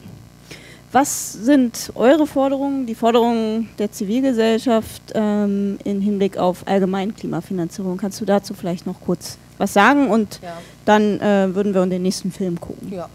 Was 0.91 1.33
sind 1.33 1.91
eure 1.95 2.25
Forderungen, 2.25 2.85
die 2.85 2.95
Forderungen 2.95 3.69
der 3.79 3.91
Zivilgesellschaft 3.91 5.01
ähm, 5.13 5.77
im 5.83 5.99
Hinblick 5.99 6.37
auf 6.37 6.65
allgemeine 6.67 7.11
Klimafinanzierung? 7.11 7.97
Kannst 7.97 8.21
du 8.21 8.25
dazu 8.25 8.53
vielleicht 8.53 8.85
noch 8.85 9.01
kurz 9.01 9.37
was 9.57 9.73
sagen 9.73 10.09
und 10.09 10.39
ja. 10.41 10.53
dann 10.85 11.19
äh, 11.19 11.53
würden 11.53 11.73
wir 11.73 11.83
in 11.83 11.89
den 11.89 12.01
nächsten 12.01 12.31
Film 12.31 12.59
gucken. 12.59 12.93
Ja. 12.93 13.09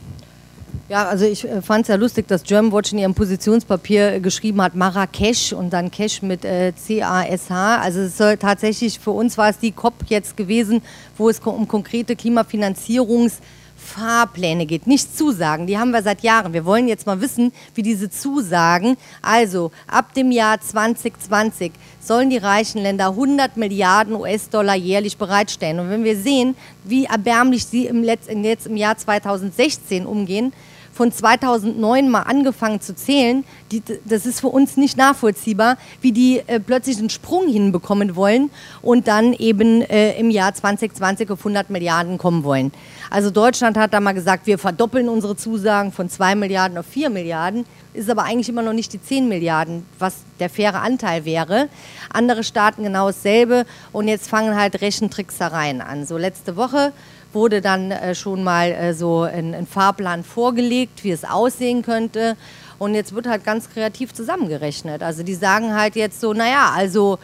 Ja, 0.90 1.06
also 1.06 1.24
ich 1.24 1.44
äh, 1.48 1.62
fand 1.62 1.82
es 1.82 1.88
ja 1.88 1.94
lustig, 1.94 2.26
dass 2.26 2.42
Germanwatch 2.42 2.90
in 2.90 2.98
ihrem 2.98 3.14
Positionspapier 3.14 4.14
äh, 4.14 4.20
geschrieben 4.20 4.60
hat 4.60 4.74
Marrakesch 4.74 5.52
und 5.52 5.72
dann 5.72 5.92
Cash 5.92 6.20
mit 6.20 6.44
äh, 6.44 6.72
C-A-S-H. 6.74 7.76
Also 7.76 8.00
es 8.00 8.18
soll 8.18 8.36
tatsächlich, 8.36 8.98
für 8.98 9.12
uns 9.12 9.38
war 9.38 9.50
es 9.50 9.58
die 9.60 9.70
COP 9.70 9.94
jetzt 10.08 10.36
gewesen, 10.36 10.82
wo 11.16 11.28
es 11.28 11.38
um 11.38 11.68
konkrete 11.68 12.14
Klimafinanzierungs- 12.14 13.38
Fahrpläne 13.82 14.66
geht, 14.66 14.86
nicht 14.86 15.16
Zusagen, 15.16 15.66
die 15.66 15.78
haben 15.78 15.90
wir 15.90 16.02
seit 16.02 16.20
Jahren. 16.20 16.52
Wir 16.52 16.66
wollen 16.66 16.86
jetzt 16.86 17.06
mal 17.06 17.22
wissen, 17.22 17.50
wie 17.74 17.82
diese 17.82 18.10
Zusagen, 18.10 18.98
also 19.22 19.72
ab 19.86 20.12
dem 20.12 20.30
Jahr 20.30 20.60
2020 20.60 21.72
sollen 21.98 22.28
die 22.28 22.36
reichen 22.36 22.82
Länder 22.82 23.08
100 23.08 23.56
Milliarden 23.56 24.14
US-Dollar 24.14 24.76
jährlich 24.76 25.16
bereitstellen. 25.16 25.80
Und 25.80 25.88
wenn 25.88 26.04
wir 26.04 26.16
sehen, 26.16 26.56
wie 26.84 27.06
erbärmlich 27.06 27.64
sie 27.64 27.86
im 27.86 28.04
Letz-, 28.04 28.28
jetzt 28.28 28.66
im 28.66 28.76
Jahr 28.76 28.98
2016 28.98 30.04
umgehen, 30.04 30.52
von 31.00 31.10
2009 31.10 32.10
mal 32.10 32.24
angefangen 32.24 32.82
zu 32.82 32.94
zählen, 32.94 33.42
die, 33.72 33.82
das 34.04 34.26
ist 34.26 34.40
für 34.40 34.48
uns 34.48 34.76
nicht 34.76 34.98
nachvollziehbar, 34.98 35.78
wie 36.02 36.12
die 36.12 36.42
äh, 36.46 36.60
plötzlich 36.60 36.98
einen 36.98 37.08
Sprung 37.08 37.48
hinbekommen 37.48 38.16
wollen 38.16 38.50
und 38.82 39.08
dann 39.08 39.32
eben 39.32 39.80
äh, 39.80 40.18
im 40.20 40.28
Jahr 40.28 40.52
2020 40.52 41.30
auf 41.30 41.38
100 41.38 41.70
Milliarden 41.70 42.18
kommen 42.18 42.44
wollen. 42.44 42.70
Also 43.08 43.30
Deutschland 43.30 43.78
hat 43.78 43.94
da 43.94 44.00
mal 44.00 44.12
gesagt, 44.12 44.46
wir 44.46 44.58
verdoppeln 44.58 45.08
unsere 45.08 45.36
Zusagen 45.36 45.90
von 45.90 46.10
2 46.10 46.34
Milliarden 46.34 46.76
auf 46.76 46.84
4 46.84 47.08
Milliarden, 47.08 47.64
ist 47.94 48.10
aber 48.10 48.24
eigentlich 48.24 48.50
immer 48.50 48.60
noch 48.60 48.74
nicht 48.74 48.92
die 48.92 49.00
10 49.00 49.26
Milliarden, 49.26 49.86
was 49.98 50.16
der 50.38 50.50
faire 50.50 50.82
Anteil 50.82 51.24
wäre. 51.24 51.70
Andere 52.12 52.44
Staaten 52.44 52.82
genau 52.82 53.06
dasselbe 53.06 53.64
und 53.92 54.06
jetzt 54.06 54.28
fangen 54.28 54.54
halt 54.54 54.82
Rechentricksereien 54.82 55.80
an. 55.80 56.04
So 56.04 56.18
letzte 56.18 56.56
Woche 56.56 56.92
wurde 57.32 57.60
dann 57.60 57.90
äh, 57.90 58.14
schon 58.14 58.42
mal 58.42 58.70
äh, 58.70 58.94
so 58.94 59.22
ein, 59.22 59.66
Fahrplan 59.66 60.24
vorgelegt, 60.24 61.04
wie 61.04 61.10
es 61.10 61.24
aussehen 61.24 61.82
könnte. 61.82 62.36
Und 62.78 62.94
jetzt 62.94 63.14
wird 63.14 63.26
halt 63.26 63.44
ganz 63.44 63.68
kreativ 63.70 64.14
zusammengerechnet. 64.14 65.02
Also 65.02 65.22
die 65.22 65.34
sagen 65.34 65.74
halt 65.74 65.96
jetzt 65.96 66.20
so, 66.20 66.32
naja, 66.32 66.72
also 66.74 67.18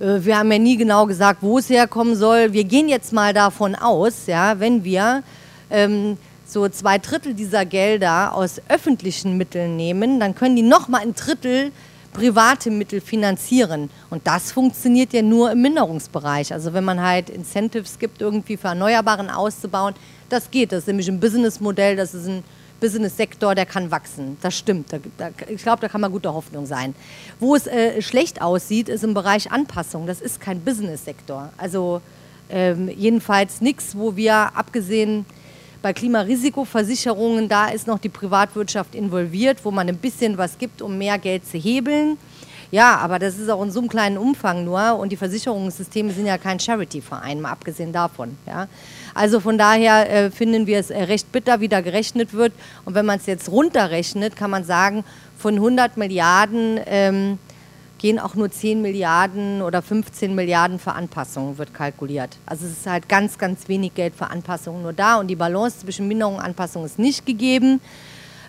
äh, 0.00 0.18
wir 0.20 0.38
haben 0.38 0.52
ja 0.52 0.58
nie 0.58 0.76
genau 0.76 1.06
gesagt, 1.06 1.42
wo 1.42 1.58
es 1.58 1.68
herkommen 1.68 2.14
soll. 2.14 2.52
Wir 2.52 2.64
gehen 2.64 2.88
jetzt 2.88 3.12
mal 3.12 3.32
davon 3.32 3.74
aus, 3.74 4.26
ja, 4.26 4.60
wenn 4.60 4.84
wir 4.84 5.22
ähm, 5.70 6.18
so 6.46 6.68
zwei 6.68 6.98
Drittel 6.98 7.34
dieser 7.34 7.64
Gelder 7.64 8.34
aus 8.34 8.60
öffentlichen 8.68 9.36
Mitteln 9.36 9.76
nehmen, 9.76 10.20
dann 10.20 10.34
können 10.34 10.56
die 10.56 10.62
noch 10.62 10.88
mal 10.88 11.02
ein 11.02 11.14
Drittel 11.14 11.72
private 12.12 12.70
Mittel 12.70 13.00
finanzieren. 13.00 13.90
Und 14.10 14.26
das 14.26 14.52
funktioniert 14.52 15.12
ja 15.12 15.22
nur 15.22 15.52
im 15.52 15.62
Minderungsbereich. 15.62 16.52
Also 16.52 16.72
wenn 16.72 16.84
man 16.84 17.00
halt 17.00 17.30
Incentives 17.30 17.98
gibt, 17.98 18.20
irgendwie 18.20 18.56
für 18.56 18.68
Erneuerbaren 18.68 19.30
auszubauen, 19.30 19.94
Das 20.28 20.50
geht, 20.50 20.72
das 20.72 20.80
ist 20.80 20.86
nämlich 20.88 21.08
ein 21.08 21.20
Businessmodell, 21.20 21.96
das 21.96 22.12
ist 22.12 22.26
ein 22.26 22.44
Business-Sektor, 22.80 23.54
der 23.54 23.66
kann 23.66 23.90
wachsen. 23.90 24.36
Das 24.42 24.56
stimmt. 24.56 24.92
Da, 24.92 24.98
da, 25.16 25.30
ich 25.48 25.62
glaube, 25.62 25.80
da 25.80 25.88
kann 25.88 26.00
man 26.00 26.12
gute 26.12 26.32
Hoffnung 26.32 26.66
sein. 26.66 26.94
Wo 27.40 27.56
es 27.56 27.66
äh, 27.66 28.02
schlecht 28.02 28.40
aussieht, 28.40 28.88
ist 28.88 29.04
im 29.04 29.14
Bereich 29.14 29.50
Anpassung. 29.50 30.06
Das 30.06 30.20
ist 30.20 30.40
kein 30.40 30.60
Business-Sektor. 30.60 31.50
Also 31.56 32.00
ähm, 32.50 32.88
jedenfalls 32.88 33.60
nichts, 33.60 33.96
wo 33.96 34.16
wir 34.16 34.34
abgesehen 34.56 35.24
bei 35.82 35.92
Klimarisikoversicherungen, 35.92 37.48
da 37.48 37.68
ist 37.68 37.86
noch 37.86 37.98
die 37.98 38.08
Privatwirtschaft 38.08 38.94
involviert, 38.94 39.64
wo 39.64 39.70
man 39.70 39.88
ein 39.88 39.96
bisschen 39.96 40.36
was 40.38 40.58
gibt, 40.58 40.82
um 40.82 40.98
mehr 40.98 41.18
Geld 41.18 41.46
zu 41.46 41.58
hebeln. 41.58 42.18
Ja, 42.70 42.96
aber 42.96 43.18
das 43.18 43.38
ist 43.38 43.48
auch 43.48 43.62
in 43.62 43.70
so 43.70 43.80
einem 43.80 43.88
kleinen 43.88 44.18
Umfang 44.18 44.64
nur 44.64 44.98
und 44.98 45.10
die 45.10 45.16
Versicherungssysteme 45.16 46.12
sind 46.12 46.26
ja 46.26 46.36
kein 46.36 46.60
Charity-Verein, 46.60 47.40
mal 47.40 47.52
abgesehen 47.52 47.92
davon. 47.92 48.36
Ja. 48.46 48.68
Also 49.14 49.40
von 49.40 49.56
daher 49.56 50.10
äh, 50.10 50.30
finden 50.30 50.66
wir 50.66 50.78
es 50.78 50.90
äh, 50.90 51.04
recht 51.04 51.32
bitter, 51.32 51.60
wie 51.60 51.68
da 51.68 51.80
gerechnet 51.80 52.34
wird. 52.34 52.52
Und 52.84 52.94
wenn 52.94 53.06
man 53.06 53.18
es 53.18 53.26
jetzt 53.26 53.50
runterrechnet, 53.50 54.36
kann 54.36 54.50
man 54.50 54.64
sagen, 54.64 55.04
von 55.38 55.54
100 55.54 55.96
Milliarden 55.96 56.78
ähm, 56.86 57.38
gehen 57.98 58.18
auch 58.18 58.34
nur 58.34 58.50
10 58.50 58.80
Milliarden 58.80 59.62
oder 59.62 59.82
15 59.82 60.34
Milliarden 60.34 60.78
für 60.78 60.92
Anpassungen, 60.92 61.58
wird 61.58 61.74
kalkuliert. 61.74 62.36
Also 62.46 62.66
es 62.66 62.72
ist 62.72 62.86
halt 62.86 63.08
ganz, 63.08 63.38
ganz 63.38 63.68
wenig 63.68 63.94
Geld 63.94 64.14
für 64.14 64.30
Anpassungen 64.30 64.82
nur 64.82 64.92
da 64.92 65.16
und 65.16 65.28
die 65.28 65.36
Balance 65.36 65.80
zwischen 65.80 66.08
Minderung 66.08 66.36
und 66.36 66.40
Anpassung 66.40 66.84
ist 66.84 66.98
nicht 66.98 67.26
gegeben. 67.26 67.80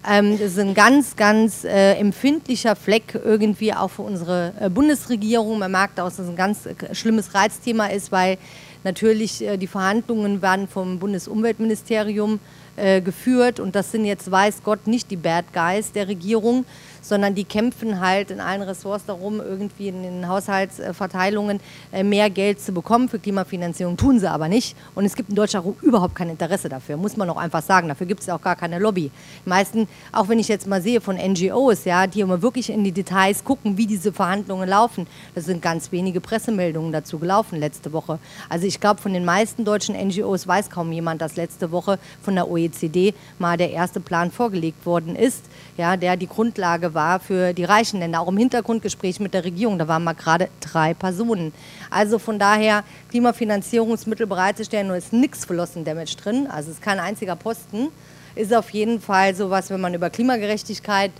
Ähm, 0.07 0.33
das 0.33 0.51
ist 0.51 0.59
ein 0.59 0.73
ganz, 0.73 1.15
ganz 1.15 1.65
äh, 1.65 1.93
empfindlicher 1.95 2.75
Fleck 2.75 3.19
irgendwie 3.21 3.73
auch 3.73 3.89
für 3.89 4.03
unsere 4.03 4.53
äh, 4.59 4.69
Bundesregierung. 4.69 5.59
Man 5.59 5.71
merkt 5.71 5.99
auch, 5.99 6.05
dass 6.05 6.19
es 6.19 6.29
ein 6.29 6.35
ganz 6.35 6.65
äh, 6.65 6.95
schlimmes 6.95 7.33
Reizthema 7.33 7.87
ist, 7.87 8.11
weil 8.11 8.37
natürlich 8.83 9.45
äh, 9.45 9.57
die 9.57 9.67
Verhandlungen 9.67 10.41
werden 10.41 10.67
vom 10.67 10.99
Bundesumweltministerium 10.99 12.39
äh, 12.77 13.01
geführt 13.01 13.59
und 13.59 13.75
das 13.75 13.91
sind 13.91 14.05
jetzt, 14.05 14.31
weiß 14.31 14.63
Gott, 14.63 14.87
nicht 14.87 15.11
die 15.11 15.17
Bad 15.17 15.45
Guys 15.53 15.91
der 15.91 16.07
Regierung, 16.07 16.65
sondern 17.01 17.35
die 17.35 17.43
kämpfen 17.43 17.99
halt 17.99 18.31
in 18.31 18.39
allen 18.39 18.61
Ressorts 18.61 19.05
darum, 19.05 19.39
irgendwie 19.39 19.89
in 19.89 20.03
den 20.03 20.27
Haushaltsverteilungen 20.27 21.59
äh, 21.91 22.03
mehr 22.03 22.29
Geld 22.29 22.61
zu 22.61 22.71
bekommen 22.71 23.09
für 23.09 23.19
Klimafinanzierung. 23.19 23.97
Tun 23.97 24.19
sie 24.19 24.29
aber 24.29 24.47
nicht. 24.47 24.75
Und 24.95 25.05
es 25.05 25.15
gibt 25.15 25.29
in 25.29 25.35
Deutschland 25.35 25.65
überhaupt 25.81 26.15
kein 26.15 26.29
Interesse 26.29 26.69
dafür, 26.69 26.97
muss 26.97 27.17
man 27.17 27.29
auch 27.29 27.37
einfach 27.37 27.61
sagen. 27.61 27.87
Dafür 27.87 28.07
gibt 28.07 28.21
es 28.21 28.29
auch 28.29 28.41
gar 28.41 28.55
keine 28.55 28.79
Lobby. 28.79 29.11
Die 29.45 29.49
meisten, 29.49 29.87
auch 30.11 30.27
wenn 30.27 30.39
ich 30.39 30.47
jetzt 30.47 30.67
mal 30.67 30.81
sehe 30.81 31.01
von 31.01 31.17
NGOs, 31.17 31.85
ja, 31.85 32.07
die 32.07 32.21
immer 32.21 32.41
wirklich 32.41 32.69
in 32.69 32.83
die 32.83 32.91
Details 32.91 33.43
gucken, 33.43 33.77
wie 33.77 33.87
diese 33.87 34.13
Verhandlungen 34.13 34.67
laufen, 34.67 35.07
da 35.35 35.41
sind 35.41 35.61
ganz 35.61 35.91
wenige 35.91 36.21
Pressemeldungen 36.21 36.91
dazu 36.91 37.19
gelaufen 37.19 37.59
letzte 37.59 37.93
Woche. 37.93 38.19
Also 38.49 38.65
ich 38.67 38.79
glaube, 38.79 39.01
von 39.01 39.13
den 39.13 39.25
meisten 39.25 39.65
deutschen 39.65 39.95
NGOs 39.95 40.47
weiß 40.47 40.69
kaum 40.69 40.91
jemand, 40.91 41.21
dass 41.21 41.35
letzte 41.35 41.71
Woche 41.71 41.99
von 42.21 42.35
der 42.35 42.49
OECD 42.49 43.13
mal 43.37 43.57
der 43.57 43.71
erste 43.71 43.99
Plan 43.99 44.31
vorgelegt 44.31 44.85
worden 44.85 45.15
ist, 45.15 45.45
ja, 45.79 45.95
der 45.95 46.17
die 46.17 46.27
Grundlage 46.27 46.93
war 46.93 47.21
für 47.21 47.53
die 47.53 47.63
reichen 47.63 48.01
Länder. 48.01 48.19
Auch 48.19 48.27
im 48.27 48.37
Hintergrundgespräch 48.37 49.21
mit 49.21 49.33
der 49.33 49.45
Regierung, 49.45 49.79
da 49.79 49.87
waren 49.87 50.03
mal 50.03 50.13
gerade 50.13 50.49
drei 50.59 50.93
Personen. 50.93 51.53
Also 51.89 52.19
von 52.19 52.37
daher 52.37 52.83
Klimafinanzierungsmittel 53.09 54.27
bereitzustellen, 54.27 54.87
nur 54.87 54.97
ist 54.97 55.13
nichts 55.13 55.45
für 55.45 55.53
Loss 55.53 55.71
Damage 55.75 56.17
drin, 56.21 56.47
also 56.47 56.69
ist 56.69 56.81
kein 56.81 56.99
einziger 56.99 57.37
Posten, 57.37 57.87
ist 58.35 58.53
auf 58.53 58.71
jeden 58.71 58.99
Fall 58.99 59.33
sowas, 59.35 59.69
wenn 59.69 59.79
man 59.79 59.93
über 59.93 60.09
Klimagerechtigkeit 60.09 61.11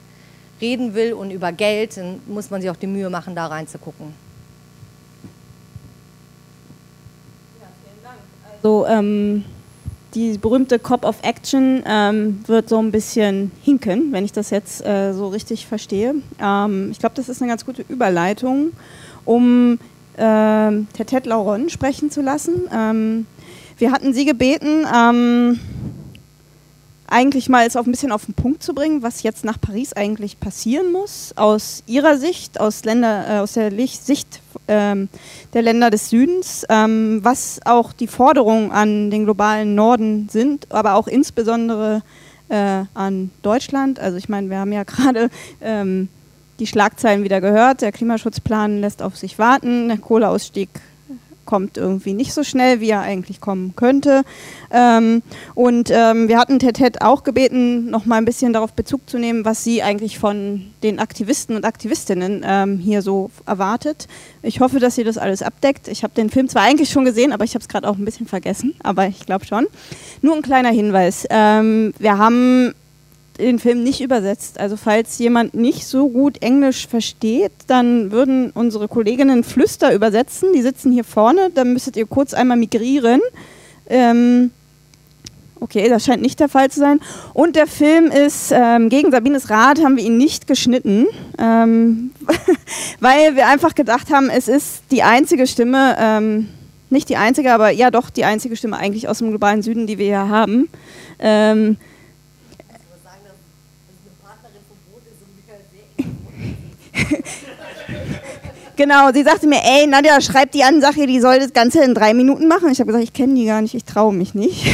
reden 0.59 0.93
will 0.93 1.13
und 1.13 1.31
über 1.31 1.53
Geld, 1.53 1.95
dann 1.95 2.19
muss 2.27 2.49
man 2.49 2.61
sich 2.61 2.69
auch 2.69 2.75
die 2.75 2.87
Mühe 2.87 3.09
machen, 3.09 3.35
da 3.35 3.47
reinzugucken. 3.47 4.13
So, 8.61 8.85
ähm, 8.87 9.45
die 10.15 10.37
berühmte 10.37 10.79
Cop 10.79 11.05
of 11.05 11.17
Action 11.21 11.83
ähm, 11.85 12.39
wird 12.47 12.69
so 12.69 12.79
ein 12.79 12.91
bisschen 12.91 13.51
hinken, 13.61 14.11
wenn 14.11 14.25
ich 14.25 14.31
das 14.31 14.49
jetzt 14.49 14.85
äh, 14.85 15.13
so 15.13 15.27
richtig 15.27 15.67
verstehe. 15.67 16.15
Ähm, 16.41 16.89
ich 16.91 16.99
glaube, 16.99 17.15
das 17.15 17.29
ist 17.29 17.41
eine 17.41 17.49
ganz 17.49 17.65
gute 17.65 17.83
Überleitung, 17.87 18.71
um 19.25 19.79
äh, 20.17 20.71
Tetet 20.93 21.25
Lauron 21.25 21.69
sprechen 21.69 22.09
zu 22.09 22.21
lassen. 22.21 22.67
Ähm, 22.73 23.27
wir 23.77 23.91
hatten 23.91 24.13
Sie 24.13 24.25
gebeten, 24.25 24.85
ähm, 24.93 25.59
eigentlich 27.09 27.49
mal 27.49 27.65
es 27.65 27.75
auf 27.75 27.85
ein 27.85 27.91
bisschen 27.91 28.11
auf 28.11 28.25
den 28.25 28.33
Punkt 28.33 28.63
zu 28.63 28.73
bringen, 28.73 29.03
was 29.03 29.23
jetzt 29.23 29.43
nach 29.43 29.59
Paris 29.59 29.93
eigentlich 29.93 30.39
passieren 30.39 30.91
muss, 30.91 31.33
aus 31.35 31.83
Ihrer 31.87 32.17
Sicht, 32.17 32.59
aus, 32.59 32.85
Länder, 32.85 33.25
äh, 33.27 33.39
aus 33.39 33.53
der 33.53 33.71
Sicht 33.87 34.41
ähm, 34.67 35.09
der 35.53 35.61
Länder 35.61 35.89
des 35.89 36.09
Südens, 36.09 36.65
ähm, 36.69 37.19
was 37.23 37.59
auch 37.65 37.93
die 37.93 38.07
Forderungen 38.07 38.71
an 38.71 39.11
den 39.11 39.25
globalen 39.25 39.75
Norden 39.75 40.29
sind, 40.29 40.71
aber 40.71 40.95
auch 40.95 41.07
insbesondere 41.07 42.03
äh, 42.49 42.83
an 42.93 43.31
Deutschland. 43.41 43.99
Also 43.99 44.17
ich 44.17 44.29
meine, 44.29 44.49
wir 44.49 44.57
haben 44.57 44.71
ja 44.71 44.83
gerade 44.85 45.29
ähm, 45.61 46.09
die 46.59 46.67
Schlagzeilen 46.67 47.23
wieder 47.23 47.41
gehört, 47.41 47.81
der 47.81 47.91
Klimaschutzplan 47.91 48.81
lässt 48.81 49.01
auf 49.01 49.17
sich 49.17 49.39
warten, 49.39 49.87
der 49.87 49.97
Kohleausstieg 49.97 50.69
kommt 51.49 51.77
irgendwie 51.77 52.13
nicht 52.13 52.31
so 52.31 52.43
schnell, 52.43 52.79
wie 52.79 52.91
er 52.91 53.01
eigentlich 53.01 53.41
kommen 53.41 53.73
könnte. 53.75 54.21
Ähm, 54.69 55.23
und 55.55 55.89
ähm, 55.91 56.27
wir 56.27 56.37
hatten 56.37 56.59
Ted 56.59 57.01
auch 57.01 57.23
gebeten, 57.23 57.89
noch 57.89 58.05
mal 58.05 58.17
ein 58.17 58.25
bisschen 58.25 58.53
darauf 58.53 58.73
Bezug 58.73 59.09
zu 59.09 59.17
nehmen, 59.17 59.45
was 59.45 59.63
sie 59.63 59.81
eigentlich 59.81 60.19
von 60.19 60.67
den 60.83 60.99
Aktivisten 60.99 61.55
und 61.55 61.65
Aktivistinnen 61.65 62.45
ähm, 62.45 62.77
hier 62.77 63.01
so 63.01 63.31
erwartet. 63.47 64.07
Ich 64.43 64.59
hoffe, 64.59 64.79
dass 64.79 64.93
sie 64.93 65.03
das 65.03 65.17
alles 65.17 65.41
abdeckt. 65.41 65.87
Ich 65.87 66.03
habe 66.03 66.13
den 66.13 66.29
Film 66.29 66.49
zwar 66.49 66.61
eigentlich 66.61 66.91
schon 66.91 67.03
gesehen, 67.03 67.31
aber 67.31 67.45
ich 67.45 67.55
habe 67.55 67.63
es 67.63 67.67
gerade 67.67 67.89
auch 67.89 67.97
ein 67.97 68.05
bisschen 68.05 68.27
vergessen, 68.27 68.75
aber 68.83 69.07
ich 69.07 69.25
glaube 69.25 69.45
schon. 69.45 69.65
Nur 70.21 70.35
ein 70.35 70.43
kleiner 70.43 70.69
Hinweis. 70.69 71.25
Ähm, 71.31 71.95
wir 71.97 72.19
haben 72.19 72.75
den 73.39 73.59
Film 73.59 73.83
nicht 73.83 74.01
übersetzt. 74.01 74.59
Also 74.59 74.77
falls 74.77 75.17
jemand 75.17 75.53
nicht 75.53 75.85
so 75.85 76.09
gut 76.09 76.41
Englisch 76.41 76.87
versteht, 76.87 77.51
dann 77.67 78.11
würden 78.11 78.51
unsere 78.51 78.87
Kolleginnen 78.87 79.43
Flüster 79.43 79.93
übersetzen. 79.93 80.49
Die 80.53 80.61
sitzen 80.61 80.91
hier 80.91 81.03
vorne. 81.03 81.49
Dann 81.53 81.73
müsstet 81.73 81.97
ihr 81.97 82.05
kurz 82.05 82.33
einmal 82.33 82.57
migrieren. 82.57 83.21
Ähm 83.87 84.51
okay, 85.59 85.89
das 85.89 86.05
scheint 86.05 86.21
nicht 86.21 86.39
der 86.39 86.49
Fall 86.49 86.69
zu 86.69 86.79
sein. 86.79 86.99
Und 87.33 87.55
der 87.55 87.67
Film 87.67 88.05
ist, 88.05 88.51
ähm, 88.51 88.89
gegen 88.89 89.11
Sabines 89.11 89.49
Rat 89.49 89.83
haben 89.83 89.97
wir 89.97 90.03
ihn 90.03 90.17
nicht 90.17 90.47
geschnitten, 90.47 91.05
ähm, 91.37 92.11
weil 92.99 93.35
wir 93.35 93.47
einfach 93.47 93.75
gedacht 93.75 94.11
haben, 94.11 94.29
es 94.29 94.47
ist 94.47 94.83
die 94.91 95.03
einzige 95.03 95.47
Stimme, 95.47 95.95
ähm, 95.99 96.49
nicht 96.89 97.09
die 97.09 97.17
einzige, 97.17 97.53
aber 97.53 97.69
ja 97.69 97.91
doch 97.91 98.09
die 98.09 98.25
einzige 98.25 98.55
Stimme 98.55 98.77
eigentlich 98.77 99.07
aus 99.07 99.19
dem 99.19 99.29
globalen 99.29 99.61
Süden, 99.61 99.85
die 99.85 99.97
wir 99.97 100.05
hier 100.05 100.29
haben. 100.29 100.69
Ähm, 101.19 101.77
genau, 108.75 109.11
sie 109.13 109.23
sagte 109.23 109.47
mir, 109.47 109.61
ey, 109.63 109.87
Nadja, 109.87 110.21
schreib 110.21 110.51
die 110.51 110.63
Ansage, 110.63 111.07
die 111.07 111.19
soll 111.19 111.39
das 111.39 111.53
Ganze 111.53 111.83
in 111.83 111.93
drei 111.93 112.13
Minuten 112.13 112.47
machen. 112.47 112.69
Ich 112.71 112.79
habe 112.79 112.87
gesagt, 112.87 113.03
ich 113.03 113.13
kenne 113.13 113.35
die 113.35 113.45
gar 113.45 113.61
nicht, 113.61 113.75
ich 113.75 113.85
traue 113.85 114.13
mich 114.13 114.33
nicht. 114.33 114.65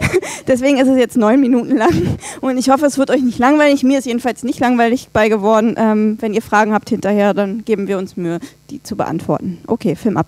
Deswegen 0.46 0.78
ist 0.78 0.88
es 0.88 0.98
jetzt 0.98 1.16
neun 1.16 1.40
Minuten 1.40 1.76
lang 1.76 2.16
und 2.40 2.58
ich 2.58 2.70
hoffe, 2.70 2.86
es 2.86 2.98
wird 2.98 3.10
euch 3.10 3.22
nicht 3.22 3.38
langweilig. 3.38 3.82
Mir 3.84 3.98
ist 3.98 4.06
jedenfalls 4.06 4.42
nicht 4.42 4.58
langweilig 4.58 5.08
bei 5.12 5.28
geworden. 5.28 5.74
Ähm, 5.76 6.18
wenn 6.20 6.34
ihr 6.34 6.42
Fragen 6.42 6.72
habt 6.72 6.88
hinterher, 6.88 7.34
dann 7.34 7.64
geben 7.64 7.86
wir 7.86 7.98
uns 7.98 8.16
Mühe, 8.16 8.40
die 8.70 8.82
zu 8.82 8.96
beantworten. 8.96 9.58
Okay, 9.66 9.94
Film 9.94 10.16
ab. 10.16 10.26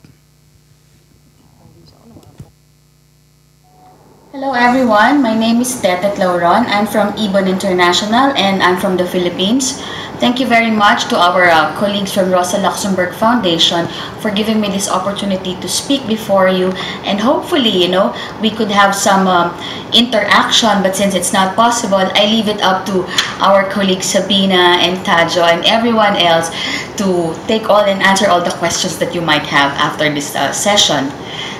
Hello 4.32 4.54
everyone, 4.54 5.20
my 5.20 5.36
name 5.38 5.60
is 5.60 5.78
Tetet 5.82 6.16
Lauron. 6.16 6.64
I'm 6.64 6.86
from 6.86 7.12
Ibon 7.20 7.46
International 7.46 8.32
and 8.32 8.62
I'm 8.62 8.80
from 8.80 8.96
the 8.96 9.04
Philippines. 9.04 9.78
Thank 10.24 10.40
you 10.40 10.46
very 10.46 10.70
much 10.70 11.04
to 11.10 11.18
our 11.18 11.50
uh, 11.50 11.76
colleagues 11.76 12.14
from 12.14 12.30
Rosa 12.30 12.56
Luxemburg 12.56 13.12
Foundation 13.12 13.88
for 14.20 14.30
giving 14.30 14.58
me 14.58 14.68
this 14.68 14.88
opportunity 14.88 15.54
to 15.60 15.68
speak 15.68 16.06
before 16.06 16.48
you 16.48 16.72
and 17.04 17.20
hopefully, 17.20 17.84
you 17.84 17.88
know, 17.88 18.16
we 18.40 18.48
could 18.48 18.70
have 18.70 18.94
some 18.94 19.26
um, 19.26 19.52
interaction 19.92 20.82
but 20.82 20.96
since 20.96 21.14
it's 21.14 21.34
not 21.34 21.54
possible, 21.54 22.00
I 22.00 22.24
leave 22.24 22.48
it 22.48 22.62
up 22.62 22.86
to 22.86 23.04
our 23.44 23.68
colleagues 23.68 24.06
Sabina 24.06 24.80
and 24.80 24.96
Tajo 25.04 25.44
and 25.44 25.62
everyone 25.66 26.16
else 26.16 26.48
to 26.96 27.36
take 27.48 27.68
all 27.68 27.84
and 27.84 28.02
answer 28.02 28.30
all 28.30 28.40
the 28.40 28.56
questions 28.56 28.96
that 28.96 29.14
you 29.14 29.20
might 29.20 29.44
have 29.44 29.72
after 29.72 30.08
this 30.08 30.34
uh, 30.34 30.52
session. 30.52 31.12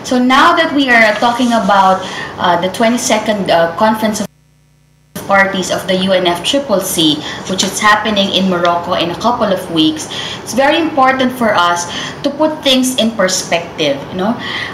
So 0.05 0.19
now 0.19 0.55
that 0.57 0.75
we 0.75 0.91
are 0.91 1.15
talking 1.23 1.55
about 1.55 2.03
uh, 2.37 2.61
the 2.61 2.69
22nd 2.69 3.49
uh, 3.49 3.77
Conference 3.77 4.21
of 4.21 4.27
parties 5.29 5.71
of 5.71 5.87
the 5.87 5.95
UNFCCC, 5.95 7.23
which 7.49 7.63
is 7.63 7.79
happening 7.79 8.35
in 8.35 8.51
Morocco 8.51 8.95
in 8.95 9.11
a 9.11 9.19
couple 9.21 9.47
of 9.47 9.63
weeks, 9.71 10.11
it's 10.43 10.55
very 10.55 10.79
important 10.79 11.31
for 11.33 11.55
us 11.55 11.87
to 12.23 12.31
put 12.31 12.51
things 12.65 12.99
in 12.99 13.13
perspective. 13.13 13.97
You 14.11 14.19
know, 14.19 14.33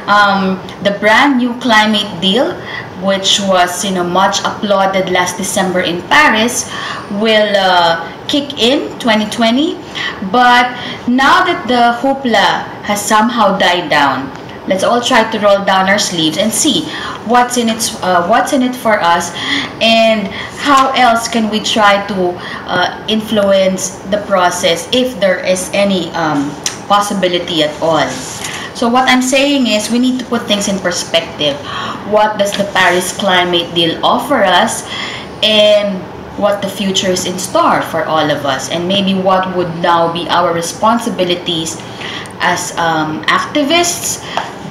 um, 0.09 0.57
the 0.83 0.97
brand 0.99 1.37
new 1.37 1.53
climate 1.61 2.09
deal, 2.23 2.55
which 3.05 3.39
was 3.45 3.85
you 3.85 3.93
know 3.93 4.05
much 4.05 4.41
applauded 4.41 5.11
last 5.11 5.37
December 5.37 5.83
in 5.83 6.01
Paris, 6.09 6.73
will 7.21 7.53
uh, 7.55 8.01
kick 8.29 8.59
in 8.59 8.89
2020. 8.99 9.75
But 10.33 10.73
now 11.07 11.45
that 11.45 11.69
the 11.69 12.01
hoopla 12.01 12.65
has 12.89 13.05
somehow 13.05 13.59
died 13.59 13.91
down, 13.91 14.33
let's 14.69 14.85
all 14.85 15.01
try 15.01 15.29
to 15.31 15.39
roll 15.41 15.65
down 15.65 15.89
our 15.89 15.99
sleeves 15.99 16.37
and 16.37 16.53
see 16.53 16.85
what's 17.25 17.57
in 17.57 17.69
it 17.69 17.81
uh, 18.03 18.27
what's 18.29 18.53
in 18.53 18.63
it 18.63 18.77
for 18.77 19.01
us 19.01 19.33
and 19.81 20.29
how 20.61 20.93
else 20.93 21.27
can 21.27 21.49
we 21.51 21.59
try 21.61 22.05
to 22.07 22.37
uh, 22.69 23.05
influence 23.09 23.99
the 24.13 24.19
process 24.29 24.89
if 24.93 25.19
there 25.21 25.41
is 25.41 25.71
any 25.73 26.11
um, 26.11 26.51
possibility 26.87 27.63
at 27.63 27.73
all. 27.83 28.09
So 28.75 28.89
what 28.89 29.09
i'm 29.09 29.23
saying 29.23 29.67
is 29.67 29.91
we 29.91 29.99
need 29.99 30.21
to 30.21 30.27
put 30.27 30.43
things 30.47 30.69
in 30.69 30.79
perspective. 30.79 31.57
What 32.13 32.39
does 32.39 32.53
the 32.53 32.65
paris 32.73 33.17
climate 33.17 33.75
deal 33.75 33.99
offer 34.05 34.45
us 34.45 34.87
and 35.43 35.99
what 36.39 36.63
the 36.63 36.69
future 36.69 37.11
is 37.11 37.27
in 37.27 37.39
store 37.39 37.83
for 37.83 38.05
all 38.05 38.31
of 38.31 38.47
us? 38.47 38.71
And 38.71 38.87
maybe 38.87 39.15
what 39.15 39.57
would 39.57 39.75
now 39.83 40.13
be 40.13 40.29
our 40.29 40.55
responsibilities 40.55 41.77
as 42.41 42.77
um, 42.79 43.23
activists 43.25 44.23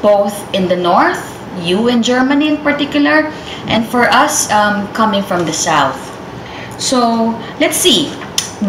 both 0.02 0.36
in 0.54 0.68
the 0.68 0.76
north, 0.76 1.22
you 1.62 1.88
in 1.88 2.04
Germany 2.04 2.48
in 2.50 2.58
particular, 2.58 3.32
and 3.68 3.86
for 3.88 4.04
us 4.10 4.50
um, 4.52 4.88
coming 4.94 5.24
from 5.24 5.46
the 5.46 5.54
south. 5.54 5.98
So 6.80 7.34
let's 7.60 7.78
see 7.78 8.10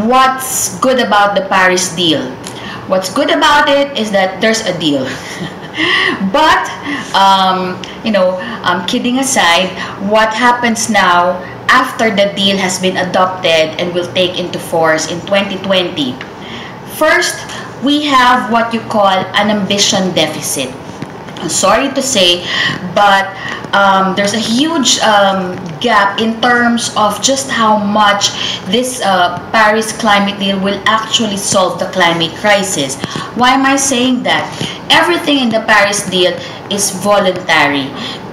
what's 0.09 0.79
good 0.81 1.01
about 1.01 1.35
the 1.35 1.43
Paris 1.49 1.95
deal. 1.95 2.24
What's 2.89 3.12
good 3.12 3.31
about 3.31 3.68
it 3.68 3.99
is 3.99 4.11
that 4.12 4.41
there's 4.41 4.64
a 4.64 4.72
deal. 4.81 5.05
but, 6.33 6.64
um, 7.12 7.76
you 8.05 8.11
know, 8.11 8.41
um, 8.64 8.87
kidding 8.87 9.18
aside, 9.18 9.68
what 10.09 10.33
happens 10.33 10.89
now 10.89 11.37
after 11.68 12.09
the 12.09 12.33
deal 12.35 12.57
has 12.57 12.81
been 12.81 12.97
adopted 12.97 13.76
and 13.76 13.93
will 13.93 14.11
take 14.14 14.39
into 14.39 14.59
force 14.59 15.12
in 15.12 15.20
2020? 15.29 16.16
First, 16.97 17.37
we 17.85 18.03
have 18.05 18.51
what 18.51 18.72
you 18.72 18.81
call 18.89 19.07
an 19.07 19.51
ambition 19.51 20.14
deficit 20.14 20.72
sorry 21.47 21.95
to 21.95 22.03
say, 22.03 22.43
but 22.95 23.30
um, 23.72 24.16
there's 24.16 24.34
a 24.34 24.43
huge 24.43 24.99
um, 25.01 25.55
gap 25.78 26.20
in 26.20 26.41
terms 26.41 26.93
of 26.97 27.22
just 27.22 27.51
how 27.51 27.76
much 27.78 28.30
this 28.66 29.01
uh, 29.05 29.39
Paris 29.53 29.93
climate 29.93 30.39
deal 30.41 30.59
will 30.59 30.82
actually 30.86 31.36
solve 31.36 31.78
the 31.78 31.86
climate 31.86 32.34
crisis. 32.36 32.97
Why 33.36 33.51
am 33.55 33.64
I 33.66 33.76
saying 33.76 34.22
that? 34.24 34.49
Everything 34.91 35.39
in 35.39 35.49
the 35.51 35.61
Paris 35.61 36.09
deal 36.09 36.32
is 36.70 36.91
voluntary 36.91 37.93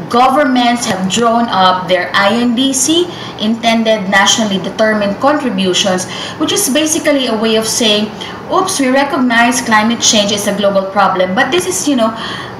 governments 0.10 0.86
have 0.86 1.12
drawn 1.12 1.46
up 1.50 1.88
their 1.88 2.12
INDC, 2.14 3.10
intended 3.42 4.10
nationally 4.10 4.58
determined 4.64 5.18
contributions, 5.20 6.10
which 6.40 6.52
is 6.52 6.70
basically 6.70 7.28
a 7.28 7.36
way 7.36 7.56
of 7.56 7.66
saying, 7.68 8.10
oops, 8.52 8.80
we 8.80 8.90
recognize 8.90 9.62
climate 9.62 10.02
change 10.02 10.32
is 10.32 10.48
a 10.48 10.56
global 10.58 10.90
problem, 10.92 11.34
but 11.36 11.52
this 11.52 11.68
is, 11.68 11.88
you 11.88 11.96
know, 11.96 12.10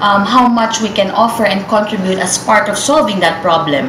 um, 0.00 0.24
how 0.26 0.48
much 0.48 0.80
we 0.80 0.88
can 0.88 1.10
offer 1.10 1.44
and 1.44 1.66
contribute 1.68 2.18
as 2.18 2.38
part 2.38 2.68
of 2.68 2.76
solving 2.76 3.20
that 3.20 3.42
problem. 3.42 3.86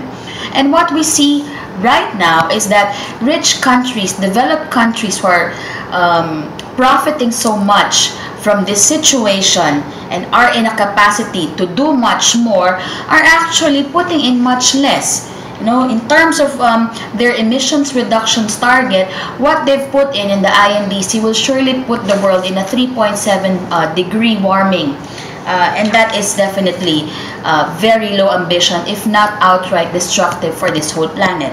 And 0.54 0.72
what 0.72 0.92
we 0.94 1.04
see 1.04 1.44
right 1.80 2.16
now 2.18 2.50
is 2.50 2.68
that 2.70 2.96
rich 3.22 3.62
countries, 3.62 4.14
developed 4.14 4.72
countries 4.72 5.20
who 5.20 5.28
are 5.28 5.54
um, 5.92 6.52
profiting 6.76 7.32
so 7.32 7.58
much 7.58 8.12
from 8.48 8.64
this 8.64 8.80
situation 8.80 9.84
and 10.08 10.24
are 10.32 10.56
in 10.56 10.64
a 10.64 10.72
capacity 10.80 11.52
to 11.60 11.68
do 11.76 11.92
much 11.92 12.32
more 12.40 12.80
are 13.12 13.26
actually 13.28 13.84
putting 13.92 14.24
in 14.24 14.40
much 14.40 14.72
less. 14.72 15.28
You 15.60 15.66
know 15.68 15.90
in 15.92 16.00
terms 16.08 16.40
of 16.40 16.56
um, 16.64 16.88
their 17.20 17.36
emissions 17.36 17.92
reductions 17.92 18.56
target 18.56 19.12
what 19.36 19.68
they've 19.68 19.92
put 19.92 20.16
in 20.16 20.32
in 20.32 20.40
the 20.40 20.54
indc 20.64 21.20
will 21.20 21.36
surely 21.36 21.84
put 21.84 22.08
the 22.08 22.16
world 22.24 22.48
in 22.48 22.56
a 22.56 22.64
3.7 22.64 23.20
uh, 23.68 23.92
degree 24.00 24.40
warming. 24.40 24.96
Uh, 25.44 25.76
and 25.76 25.92
that 25.92 26.16
is 26.16 26.36
definitely 26.36 27.12
uh, 27.44 27.68
very 27.84 28.16
low 28.16 28.32
ambition 28.32 28.80
if 28.88 29.04
not 29.08 29.36
outright 29.44 29.92
destructive 29.92 30.56
for 30.56 30.72
this 30.72 30.92
whole 30.92 31.12
planet 31.20 31.52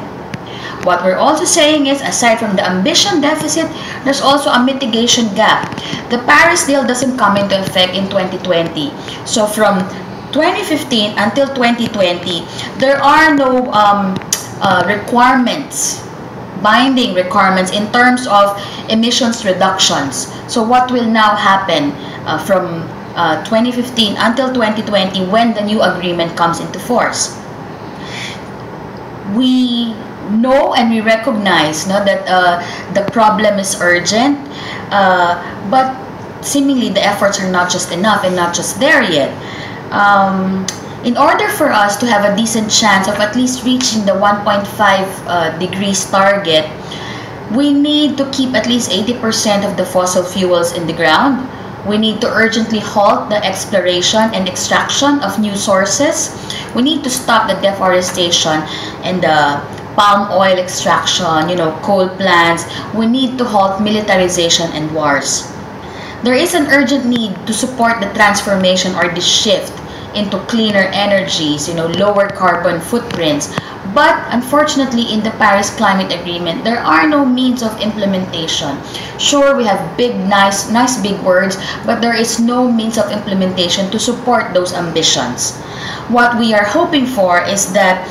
what 0.85 1.03
we're 1.03 1.17
also 1.17 1.45
saying 1.45 1.87
is, 1.87 2.01
aside 2.03 2.39
from 2.39 2.57
the 2.57 2.65
ambition 2.65 3.21
deficit, 3.21 3.67
there's 4.05 4.21
also 4.21 4.51
a 4.51 4.63
mitigation 4.63 5.35
gap. 5.35 5.73
The 6.11 6.19
Paris 6.29 6.67
deal 6.67 6.87
doesn't 6.87 7.17
come 7.17 7.37
into 7.37 7.59
effect 7.59 7.95
in 7.97 8.09
2020. 8.09 8.93
So 9.25 9.47
from 9.47 9.81
2015 10.33 11.17
until 11.17 11.49
2020, 11.49 12.45
there 12.79 13.03
are 13.03 13.35
no 13.35 13.73
um, 13.73 14.15
uh, 14.61 14.85
requirements, 14.87 16.05
binding 16.63 17.15
requirements 17.15 17.73
in 17.73 17.91
terms 17.93 18.27
of 18.27 18.61
emissions 18.91 19.45
reductions. 19.45 20.29
So 20.53 20.63
what 20.63 20.91
will 20.91 21.09
now 21.09 21.35
happen 21.35 21.93
uh, 22.29 22.37
from 22.45 22.85
uh, 23.17 23.43
2015 23.45 24.17
until 24.19 24.53
2020 24.53 25.27
when 25.33 25.55
the 25.55 25.63
new 25.63 25.81
agreement 25.81 26.37
comes 26.37 26.61
into 26.61 26.79
force? 26.79 27.41
We 29.35 29.97
know 30.31 30.75
and 30.75 30.91
we 30.91 31.01
recognize 31.01 31.87
no, 31.87 32.05
that 32.05 32.27
uh, 32.29 32.63
the 32.95 33.11
problem 33.13 33.59
is 33.59 33.81
urgent, 33.81 34.39
uh, 34.91 35.39
but 35.71 35.95
seemingly 36.45 36.89
the 36.91 37.03
efforts 37.03 37.41
are 37.41 37.51
not 37.51 37.71
just 37.71 37.93
enough 37.93 38.25
and 38.25 38.37
not 38.37 38.55
just 38.55 38.79
there 38.79 39.03
yet. 39.03 39.33
Um, 39.93 40.67
in 41.05 41.17
order 41.17 41.49
for 41.49 41.71
us 41.71 41.97
to 41.99 42.07
have 42.07 42.25
a 42.25 42.35
decent 42.37 42.71
chance 42.71 43.09
of 43.09 43.15
at 43.21 43.37
least 43.37 43.65
reaching 43.65 44.07
the 44.07 44.13
1.5 44.13 44.65
uh, 45.27 45.59
degrees 45.59 46.09
target, 46.11 46.65
we 47.53 47.73
need 47.73 48.17
to 48.17 48.29
keep 48.31 48.55
at 48.55 48.67
least 48.67 48.91
80% 48.91 49.69
of 49.69 49.77
the 49.77 49.85
fossil 49.85 50.25
fuels 50.25 50.73
in 50.73 50.87
the 50.87 50.93
ground. 50.93 51.49
We 51.87 51.99
need 51.99 52.23
to 52.23 52.29
urgently 52.29 52.81
halt 52.81 53.29
the 53.29 53.45
exploration 53.45 54.33
and 54.33 54.49
extraction 54.49 55.21
of 55.21 55.39
new 55.39 55.55
sources. 55.55 56.33
We 56.75 56.81
need 56.81 57.05
to 57.05 57.11
stop 57.11 57.49
the 57.49 57.61
deforestation 57.61 58.65
and 59.05 59.23
the 59.23 59.61
palm 59.97 60.31
oil 60.33 60.59
extraction, 60.59 61.49
you 61.49 61.57
know, 61.57 61.79
coal 61.83 62.09
plants, 62.09 62.65
we 62.95 63.07
need 63.07 63.39
to 63.39 63.45
halt 63.45 63.81
militarization 63.81 64.71
and 64.73 64.93
wars. 64.95 65.51
There 66.23 66.35
is 66.35 66.55
an 66.55 66.67
urgent 66.69 67.05
need 67.05 67.35
to 67.47 67.53
support 67.53 68.01
the 68.01 68.13
transformation 68.15 68.95
or 68.95 69.09
the 69.09 69.21
shift 69.21 69.73
into 70.15 70.39
cleaner 70.47 70.89
energies, 70.95 71.69
you 71.69 71.75
know, 71.75 71.87
lower 71.87 72.29
carbon 72.29 72.81
footprints. 72.81 73.53
But 73.93 74.17
unfortunately, 74.33 75.13
in 75.13 75.23
the 75.23 75.31
Paris 75.33 75.71
Climate 75.77 76.11
Agreement, 76.11 76.65
there 76.65 76.79
are 76.79 77.07
no 77.07 77.25
means 77.25 77.63
of 77.63 77.79
implementation. 77.81 78.79
Sure, 79.19 79.57
we 79.57 79.65
have 79.67 79.97
big, 79.97 80.17
nice, 80.17 80.71
nice 80.71 81.01
big 81.01 81.21
words, 81.21 81.59
but 81.85 82.01
there 82.01 82.17
is 82.17 82.41
no 82.41 82.71
means 82.71 82.97
of 82.97 83.13
implementation 83.13 83.91
to 83.91 83.99
support 83.99 84.55
those 84.55 84.73
ambitions. 84.73 85.55
What 86.09 86.39
we 86.39 86.55
are 86.55 86.65
hoping 86.65 87.07
for 87.07 87.43
is 87.45 87.73
that 87.73 88.09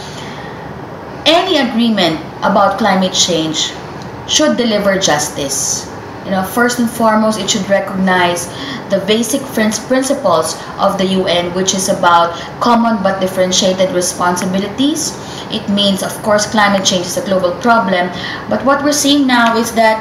any 1.25 1.57
agreement 1.57 2.19
about 2.39 2.77
climate 2.77 3.13
change 3.13 3.71
should 4.27 4.57
deliver 4.57 4.97
justice. 4.99 5.89
You 6.25 6.31
know, 6.31 6.43
first 6.43 6.79
and 6.79 6.89
foremost, 6.89 7.39
it 7.39 7.49
should 7.49 7.67
recognize 7.69 8.47
the 8.89 9.03
basic 9.05 9.41
principles 9.41 10.55
of 10.79 10.97
the 10.97 11.05
UN, 11.19 11.53
which 11.53 11.73
is 11.73 11.89
about 11.89 12.33
common 12.61 13.03
but 13.03 13.19
differentiated 13.19 13.91
responsibilities. 13.91 15.11
It 15.51 15.67
means, 15.69 16.01
of 16.01 16.13
course, 16.23 16.49
climate 16.49 16.85
change 16.85 17.05
is 17.05 17.17
a 17.17 17.25
global 17.25 17.51
problem, 17.59 18.07
but 18.49 18.63
what 18.63 18.83
we're 18.83 18.93
seeing 18.93 19.27
now 19.27 19.57
is 19.57 19.73
that 19.73 19.99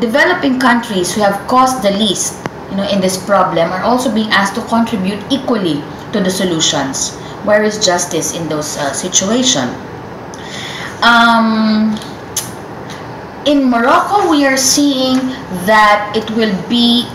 developing 0.00 0.58
countries 0.58 1.14
who 1.14 1.20
have 1.20 1.46
caused 1.46 1.82
the 1.82 1.92
least, 1.92 2.44
you 2.70 2.76
know, 2.76 2.88
in 2.88 3.00
this 3.00 3.16
problem 3.24 3.70
are 3.70 3.82
also 3.82 4.12
being 4.12 4.30
asked 4.30 4.56
to 4.56 4.62
contribute 4.62 5.22
equally 5.30 5.82
to 6.12 6.20
the 6.20 6.30
solutions. 6.30 7.16
Where 7.44 7.62
is 7.62 7.84
justice 7.84 8.34
in 8.34 8.48
those 8.48 8.76
uh, 8.76 8.92
situations? 8.92 9.72
Um, 11.02 11.96
in 13.46 13.70
Morocco, 13.70 14.28
we 14.30 14.44
are 14.44 14.56
seeing 14.58 15.16
that 15.64 16.12
it 16.14 16.28
will 16.36 16.54
be 16.68 17.08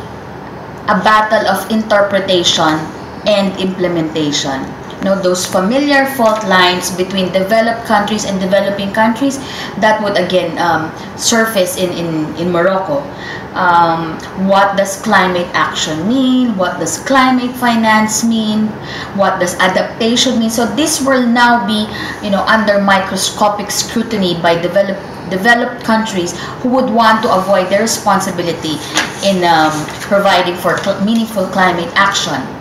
a 0.89 0.97
battle 1.01 1.45
of 1.47 1.69
interpretation 1.69 2.81
and 3.25 3.57
implementation. 3.59 4.65
Know, 5.05 5.13
those 5.13 5.45
familiar 5.45 6.09
fault 6.17 6.41
lines 6.49 6.89
between 6.89 7.31
developed 7.31 7.85
countries 7.85 8.25
and 8.25 8.41
developing 8.41 8.89
countries 8.91 9.37
that 9.77 10.01
would 10.01 10.17
again 10.17 10.57
um, 10.57 10.89
surface 11.15 11.77
in, 11.77 11.93
in, 11.93 12.35
in 12.41 12.49
Morocco. 12.49 13.05
Um, 13.53 14.17
what 14.49 14.75
does 14.75 14.99
climate 15.05 15.45
action 15.53 16.09
mean? 16.09 16.57
What 16.57 16.79
does 16.79 16.97
climate 17.05 17.55
finance 17.55 18.23
mean? 18.23 18.65
What 19.13 19.39
does 19.39 19.53
adaptation 19.61 20.39
mean? 20.39 20.49
So 20.49 20.65
this 20.65 21.05
will 21.05 21.21
now 21.21 21.67
be, 21.67 21.85
you 22.25 22.31
know, 22.31 22.41
under 22.49 22.81
microscopic 22.81 23.69
scrutiny 23.69 24.41
by 24.41 24.59
developed 24.59 25.05
developed 25.29 25.83
countries 25.83 26.33
who 26.65 26.69
would 26.69 26.89
want 26.89 27.21
to 27.21 27.29
avoid 27.29 27.69
their 27.69 27.81
responsibility 27.81 28.81
in 29.21 29.43
um, 29.45 29.73
providing 30.01 30.55
for 30.57 30.77
cl 30.77 30.97
meaningful 31.05 31.45
climate 31.53 31.93
action. 31.93 32.54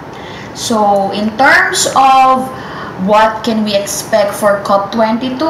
So 0.55 1.11
in 1.13 1.37
terms 1.37 1.87
of 1.97 2.49
what 3.07 3.45
can 3.45 3.65
we 3.65 3.75
expect 3.75 4.35
for 4.35 4.63
COP22, 4.63 5.43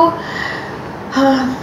uh, 1.17 1.61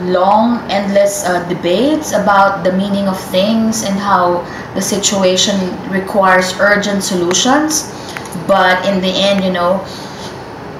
long, 0.04 0.62
endless 0.70 1.24
uh, 1.24 1.46
debates 1.48 2.12
about 2.12 2.62
the 2.62 2.72
meaning 2.72 3.08
of 3.08 3.18
things 3.18 3.82
and 3.82 3.98
how 3.98 4.46
the 4.74 4.82
situation 4.82 5.58
requires 5.90 6.54
urgent 6.60 7.02
solutions. 7.02 7.92
but 8.46 8.84
in 8.86 9.00
the 9.00 9.08
end, 9.08 9.44
you 9.44 9.52
know, 9.52 9.84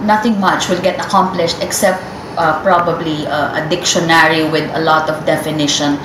nothing 0.03 0.39
much 0.41 0.69
will 0.69 0.81
get 0.81 0.99
accomplished 1.05 1.59
except 1.61 2.03
uh, 2.37 2.63
probably 2.63 3.27
uh, 3.27 3.65
a 3.65 3.69
dictionary 3.69 4.49
with 4.49 4.65
a 4.75 4.81
lot 4.81 5.11
of 5.11 5.25
definition 5.27 5.97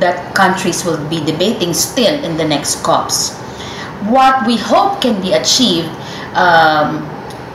that 0.00 0.34
countries 0.34 0.84
will 0.84 1.00
be 1.08 1.24
debating 1.24 1.72
still 1.72 2.12
in 2.24 2.36
the 2.36 2.44
next 2.44 2.82
COPs. 2.82 3.37
What 4.06 4.46
we 4.46 4.56
hope 4.56 5.00
can 5.02 5.20
be 5.20 5.32
achieved 5.32 5.90
um, 6.34 7.02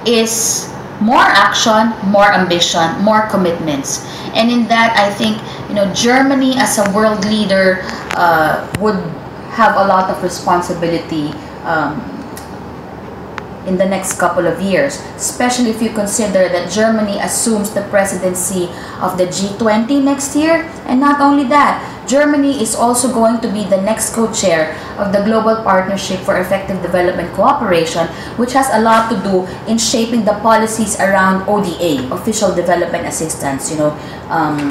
is 0.06 0.70
more 1.00 1.24
action, 1.24 1.92
more 2.12 2.32
ambition, 2.32 3.00
more 3.02 3.28
commitments. 3.28 4.06
And 4.34 4.50
in 4.50 4.68
that, 4.68 4.96
I 4.98 5.14
think 5.14 5.40
you 5.70 5.76
know 5.76 5.92
Germany 5.94 6.56
as 6.58 6.78
a 6.78 6.90
world 6.92 7.26
leader 7.26 7.80
uh, 8.16 8.68
would 8.80 9.00
have 9.54 9.78
a 9.78 9.86
lot 9.86 10.10
of 10.10 10.24
responsibility 10.24 11.30
um, 11.64 12.02
in 13.66 13.78
the 13.78 13.86
next 13.86 14.20
couple 14.20 14.46
of 14.46 14.60
years, 14.62 15.00
especially 15.16 15.70
if 15.70 15.82
you 15.82 15.92
consider 15.92 16.50
that 16.50 16.72
Germany 16.72 17.20
assumes 17.20 17.72
the 17.72 17.82
presidency 17.88 18.68
of 19.00 19.18
the 19.18 19.26
G20 19.28 20.04
next 20.04 20.36
year. 20.36 20.68
And 20.86 21.00
not 21.00 21.22
only 21.22 21.46
that, 21.48 21.80
Germany 22.08 22.62
is 22.62 22.76
also 22.76 23.12
going 23.12 23.40
to 23.42 23.50
be 23.52 23.64
the 23.64 23.82
next 23.82 24.14
co-chair 24.14 24.76
of 24.98 25.14
the 25.14 25.24
Global 25.24 25.64
Partnership 25.64 26.20
for 26.22 26.38
Effective 26.40 26.82
Development 26.82 27.32
Cooperation, 27.34 28.08
which 28.38 28.54
has 28.54 28.70
a 28.74 28.82
lot 28.82 29.10
to 29.10 29.18
do 29.24 29.46
in 29.72 29.78
shaping 29.78 30.26
the 30.26 30.34
policies 30.40 31.00
around 31.00 31.48
ODA, 31.48 32.12
Official 32.14 32.54
Development 32.54 33.06
Assistance, 33.06 33.72
you 33.72 33.78
know, 33.78 33.92
um, 34.30 34.70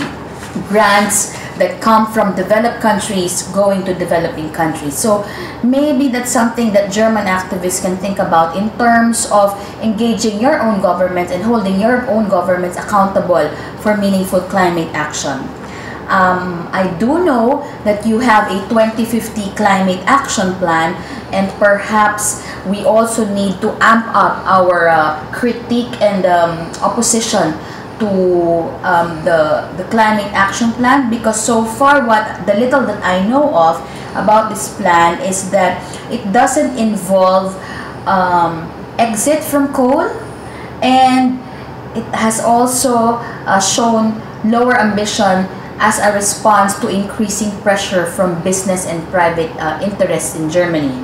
grants 0.69 1.33
that 1.57 1.81
come 1.81 2.11
from 2.13 2.35
developed 2.35 2.81
countries 2.81 3.43
going 3.55 3.85
to 3.85 3.95
developing 3.95 4.53
countries. 4.53 4.97
So 4.97 5.25
maybe 5.63 6.09
that's 6.09 6.31
something 6.31 6.73
that 6.73 6.93
German 6.93 7.27
activists 7.27 7.81
can 7.83 7.97
think 7.97 8.19
about 8.19 8.57
in 8.57 8.71
terms 8.79 9.31
of 9.31 9.57
engaging 9.83 10.41
your 10.41 10.61
own 10.61 10.81
government 10.81 11.31
and 11.31 11.43
holding 11.43 11.81
your 11.81 12.09
own 12.11 12.29
governments 12.29 12.77
accountable 12.77 13.49
for 13.81 13.97
meaningful 13.97 14.41
climate 14.41 14.89
action. 14.93 15.41
Um, 16.13 16.69
I 16.77 16.93
do 17.01 17.25
know 17.25 17.65
that 17.89 18.05
you 18.05 18.21
have 18.21 18.53
a 18.53 18.61
2050 18.69 19.57
climate 19.57 20.05
action 20.05 20.53
plan 20.61 20.93
and 21.33 21.49
perhaps 21.57 22.45
we 22.69 22.85
also 22.85 23.25
need 23.25 23.65
to 23.65 23.73
amp 23.81 24.13
up 24.13 24.45
our 24.45 24.93
uh, 24.93 25.17
critique 25.33 25.89
and 26.05 26.29
um, 26.29 26.69
opposition 26.85 27.57
to 27.97 28.69
um, 28.85 29.25
the, 29.25 29.65
the 29.81 29.85
climate 29.89 30.29
action 30.37 30.73
plan 30.73 31.09
because 31.09 31.41
so 31.41 31.65
far 31.65 32.05
what 32.07 32.45
the 32.45 32.61
little 32.61 32.85
that 32.85 33.01
I 33.03 33.27
know 33.27 33.49
of 33.57 33.81
about 34.13 34.51
this 34.51 34.77
plan 34.77 35.17
is 35.25 35.51
that 35.51 35.81
it 36.13 36.31
doesn't 36.31 36.77
involve 36.77 37.57
um, 38.07 38.69
exit 38.99 39.43
from 39.43 39.73
coal 39.73 40.13
and 40.85 41.41
it 41.97 42.05
has 42.13 42.41
also 42.45 43.17
uh, 43.49 43.61
shown 43.61 44.21
lower 44.45 44.77
ambition 44.77 45.49
as 45.83 45.99
a 45.99 46.15
response 46.15 46.79
to 46.79 46.87
increasing 46.87 47.51
pressure 47.61 48.07
from 48.07 48.39
business 48.47 48.87
and 48.87 49.03
private 49.11 49.51
uh, 49.59 49.83
interests 49.83 50.39
in 50.39 50.49
Germany. 50.49 50.95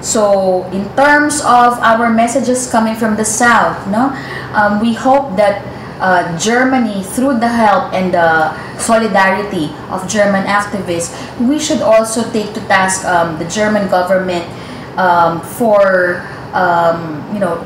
So 0.00 0.62
in 0.70 0.86
terms 0.94 1.42
of 1.42 1.74
our 1.82 2.08
messages 2.08 2.70
coming 2.70 2.94
from 2.94 3.16
the 3.18 3.24
south, 3.26 3.74
no, 3.90 4.14
um, 4.54 4.78
we 4.78 4.94
hope 4.94 5.34
that 5.36 5.66
uh, 5.98 6.38
Germany, 6.38 7.02
through 7.02 7.42
the 7.42 7.50
help 7.50 7.92
and 7.92 8.14
the 8.14 8.54
solidarity 8.78 9.74
of 9.90 10.06
German 10.06 10.46
activists, 10.46 11.10
we 11.42 11.58
should 11.58 11.82
also 11.82 12.22
take 12.30 12.54
to 12.54 12.60
task 12.70 13.04
um, 13.04 13.36
the 13.42 13.48
German 13.50 13.90
government 13.90 14.46
um, 14.96 15.42
for, 15.42 16.22
um, 16.54 17.26
you 17.34 17.40
know, 17.40 17.58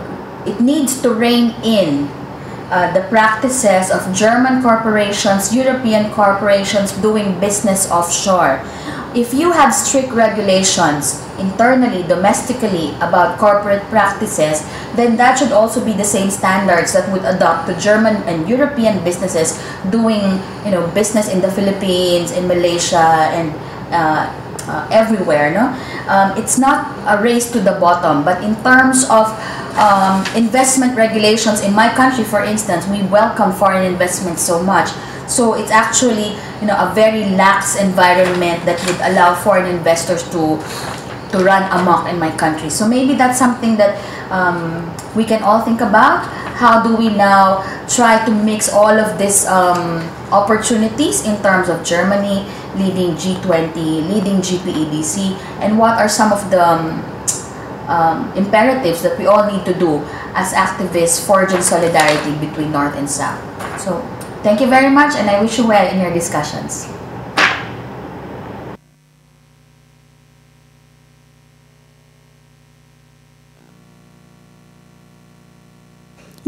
it 0.47 0.59
needs 0.59 1.03
to 1.03 1.13
rein 1.13 1.53
in 1.63 2.09
uh, 2.73 2.89
the 2.97 3.05
practices 3.13 3.93
of 3.93 4.01
German 4.17 4.63
corporations, 4.65 5.55
European 5.55 6.11
corporations 6.11 6.93
doing 7.05 7.39
business 7.39 7.91
offshore. 7.91 8.65
If 9.13 9.37
you 9.37 9.53
have 9.53 9.77
strict 9.77 10.09
regulations 10.17 11.21
internally, 11.37 12.03
domestically 12.09 12.97
about 13.05 13.37
corporate 13.37 13.85
practices, 13.93 14.65
then 14.97 15.21
that 15.21 15.37
should 15.37 15.53
also 15.53 15.85
be 15.85 15.93
the 15.93 16.05
same 16.05 16.31
standards 16.31 16.97
that 16.97 17.13
would 17.13 17.29
adopt 17.29 17.69
to 17.69 17.77
German 17.77 18.17
and 18.25 18.49
European 18.49 19.05
businesses 19.05 19.61
doing, 19.93 20.41
you 20.65 20.73
know, 20.73 20.89
business 20.97 21.29
in 21.29 21.43
the 21.45 21.53
Philippines, 21.53 22.33
in 22.33 22.49
Malaysia, 22.49 23.29
and 23.37 23.53
uh, 23.93 24.33
uh, 24.69 24.89
everywhere. 24.91 25.53
No, 25.53 25.73
um, 26.09 26.37
it's 26.37 26.59
not 26.59 26.93
a 27.07 27.23
race 27.23 27.51
to 27.53 27.61
the 27.61 27.73
bottom, 27.81 28.25
but 28.25 28.43
in 28.43 28.55
terms 28.63 29.05
of 29.11 29.29
um, 29.77 30.25
investment 30.37 30.97
regulations 30.97 31.61
in 31.61 31.73
my 31.73 31.89
country, 31.95 32.25
for 32.25 32.43
instance, 32.45 32.87
we 32.87 33.03
welcome 33.09 33.53
foreign 33.53 33.85
investment 33.85 34.39
so 34.39 34.63
much. 34.63 34.91
So 35.27 35.55
it's 35.55 35.71
actually 35.71 36.37
you 36.61 36.67
know 36.67 36.77
a 36.77 36.93
very 36.95 37.25
lax 37.37 37.77
environment 37.77 38.65
that 38.67 38.79
would 38.87 39.01
allow 39.01 39.35
foreign 39.35 39.67
investors 39.67 40.23
to 40.31 40.61
to 41.33 41.39
run 41.41 41.65
amok 41.73 42.09
in 42.09 42.21
my 42.21 42.31
country. 42.37 42.69
So 42.71 42.87
maybe 42.87 43.15
that's 43.15 43.39
something 43.39 43.77
that 43.77 43.97
um, 44.31 44.85
we 45.17 45.25
can 45.25 45.43
all 45.43 45.65
think 45.65 45.81
about. 45.81 46.29
How 46.61 46.85
do 46.85 46.95
we 46.95 47.09
now 47.09 47.65
try 47.89 48.23
to 48.25 48.31
mix 48.31 48.69
all 48.69 48.93
of 48.93 49.19
these 49.19 49.47
um, 49.49 50.05
opportunities 50.31 51.25
in 51.25 51.41
terms 51.43 51.69
of 51.69 51.83
Germany 51.83 52.47
leading 52.77 53.15
G20, 53.17 53.75
leading 54.09 54.39
GPEDC, 54.41 55.37
and 55.61 55.79
what 55.79 55.99
are 55.99 56.09
some 56.09 56.33
of 56.33 56.51
the 56.51 56.63
um, 56.63 57.03
um, 57.89 58.33
imperatives 58.35 59.03
that 59.03 59.19
we 59.19 59.27
all 59.27 59.51
need 59.51 59.65
to 59.65 59.75
do 59.75 60.05
as 60.35 60.53
activists 60.53 61.25
forging 61.25 61.61
solidarity 61.61 62.35
between 62.45 62.73
North 62.73 62.97
and 62.97 63.09
South. 63.09 63.41
So 63.81 64.01
thank 64.43 64.61
you 64.61 64.69
very 64.69 64.91
much 64.91 65.15
and 65.17 65.29
I 65.29 65.41
wish 65.41 65.59
you 65.59 65.67
well 65.67 65.87
in 65.87 66.01
your 66.01 66.13
discussions. 66.13 66.89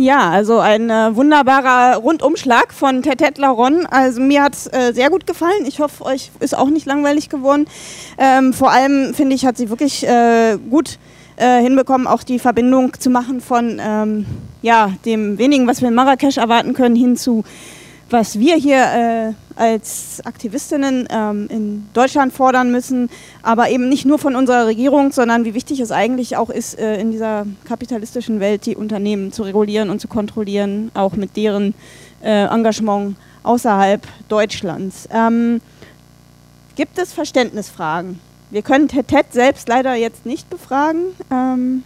Ja, 0.05 0.29
also 0.29 0.59
ein 0.59 0.91
äh, 0.91 1.17
wunderbarer 1.17 1.97
Rundumschlag 1.97 2.75
von 2.75 3.03
Tetet 3.03 3.39
Laron. 3.39 3.87
Also 3.87 4.21
mir 4.21 4.43
hat 4.43 4.53
es 4.53 4.67
äh, 4.67 4.93
sehr 4.93 5.09
gut 5.09 5.27
gefallen. 5.27 5.65
Ich 5.67 5.81
hoffe, 5.81 6.05
euch 6.05 6.31
ist 6.41 6.55
auch 6.55 6.69
nicht 6.69 6.85
langweilig 6.85 7.31
geworden. 7.31 7.65
Ähm, 8.19 8.53
vor 8.53 8.71
allem 8.71 9.15
finde 9.15 9.35
ich, 9.35 9.47
hat 9.47 9.57
sie 9.57 9.71
wirklich 9.71 10.07
äh, 10.07 10.59
gut 10.69 10.99
äh, 11.37 11.63
hinbekommen, 11.63 12.07
auch 12.07 12.23
die 12.23 12.39
Verbindung 12.39 12.93
zu 13.01 13.09
machen 13.09 13.41
von 13.41 13.81
ähm, 13.83 14.27
ja, 14.61 14.91
dem 15.07 15.39
wenigen, 15.39 15.67
was 15.67 15.81
wir 15.81 15.89
in 15.89 15.95
Marrakesch 15.95 16.37
erwarten 16.37 16.75
können, 16.75 16.97
hin 16.97 17.17
zu 17.17 17.43
was 18.11 18.39
wir 18.39 18.57
hier 18.57 19.35
äh, 19.57 19.61
als 19.61 20.21
Aktivistinnen 20.25 21.09
ähm, 21.11 21.49
in 21.51 21.87
Deutschland 21.95 22.33
fordern 22.33 22.71
müssen, 22.71 23.09
aber 23.43 23.71
eben 23.71 23.89
nicht 23.89 24.05
nur 24.05 24.19
von 24.19 24.37
unserer 24.37 24.67
Regierung, 24.67 25.13
sondern 25.13 25.45
wie 25.45 25.55
wichtig 25.55 25.81
es 25.81 25.93
eigentlich 25.93 26.37
auch 26.37 26.51
ist, 26.51 26.79
äh, 26.79 27.01
in 27.01 27.13
dieser 27.13 27.47
kapitalistischen 27.65 28.41
Welt 28.41 28.67
die 28.67 28.77
Unternehmen 28.77 29.33
zu 29.33 29.43
regulieren 29.43 29.91
und 29.91 30.01
zu 30.01 30.09
kontrollieren, 30.09 30.91
auch 30.95 31.15
mit 31.15 31.37
deren 31.37 31.75
äh, 32.23 32.47
Engagement 32.47 33.17
außerhalb 33.43 34.07
Deutschlands. 34.29 35.09
Ähm, 35.13 35.61
gibt 36.77 36.99
es 36.99 37.13
Verständnisfragen? 37.13 38.19
Wir 38.51 38.63
können 38.63 38.89
Ted 38.89 39.33
selbst 39.33 39.69
leider 39.69 39.95
jetzt 39.95 40.27
nicht 40.27 40.49
befragen. 40.51 41.03
Ähm, 41.31 41.83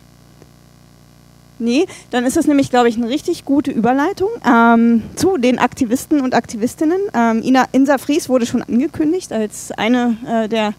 Nee, 1.58 1.86
dann 2.10 2.24
ist 2.24 2.36
das 2.36 2.46
nämlich, 2.46 2.70
glaube 2.70 2.88
ich, 2.88 2.96
eine 2.96 3.08
richtig 3.08 3.44
gute 3.44 3.72
Überleitung 3.72 4.28
ähm, 4.46 5.02
zu 5.16 5.38
den 5.38 5.58
Aktivisten 5.58 6.20
und 6.20 6.34
Aktivistinnen. 6.34 7.00
Ähm, 7.14 7.42
Ina, 7.42 7.64
Insa 7.72 7.98
Fries 7.98 8.28
wurde 8.28 8.46
schon 8.46 8.62
angekündigt 8.62 9.32
als 9.32 9.72
eine 9.72 10.16
äh, 10.26 10.48
der 10.48 10.74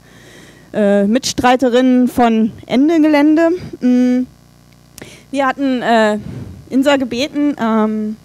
äh, 0.73 1.05
Mitstreiterinnen 1.05 2.07
von 2.07 2.51
Ende 2.65 3.01
Gelände. 3.01 3.49
Mhm. 3.81 4.27
Wir 5.31 5.47
hatten 5.47 5.81
äh, 5.81 6.17
Insa 6.69 6.97
gebeten, 6.97 7.55
ähm, 7.59 8.15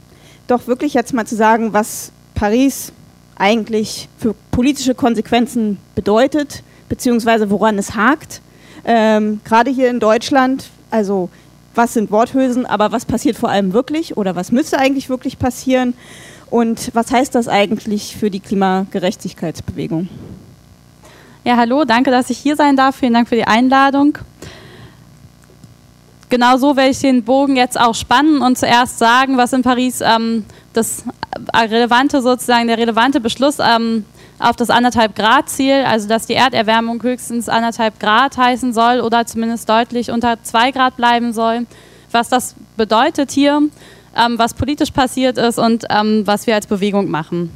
doch 0.47 0.67
wirklich 0.67 0.95
jetzt 0.95 1.13
mal 1.13 1.27
zu 1.27 1.37
sagen, 1.37 1.73
was 1.73 2.13
Paris 2.35 2.93
eigentlich 3.37 4.09
für 4.19 4.35
politische 4.51 4.95
Konsequenzen 4.95 5.79
bedeutet, 5.95 6.63
beziehungsweise 6.89 7.51
woran 7.51 7.79
es 7.79 7.95
hakt. 7.95 8.41
Ähm, 8.85 9.41
Gerade 9.45 9.71
hier 9.71 9.91
in 9.91 9.99
Deutschland, 9.99 10.69
also 10.91 11.31
was 11.75 11.95
sind 11.95 12.11
Worthülsen, 12.11 12.67
aber 12.67 12.93
was 12.93 13.05
passiert 13.05 13.37
vor 13.37 13.49
allem 13.49 13.73
wirklich 13.73 14.17
oder 14.17 14.37
was 14.37 14.53
müsste 14.53 14.79
eigentlich 14.79 15.09
wirklich 15.09 15.39
passieren 15.39 15.95
und 16.51 16.95
was 16.95 17.11
heißt 17.11 17.35
das 17.35 17.49
eigentlich 17.49 18.17
für 18.17 18.31
die 18.31 18.41
Klimagerechtigkeitsbewegung? 18.41 20.09
Ja, 21.45 21.57
hallo, 21.57 21.85
danke, 21.85 22.11
dass 22.11 22.31
ich 22.31 22.39
hier 22.39 22.57
sein 22.57 22.77
darf. 22.77 22.97
Vielen 22.97 23.13
Dank 23.13 23.29
für 23.29 23.37
die 23.37 23.45
Einladung. 23.45 24.17
Genau 26.31 26.57
so 26.57 26.77
werde 26.77 26.91
ich 26.91 27.01
den 27.01 27.23
Bogen 27.23 27.57
jetzt 27.57 27.79
auch 27.79 27.95
spannen 27.95 28.41
und 28.41 28.57
zuerst 28.57 28.99
sagen, 28.99 29.37
was 29.37 29.53
in 29.53 29.63
Paris 29.63 30.01
ähm, 30.01 30.45
das 30.73 31.05
relevante 31.55 32.23
sozusagen 32.23 32.67
der 32.67 32.79
relevante 32.79 33.21
Beschluss 33.21 33.59
ähm, 33.61 34.05
auf 34.39 34.57
das 34.57 34.71
anderthalb 34.71 35.15
Grad 35.15 35.49
Ziel, 35.49 35.85
also 35.87 36.09
dass 36.09 36.27
die 36.27 36.35
Erderwärmung 36.35 37.03
höchstens 37.03 37.49
anderthalb 37.49 38.01
Grad 38.01 38.37
heißen 38.37 38.73
soll 38.73 39.01
oder 39.01 39.27
zumindest 39.27 39.69
deutlich 39.69 40.11
unter 40.11 40.43
zwei 40.43 40.71
Grad 40.71 40.97
bleiben 40.97 41.33
soll. 41.33 41.67
Was 42.11 42.29
das 42.29 42.55
bedeutet 42.77 43.31
hier, 43.31 43.63
ähm, 44.17 44.39
was 44.39 44.55
politisch 44.55 44.91
passiert 44.91 45.39
ist 45.39 45.59
und 45.59 45.85
ähm, 45.91 46.27
was 46.27 46.47
wir 46.47 46.55
als 46.55 46.67
Bewegung 46.67 47.11
machen. 47.11 47.51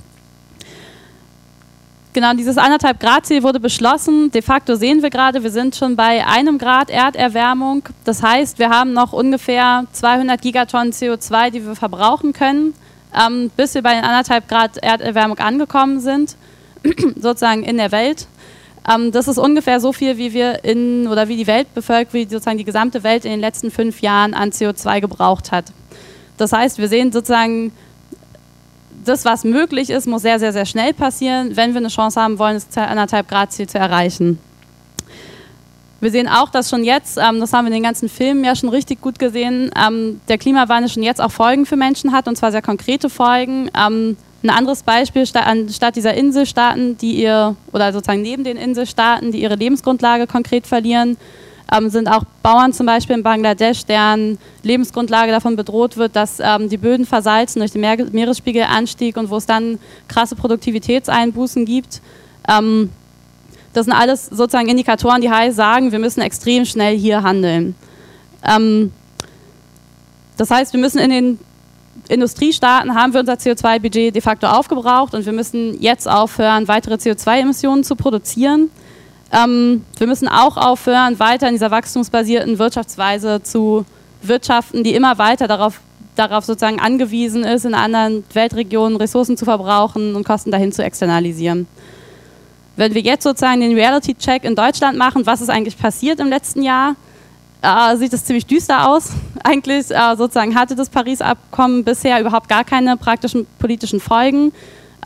Genau, 2.15 2.33
dieses 2.33 2.59
anderthalb 2.59 2.99
Grad 2.99 3.27
Ziel 3.27 3.43
wurde 3.43 3.61
beschlossen. 3.61 4.31
De 4.33 4.43
facto 4.43 4.75
sehen 4.75 5.03
wir 5.03 5.11
gerade, 5.11 5.43
wir 5.43 5.51
sind 5.51 5.77
schon 5.77 5.95
bei 5.95 6.27
einem 6.27 6.59
Grad 6.59 6.91
Erderwärmung. 6.91 7.85
Das 8.05 8.23
heißt, 8.23 8.59
wir 8.59 8.71
haben 8.71 8.93
noch 8.93 9.13
ungefähr 9.13 9.85
200 9.93 10.41
Gigatonnen 10.41 10.93
CO2, 10.93 11.51
die 11.51 11.65
wir 11.65 11.77
verbrauchen 11.77 12.33
können, 12.33 12.75
ähm, 13.15 13.51
bis 13.57 13.75
wir 13.75 13.83
bei 13.83 13.95
den 13.95 14.05
anderthalb 14.05 14.49
Grad 14.49 14.79
Erderwärmung 14.79 15.39
angekommen 15.39 16.01
sind, 16.01 16.37
sozusagen 17.17 17.63
in 17.63 17.77
der 17.77 17.93
Welt. 17.93 18.27
Ähm, 18.89 19.13
das 19.13 19.29
ist 19.29 19.39
ungefähr 19.39 19.81
so 19.81 19.93
viel, 19.93 20.17
wie 20.19 20.33
wir 20.33 20.65
in 20.65 21.07
oder 21.09 21.29
wie 21.29 21.37
die 21.37 21.47
Weltbevölkerung, 21.47 22.15
wie 22.15 22.25
sozusagen 22.25 22.59
die 22.59 22.65
gesamte 22.65 23.03
Welt 23.03 23.25
in 23.25 23.31
den 23.31 23.41
letzten 23.41 23.71
fünf 23.71 24.01
Jahren 24.01 24.35
an 24.35 24.51
CO2 24.51 25.01
gebraucht 25.01 25.53
hat. 25.53 25.67
Das 26.37 26.53
heißt, 26.53 26.79
wir 26.79 26.89
sehen 26.89 27.13
sozusagen 27.13 27.73
das, 29.05 29.25
was 29.25 29.45
möglich 29.45 29.91
ist, 29.91 30.07
muss 30.07 30.23
sehr, 30.23 30.39
sehr, 30.39 30.53
sehr 30.53 30.67
schnell 30.67 30.93
passieren, 30.93 31.57
wenn 31.57 31.73
wir 31.73 31.79
eine 31.79 31.89
Chance 31.89 32.21
haben 32.21 32.39
wollen, 32.39 32.55
das 32.55 32.77
anderthalb 32.77 33.29
Grad 33.29 33.53
Ziel 33.53 33.69
zu 33.69 33.79
erreichen. 33.79 34.39
Wir 36.01 36.13
sehen 36.13 36.29
auch, 36.29 36.51
dass 36.51 36.71
schon 36.71 36.85
jetzt, 36.85 37.19
ähm, 37.19 37.41
das 37.41 37.53
haben 37.53 37.65
wir 37.65 37.69
in 37.69 37.75
den 37.75 37.83
ganzen 37.83 38.09
Filmen 38.09 38.45
ja 38.45 38.55
schon 38.55 38.69
richtig 38.69 39.01
gut 39.01 39.19
gesehen, 39.19 39.71
ähm, 39.77 40.21
der 40.29 40.39
Klimawandel 40.39 40.89
schon 40.89 41.03
jetzt 41.03 41.21
auch 41.21 41.33
Folgen 41.33 41.67
für 41.67 41.77
Menschen 41.77 42.13
hat 42.13 42.29
und 42.29 42.37
zwar 42.37 42.53
sehr 42.53 42.63
konkrete 42.63 43.11
Folgen. 43.11 43.69
Ähm, 43.77 44.17
ein 44.43 44.51
anderes 44.51 44.83
Beispiel, 44.83 45.27
statt 45.27 45.97
dieser 45.97 46.15
Inselstaaten, 46.15 46.97
die 46.97 47.23
ihr, 47.23 47.57
oder 47.73 47.93
sozusagen 47.93 48.23
neben 48.23 48.45
den 48.45 48.57
Inselstaaten, 48.57 49.33
die 49.33 49.43
ihre 49.43 49.57
Lebensgrundlage 49.57 50.27
konkret 50.27 50.67
verlieren, 50.67 51.17
ähm, 51.73 51.91
sind 51.91 52.09
auch 52.09 52.25
Bauern 52.43 52.73
zum 52.73 52.87
Beispiel 52.87 53.17
in 53.17 53.23
Bangladesch, 53.23 53.85
deren 53.85 54.39
Lebensgrundlage 54.63 55.33
davon 55.33 55.57
bedroht 55.57 55.97
wird, 55.97 56.17
dass 56.17 56.41
ähm, 56.41 56.69
die 56.69 56.79
Böden 56.79 57.05
versalzen 57.05 57.61
durch 57.61 57.73
den 57.73 57.83
Meer 57.83 57.97
Meeresspiegelanstieg 58.11 59.17
und 59.17 59.29
wo 59.29 59.37
es 59.37 59.47
dann 59.47 59.79
krasse 60.07 60.35
Produktivitätseinbußen 60.35 61.65
gibt. 61.67 62.01
Ähm, 62.49 62.91
das 63.75 63.85
sind 63.85 63.93
alles 63.93 64.27
sozusagen 64.27 64.69
Indikatoren, 64.69 65.21
die 65.21 65.31
heißt, 65.31 65.57
sagen, 65.57 65.93
wir 65.93 65.99
müssen 65.99 66.21
extrem 66.23 66.65
schnell 66.65 66.97
hier 66.97 67.23
handeln. 67.23 67.75
Ähm, 68.43 68.93
das 70.39 70.51
heißt, 70.51 70.73
wir 70.73 70.81
müssen 70.81 71.01
in 71.01 71.11
den 71.11 71.39
Industriestaaten 72.09 72.95
haben 72.95 73.13
wir 73.13 73.21
unser 73.21 73.35
CO2-Budget 73.35 74.15
de 74.15 74.23
facto 74.23 74.47
aufgebraucht 74.47 75.15
und 75.15 75.27
wir 75.27 75.33
müssen 75.33 75.81
jetzt 75.81 76.09
aufhören, 76.09 76.69
weitere 76.69 76.95
CO2-Emissionen 76.95 77.85
zu 77.85 77.97
produzieren. 77.97 78.71
Ähm, 79.33 79.85
wir 79.99 80.07
müssen 80.07 80.29
auch 80.29 80.57
aufhören, 80.57 81.19
weiter 81.19 81.49
in 81.49 81.55
dieser 81.55 81.71
wachstumsbasierten 81.71 82.59
Wirtschaftsweise 82.59 83.43
zu 83.43 83.85
wirtschaften, 84.23 84.85
die 84.85 84.95
immer 84.95 85.19
weiter 85.19 85.47
darauf, 85.47 85.81
darauf 86.17 86.45
sozusagen 86.45 86.81
angewiesen 86.81 87.45
ist, 87.45 87.65
in 87.65 87.75
anderen 87.75 88.25
Weltregionen 88.33 88.97
Ressourcen 88.97 89.37
zu 89.37 89.45
verbrauchen 89.45 90.15
und 90.15 90.25
Kosten 90.25 90.51
dahin 90.51 90.73
zu 90.73 90.83
externalisieren. 90.83 91.67
Wenn 92.77 92.95
wir 92.95 93.03
jetzt 93.03 93.25
sozusagen 93.25 93.61
den 93.61 93.75
Reality-Check 93.75 94.45
in 94.45 94.55
Deutschland 94.55 94.97
machen, 94.97 95.27
was 95.27 95.41
ist 95.41 95.51
eigentlich 95.51 95.79
passiert 95.79 96.21
im 96.21 96.29
letzten 96.29 96.63
Jahr, 96.63 96.95
äh, 97.63 97.97
sieht 97.97 98.13
es 98.13 98.25
ziemlich 98.25 98.47
düster 98.47 98.89
aus. 98.89 99.11
Eigentlich 99.45 99.91
äh, 99.91 100.17
sozusagen 100.17 100.55
hatte 100.55 100.75
das 100.75 100.91
Paris-Abkommen 100.91 101.85
bisher 101.85 102.21
überhaupt 102.21 102.49
gar 102.49 102.65
keine 102.65 102.97
praktischen 102.97 103.47
politischen 103.59 104.01
Folgen. 104.01 104.53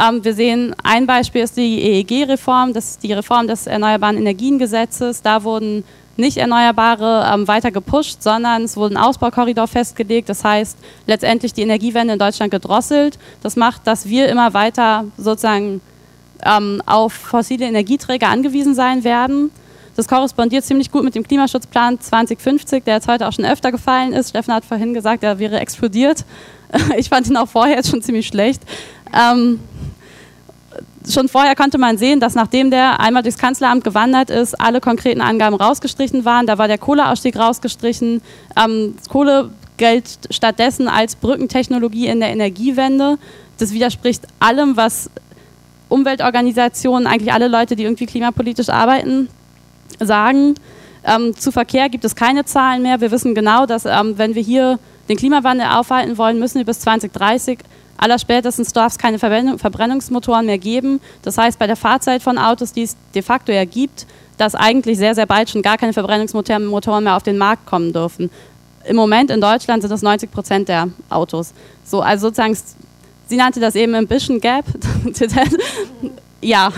Ähm, 0.00 0.24
wir 0.24 0.34
sehen, 0.34 0.74
ein 0.82 1.06
Beispiel 1.06 1.42
ist 1.42 1.56
die 1.56 1.82
EEG-Reform, 1.82 2.72
das 2.72 2.90
ist 2.90 3.02
die 3.02 3.12
Reform 3.12 3.46
des 3.46 3.66
Erneuerbaren 3.66 4.16
Energiengesetzes. 4.16 5.22
Da 5.22 5.44
wurden 5.44 5.84
nicht 6.16 6.36
Erneuerbare 6.36 7.30
ähm, 7.32 7.48
weiter 7.48 7.70
gepusht, 7.70 8.22
sondern 8.22 8.64
es 8.64 8.76
wurde 8.76 8.94
ein 8.94 8.98
Ausbaukorridor 8.98 9.66
festgelegt. 9.66 10.28
Das 10.28 10.44
heißt, 10.44 10.76
letztendlich 11.06 11.52
die 11.52 11.62
Energiewende 11.62 12.14
in 12.14 12.18
Deutschland 12.18 12.50
gedrosselt. 12.50 13.18
Das 13.42 13.56
macht, 13.56 13.86
dass 13.86 14.06
wir 14.06 14.28
immer 14.28 14.52
weiter 14.54 15.04
sozusagen 15.16 15.80
ähm, 16.44 16.82
auf 16.86 17.12
fossile 17.12 17.66
Energieträger 17.66 18.28
angewiesen 18.28 18.74
sein 18.74 19.04
werden. 19.04 19.50
Das 19.94 20.08
korrespondiert 20.08 20.64
ziemlich 20.64 20.90
gut 20.90 21.04
mit 21.04 21.14
dem 21.14 21.22
Klimaschutzplan 21.22 22.00
2050, 22.00 22.84
der 22.84 22.94
jetzt 22.94 23.08
heute 23.08 23.28
auch 23.28 23.32
schon 23.32 23.44
öfter 23.44 23.70
gefallen 23.70 24.12
ist. 24.12 24.30
Steffen 24.30 24.54
hat 24.54 24.64
vorhin 24.64 24.94
gesagt, 24.94 25.22
er 25.22 25.38
wäre 25.38 25.60
explodiert. 25.60 26.24
Ich 26.96 27.10
fand 27.10 27.28
ihn 27.28 27.36
auch 27.36 27.48
vorher 27.48 27.76
jetzt 27.76 27.90
schon 27.90 28.00
ziemlich 28.00 28.26
schlecht. 28.26 28.62
Ähm, 29.14 29.60
schon 31.06 31.28
vorher 31.28 31.54
konnte 31.54 31.76
man 31.76 31.98
sehen, 31.98 32.18
dass 32.18 32.34
nachdem 32.34 32.70
der 32.70 32.98
einmal 32.98 33.22
durchs 33.22 33.36
Kanzleramt 33.36 33.84
gewandert 33.84 34.30
ist, 34.30 34.58
alle 34.58 34.80
konkreten 34.80 35.20
Angaben 35.20 35.54
rausgestrichen 35.54 36.24
waren. 36.24 36.46
Da 36.46 36.56
war 36.56 36.68
der 36.68 36.78
Kohleausstieg 36.78 37.36
rausgestrichen. 37.36 38.22
Ähm, 38.56 38.94
Kohle 39.10 39.50
gilt 39.76 40.18
stattdessen 40.30 40.88
als 40.88 41.14
Brückentechnologie 41.16 42.06
in 42.06 42.20
der 42.20 42.30
Energiewende. 42.30 43.18
Das 43.58 43.72
widerspricht 43.72 44.22
allem, 44.38 44.76
was 44.76 45.10
Umweltorganisationen, 45.88 47.06
eigentlich 47.06 47.32
alle 47.32 47.48
Leute, 47.48 47.76
die 47.76 47.82
irgendwie 47.84 48.06
klimapolitisch 48.06 48.70
arbeiten, 48.70 49.28
sagen. 50.06 50.54
Ähm, 51.04 51.36
zu 51.36 51.50
Verkehr 51.50 51.88
gibt 51.88 52.04
es 52.04 52.14
keine 52.14 52.44
Zahlen 52.44 52.82
mehr. 52.82 53.00
Wir 53.00 53.10
wissen 53.10 53.34
genau, 53.34 53.66
dass 53.66 53.84
ähm, 53.84 54.18
wenn 54.18 54.34
wir 54.34 54.42
hier 54.42 54.78
den 55.08 55.16
Klimawandel 55.16 55.66
aufhalten 55.66 56.16
wollen, 56.16 56.38
müssen 56.38 56.58
wir 56.58 56.64
bis 56.64 56.80
2030 56.80 57.58
Allerspätestens 58.02 58.72
darf 58.72 58.90
es 58.90 58.98
keine 58.98 59.20
Verbrennungsmotoren 59.20 60.44
mehr 60.44 60.58
geben. 60.58 61.00
Das 61.22 61.38
heißt, 61.38 61.56
bei 61.56 61.68
der 61.68 61.76
Fahrzeit 61.76 62.20
von 62.20 62.36
Autos, 62.36 62.72
die 62.72 62.82
es 62.82 62.96
de 63.14 63.22
facto 63.22 63.52
ja 63.52 63.64
gibt, 63.64 64.06
dass 64.38 64.56
eigentlich 64.56 64.98
sehr, 64.98 65.14
sehr 65.14 65.26
bald 65.26 65.50
schon 65.50 65.62
gar 65.62 65.78
keine 65.78 65.92
Verbrennungsmotoren 65.92 67.04
mehr 67.04 67.16
auf 67.16 67.22
den 67.22 67.38
Markt 67.38 67.64
kommen 67.64 67.92
dürfen. 67.92 68.28
Im 68.84 68.96
Moment 68.96 69.30
in 69.30 69.40
Deutschland 69.40 69.82
sind 69.82 69.90
das 69.90 70.02
90 70.02 70.32
Prozent 70.32 70.68
der 70.68 70.88
Autos. 71.10 71.52
So, 71.84 72.00
also 72.00 72.26
sozusagen, 72.26 72.58
sie 73.28 73.36
nannte 73.36 73.60
das 73.60 73.76
eben 73.76 73.94
Ambition 73.94 74.40
Gap. 74.40 74.64
ja, 76.42 76.72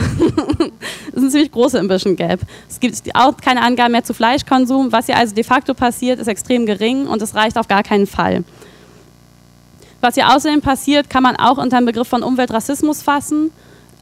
ist 1.14 1.22
ein 1.22 1.30
ziemlich 1.30 1.52
große 1.52 1.78
Ambition 1.78 2.16
Gap. 2.16 2.40
Es 2.68 2.80
gibt 2.80 3.00
auch 3.14 3.36
keine 3.36 3.62
Angaben 3.62 3.92
mehr 3.92 4.04
zu 4.04 4.14
Fleischkonsum. 4.14 4.92
Was 4.92 5.06
hier 5.06 5.16
also 5.16 5.34
de 5.34 5.44
facto 5.44 5.74
passiert, 5.74 6.18
ist 6.18 6.26
extrem 6.26 6.66
gering 6.66 7.06
und 7.06 7.22
es 7.22 7.34
reicht 7.34 7.56
auf 7.56 7.68
gar 7.68 7.82
keinen 7.82 8.06
Fall. 8.06 8.44
Was 10.00 10.14
hier 10.14 10.28
außerdem 10.34 10.60
passiert, 10.60 11.08
kann 11.08 11.22
man 11.22 11.36
auch 11.36 11.56
unter 11.56 11.78
dem 11.78 11.86
Begriff 11.86 12.08
von 12.08 12.22
Umweltrassismus 12.22 13.02
fassen. 13.02 13.50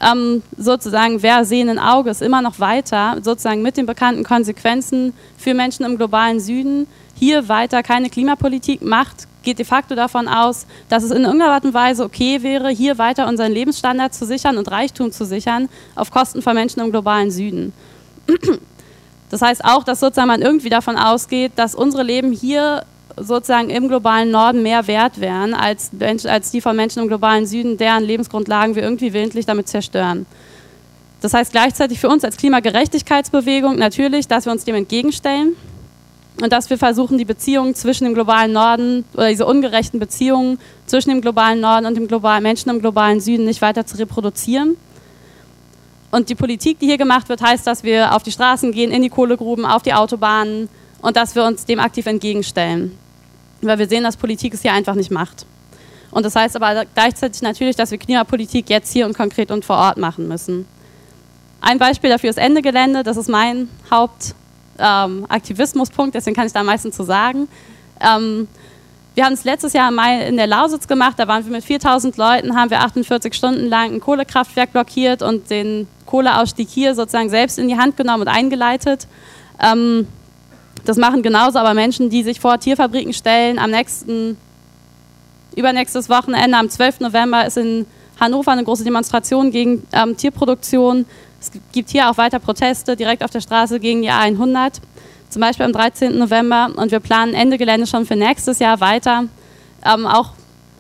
Ähm, 0.01 0.43
sozusagen, 0.57 1.23
wer 1.23 1.45
sehenden 1.45 1.79
Auges 1.79 2.23
immer 2.23 2.43
noch 2.43 2.59
weiter, 2.59 3.19
sozusagen 3.23 3.63
mit 3.63 3.77
den 3.77 3.87
bekannten 3.87 4.25
Konsequenzen 4.25 5.13
für 5.37 5.55
Menschen 5.55 5.85
im 5.87 5.97
globalen 5.97 6.41
Süden, 6.41 6.89
hier 7.15 7.49
weiter 7.49 7.85
keine 7.85 8.11
Klimapolitik 8.11 8.83
macht, 8.83 9.29
geht 9.43 9.59
de 9.59 9.64
facto 9.64 9.95
davon 9.95 10.28
aus, 10.28 10.66
dass 10.88 11.03
es 11.03 11.11
in 11.11 11.22
irgendeiner 11.22 11.53
Art 11.53 11.64
und 11.64 11.74
Weise 11.74 12.05
okay 12.05 12.43
wäre, 12.43 12.70
hier 12.70 12.99
weiter 12.99 13.28
unseren 13.28 13.53
Lebensstandard 13.53 14.14
zu 14.14 14.26
sichern 14.26 14.59
und 14.59 14.70
Reichtum 14.70 15.12
zu 15.12 15.24
sichern, 15.24 15.68
auf 15.95 16.11
Kosten 16.11 16.43
von 16.43 16.55
Menschen 16.55 16.80
im 16.80 16.90
globalen 16.90 17.30
Süden. 17.30 17.72
Das 19.30 19.40
heißt 19.40 19.64
auch, 19.64 19.82
dass 19.82 20.01
sozusagen 20.01 20.28
man 20.28 20.43
irgendwie 20.43 20.68
davon 20.68 20.99
ausgeht, 20.99 21.53
dass 21.57 21.74
unsere 21.74 22.03
Leben 22.03 22.32
hier 22.32 22.84
sozusagen 23.16 23.70
im 23.70 23.88
globalen 23.88 24.30
Norden 24.30 24.62
mehr 24.62 24.86
wert 24.86 25.22
wären 25.22 25.55
als, 25.55 25.90
als 26.26 26.51
die 26.51 26.61
von 26.61 26.76
Menschen 26.76 27.01
im 27.01 27.09
globalen 27.09 27.47
Süden, 27.47 27.78
deren 27.78 28.05
Lebensgrundlagen 28.05 28.74
wir 28.74 28.82
irgendwie 28.82 29.14
willentlich 29.14 29.47
damit 29.47 29.68
zerstören. 29.68 30.26
Das 31.22 31.32
heißt 31.32 31.53
gleichzeitig 31.53 31.99
für 31.99 32.11
uns 32.11 32.24
als 32.24 32.36
Klimagerechtigkeitsbewegung 32.36 33.76
natürlich, 33.76 34.28
dass 34.28 34.45
wir 34.45 34.53
uns 34.53 34.64
dem 34.64 34.74
entgegenstellen 34.74 35.57
und 36.41 36.53
dass 36.53 36.70
wir 36.70 36.78
versuchen, 36.78 37.18
die 37.18 37.24
Beziehungen 37.24 37.74
zwischen 37.74 38.05
dem 38.05 38.14
globalen 38.14 38.53
Norden 38.53 39.05
oder 39.14 39.28
diese 39.28 39.47
ungerechten 39.47 40.01
Beziehungen 40.01 40.59
zwischen 40.87 41.11
dem 41.11 41.20
globalen 41.20 41.61
Norden 41.61 41.87
und 41.87 41.95
dem 41.95 42.09
globalen 42.09 42.43
Menschen 42.43 42.70
im 42.70 42.80
globalen 42.80 43.20
Süden 43.20 43.45
nicht 43.45 43.62
weiter 43.62 43.87
zu 43.87 43.99
reproduzieren. 43.99 44.76
Und 46.11 46.28
die 46.28 46.35
Politik, 46.35 46.78
die 46.78 46.87
hier 46.87 46.99
gemacht 46.99 47.28
wird, 47.28 47.43
heißt, 47.43 47.66
dass 47.66 47.85
wir 47.85 48.14
auf 48.14 48.22
die 48.22 48.33
Straßen 48.33 48.72
gehen, 48.72 48.91
in 48.91 49.03
die 49.03 49.09
Kohlegruben, 49.09 49.64
auf 49.64 49.83
die 49.83 49.95
Autobahnen 49.95 50.68
und 51.01 51.16
dass 51.16 51.35
wir 51.35 51.45
uns 51.45 51.64
dem 51.64 51.80
aktiv 51.80 52.07
entgegenstellen 52.07 52.99
weil 53.62 53.78
wir 53.78 53.89
sehen, 53.89 54.03
dass 54.05 54.16
Politik 54.16 54.55
es 54.55 54.62
hier 54.62 54.72
einfach 54.72 54.95
nicht 54.95 55.11
macht. 55.11 55.47
Und 56.11 56.26
das 56.26 56.37
heißt 56.37 56.57
aber 56.57 56.85
gleichzeitig 56.95 57.41
natürlich, 57.43 57.76
dass 57.76 57.91
wir 57.91 57.99
Klimapolitik 57.99 58.68
jetzt 58.68 58.93
hier 58.93 59.07
und 59.07 59.16
konkret 59.16 59.51
und 59.51 59.64
vor 59.64 59.76
Ort 59.76 59.97
machen 59.97 60.28
müssen. 60.28 60.66
Ein 61.61 61.78
Beispiel 61.78 62.11
dafür 62.11 62.28
ist 62.28 62.39
Ende 62.39 62.61
Gelände, 62.61 63.03
das 63.03 63.16
ist 63.16 63.28
mein 63.28 63.68
Hauptaktivismuspunkt, 63.91 64.41
ähm, 64.83 65.26
deswegen 66.12 66.35
kann 66.35 66.47
ich 66.47 66.53
da 66.53 66.61
am 66.61 66.66
meisten 66.66 66.93
zu 66.93 67.05
sagen. 67.05 67.49
Ähm, 68.01 68.49
wir 69.14 69.26
haben 69.26 69.35
es 69.35 69.45
letztes 69.45 69.74
Jahr 69.74 69.91
im 69.91 69.95
Mai 69.95 70.26
in 70.26 70.37
der 70.37 70.47
Lausitz 70.47 70.89
gemacht, 70.89 71.18
da 71.18 71.28
waren 71.28 71.45
wir 71.45 71.53
mit 71.53 71.64
4000 71.64 72.16
Leuten, 72.16 72.57
haben 72.57 72.70
wir 72.70 72.80
48 72.80 73.35
Stunden 73.35 73.66
lang 73.66 73.93
ein 73.93 74.01
Kohlekraftwerk 74.01 74.72
blockiert 74.72 75.22
und 75.22 75.51
den 75.51 75.87
Kohleausstieg 76.07 76.68
hier 76.68 76.95
sozusagen 76.95 77.28
selbst 77.28 77.59
in 77.59 77.68
die 77.68 77.76
Hand 77.76 77.97
genommen 77.97 78.22
und 78.22 78.28
eingeleitet. 78.28 79.07
Ähm, 79.61 80.09
das 80.85 80.97
machen 80.97 81.22
genauso 81.22 81.59
aber 81.59 81.74
Menschen, 81.74 82.11
die 82.11 82.22
sich 82.22 82.41
vor 82.41 82.59
Tierfabriken 82.59 83.12
stellen. 83.12 83.59
Am 83.59 83.70
nächsten, 83.70 84.37
übernächstes 85.55 86.09
Wochenende, 86.09 86.57
am 86.57 86.70
12. 86.70 87.01
November, 87.01 87.47
ist 87.47 87.59
in 87.59 87.87
Hannover 88.23 88.53
eine 88.53 88.62
große 88.62 88.85
Demonstration 88.85 89.51
gegen 89.51 89.87
ähm, 89.93 90.16
Tierproduktion. 90.16 91.07
Es 91.41 91.51
gibt 91.73 91.91
hier 91.91 92.09
auch 92.09 92.16
weiter 92.16 92.39
Proteste 92.39 92.95
direkt 92.97 93.25
auf 93.25 93.31
der 93.31 93.41
Straße 93.41 93.81
gegen 93.81 94.03
die 94.03 94.11
A100, 94.11 94.75
zum 95.29 95.41
Beispiel 95.41 95.66
am 95.66 95.73
13. 95.73 96.16
November. 96.16 96.70
Und 96.77 96.93
wir 96.93 97.01
planen 97.01 97.35
Ende 97.35 97.59
Gelände 97.59 97.87
schon 97.87 98.07
für 98.07 98.14
nächstes 98.14 98.61
Jahr 98.61 98.81
weiter. 98.81 99.25
Ähm, 99.85 100.07
auch 100.07 100.31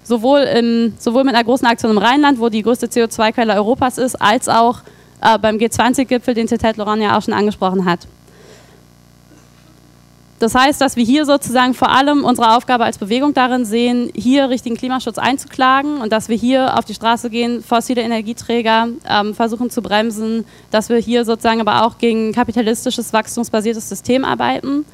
sowohl, 0.04 0.40
im, 0.42 0.94
sowohl 0.98 1.24
mit 1.24 1.34
einer 1.34 1.44
großen 1.44 1.66
Aktion 1.66 1.90
im 1.90 1.98
Rheinland, 1.98 2.38
wo 2.38 2.48
die 2.48 2.62
größte 2.62 2.86
CO2-Quelle 2.86 3.54
Europas 3.54 3.98
ist, 3.98 4.14
als 4.14 4.48
auch 4.48 4.78
äh, 5.20 5.36
beim 5.38 5.56
G20-Gipfel, 5.56 6.34
den 6.34 6.46
Tetet 6.46 6.76
Laurent 6.76 7.02
ja 7.02 7.18
auch 7.18 7.22
schon 7.22 7.34
angesprochen 7.34 7.84
hat. 7.84 8.06
Das 10.42 10.56
heißt, 10.56 10.80
dass 10.80 10.96
wir 10.96 11.04
hier 11.04 11.24
sozusagen 11.24 11.72
vor 11.72 11.90
allem 11.90 12.24
unsere 12.24 12.56
Aufgabe 12.56 12.82
als 12.82 12.98
Bewegung 12.98 13.32
darin 13.32 13.64
sehen, 13.64 14.10
hier 14.12 14.48
richtigen 14.48 14.76
Klimaschutz 14.76 15.16
einzuklagen 15.16 15.98
und 15.98 16.10
dass 16.10 16.28
wir 16.28 16.36
hier 16.36 16.76
auf 16.76 16.84
die 16.84 16.94
Straße 16.94 17.30
gehen, 17.30 17.62
fossile 17.62 18.02
Energieträger 18.02 18.88
ähm, 19.08 19.36
versuchen 19.36 19.70
zu 19.70 19.82
bremsen, 19.82 20.44
dass 20.72 20.88
wir 20.88 20.96
hier 20.96 21.24
sozusagen 21.24 21.60
aber 21.60 21.86
auch 21.86 21.96
gegen 21.96 22.32
kapitalistisches, 22.32 23.12
wachstumsbasiertes 23.12 23.88
System 23.88 24.24
arbeiten. 24.24 24.84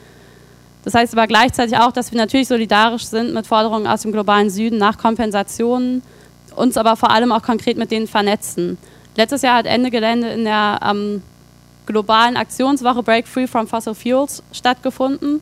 Das 0.84 0.92
heißt 0.92 1.14
aber 1.14 1.26
gleichzeitig 1.26 1.78
auch, 1.78 1.92
dass 1.92 2.12
wir 2.12 2.18
natürlich 2.18 2.48
solidarisch 2.48 3.06
sind 3.06 3.32
mit 3.32 3.46
Forderungen 3.46 3.86
aus 3.86 4.02
dem 4.02 4.12
globalen 4.12 4.50
Süden 4.50 4.76
nach 4.76 4.98
Kompensationen, 4.98 6.02
uns 6.56 6.76
aber 6.76 6.94
vor 6.94 7.10
allem 7.10 7.32
auch 7.32 7.42
konkret 7.42 7.78
mit 7.78 7.90
denen 7.90 8.06
vernetzen. 8.06 8.76
Letztes 9.16 9.40
Jahr 9.40 9.56
hat 9.56 9.64
Ende 9.64 9.90
Gelände 9.90 10.28
in 10.28 10.44
der 10.44 10.78
ähm, 10.86 11.22
globalen 11.88 12.36
Aktionswoche 12.36 13.02
Break 13.02 13.26
Free 13.26 13.46
from 13.46 13.66
Fossil 13.66 13.94
Fuels 13.94 14.42
stattgefunden. 14.52 15.40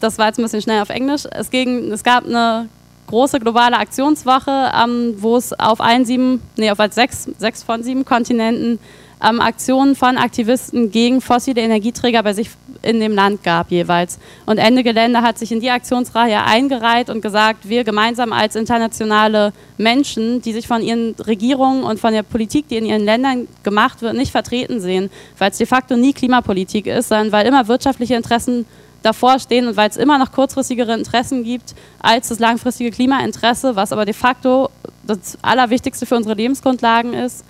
Das 0.00 0.18
war 0.18 0.26
jetzt 0.26 0.38
ein 0.38 0.42
bisschen 0.42 0.62
schnell 0.62 0.82
auf 0.82 0.90
Englisch. 0.90 1.24
Es, 1.30 1.50
ging, 1.50 1.92
es 1.92 2.02
gab 2.02 2.24
eine 2.24 2.68
große 3.06 3.38
globale 3.38 3.76
Aktionswoche, 3.76 4.72
ähm, 4.74 5.14
wo 5.18 5.36
es 5.36 5.52
auf 5.58 5.80
allen 5.80 6.04
sieben, 6.04 6.42
nee, 6.56 6.70
auf 6.70 6.78
sechs, 6.90 7.24
sechs 7.38 7.62
von 7.62 7.82
sieben 7.82 8.04
Kontinenten 8.04 8.78
ähm, 9.22 9.40
Aktionen 9.40 9.96
von 9.96 10.16
Aktivisten 10.16 10.90
gegen 10.90 11.20
fossile 11.20 11.60
Energieträger 11.60 12.22
bei 12.22 12.32
sich 12.32 12.50
in 12.82 13.00
dem 13.00 13.14
Land 13.14 13.42
gab 13.42 13.70
jeweils. 13.70 14.18
Und 14.46 14.58
Ende 14.58 14.82
Gelände 14.82 15.22
hat 15.22 15.38
sich 15.38 15.50
in 15.50 15.60
die 15.60 15.70
Aktionsreihe 15.70 16.42
eingereiht 16.44 17.10
und 17.10 17.20
gesagt, 17.20 17.68
wir 17.68 17.84
gemeinsam 17.84 18.32
als 18.32 18.54
internationale 18.54 19.52
Menschen, 19.76 20.40
die 20.42 20.52
sich 20.52 20.68
von 20.68 20.82
ihren 20.82 21.14
Regierungen 21.14 21.82
und 21.82 21.98
von 21.98 22.12
der 22.12 22.22
Politik, 22.22 22.68
die 22.68 22.76
in 22.76 22.86
ihren 22.86 23.04
Ländern 23.04 23.48
gemacht 23.62 24.02
wird, 24.02 24.14
nicht 24.14 24.30
vertreten 24.30 24.80
sehen, 24.80 25.10
weil 25.38 25.50
es 25.50 25.58
de 25.58 25.66
facto 25.66 25.96
nie 25.96 26.12
Klimapolitik 26.12 26.86
ist, 26.86 27.08
sondern 27.08 27.32
weil 27.32 27.46
immer 27.46 27.66
wirtschaftliche 27.68 28.14
Interessen 28.14 28.66
davor 29.02 29.38
stehen 29.38 29.68
und 29.68 29.76
weil 29.76 29.90
es 29.90 29.96
immer 29.96 30.18
noch 30.18 30.32
kurzfristigere 30.32 30.94
Interessen 30.94 31.44
gibt 31.44 31.74
als 32.00 32.28
das 32.28 32.38
langfristige 32.38 32.90
Klimainteresse, 32.90 33.76
was 33.76 33.92
aber 33.92 34.04
de 34.04 34.14
facto 34.14 34.70
das 35.06 35.38
Allerwichtigste 35.42 36.04
für 36.04 36.16
unsere 36.16 36.34
Lebensgrundlagen 36.34 37.14
ist 37.14 37.44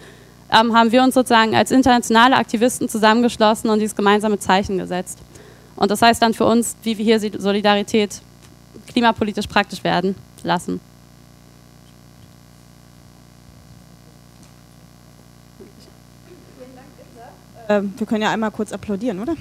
ähm, 0.50 0.74
haben 0.76 0.92
wir 0.92 1.02
uns 1.02 1.14
sozusagen 1.14 1.54
als 1.54 1.70
internationale 1.70 2.36
Aktivisten 2.36 2.88
zusammengeschlossen 2.88 3.70
und 3.70 3.80
dieses 3.80 3.96
gemeinsame 3.96 4.38
Zeichen 4.38 4.78
gesetzt. 4.78 5.18
Und 5.76 5.90
das 5.90 6.02
heißt 6.02 6.20
dann 6.22 6.34
für 6.34 6.44
uns, 6.44 6.76
wie 6.82 6.98
wir 6.98 7.18
hier 7.18 7.40
Solidarität 7.40 8.20
klimapolitisch 8.88 9.46
praktisch 9.46 9.84
werden 9.84 10.16
lassen. 10.42 10.80
Ähm, 17.68 17.92
wir 17.96 18.06
können 18.06 18.22
ja 18.22 18.30
einmal 18.30 18.50
kurz 18.50 18.72
applaudieren, 18.72 19.20
oder? 19.20 19.34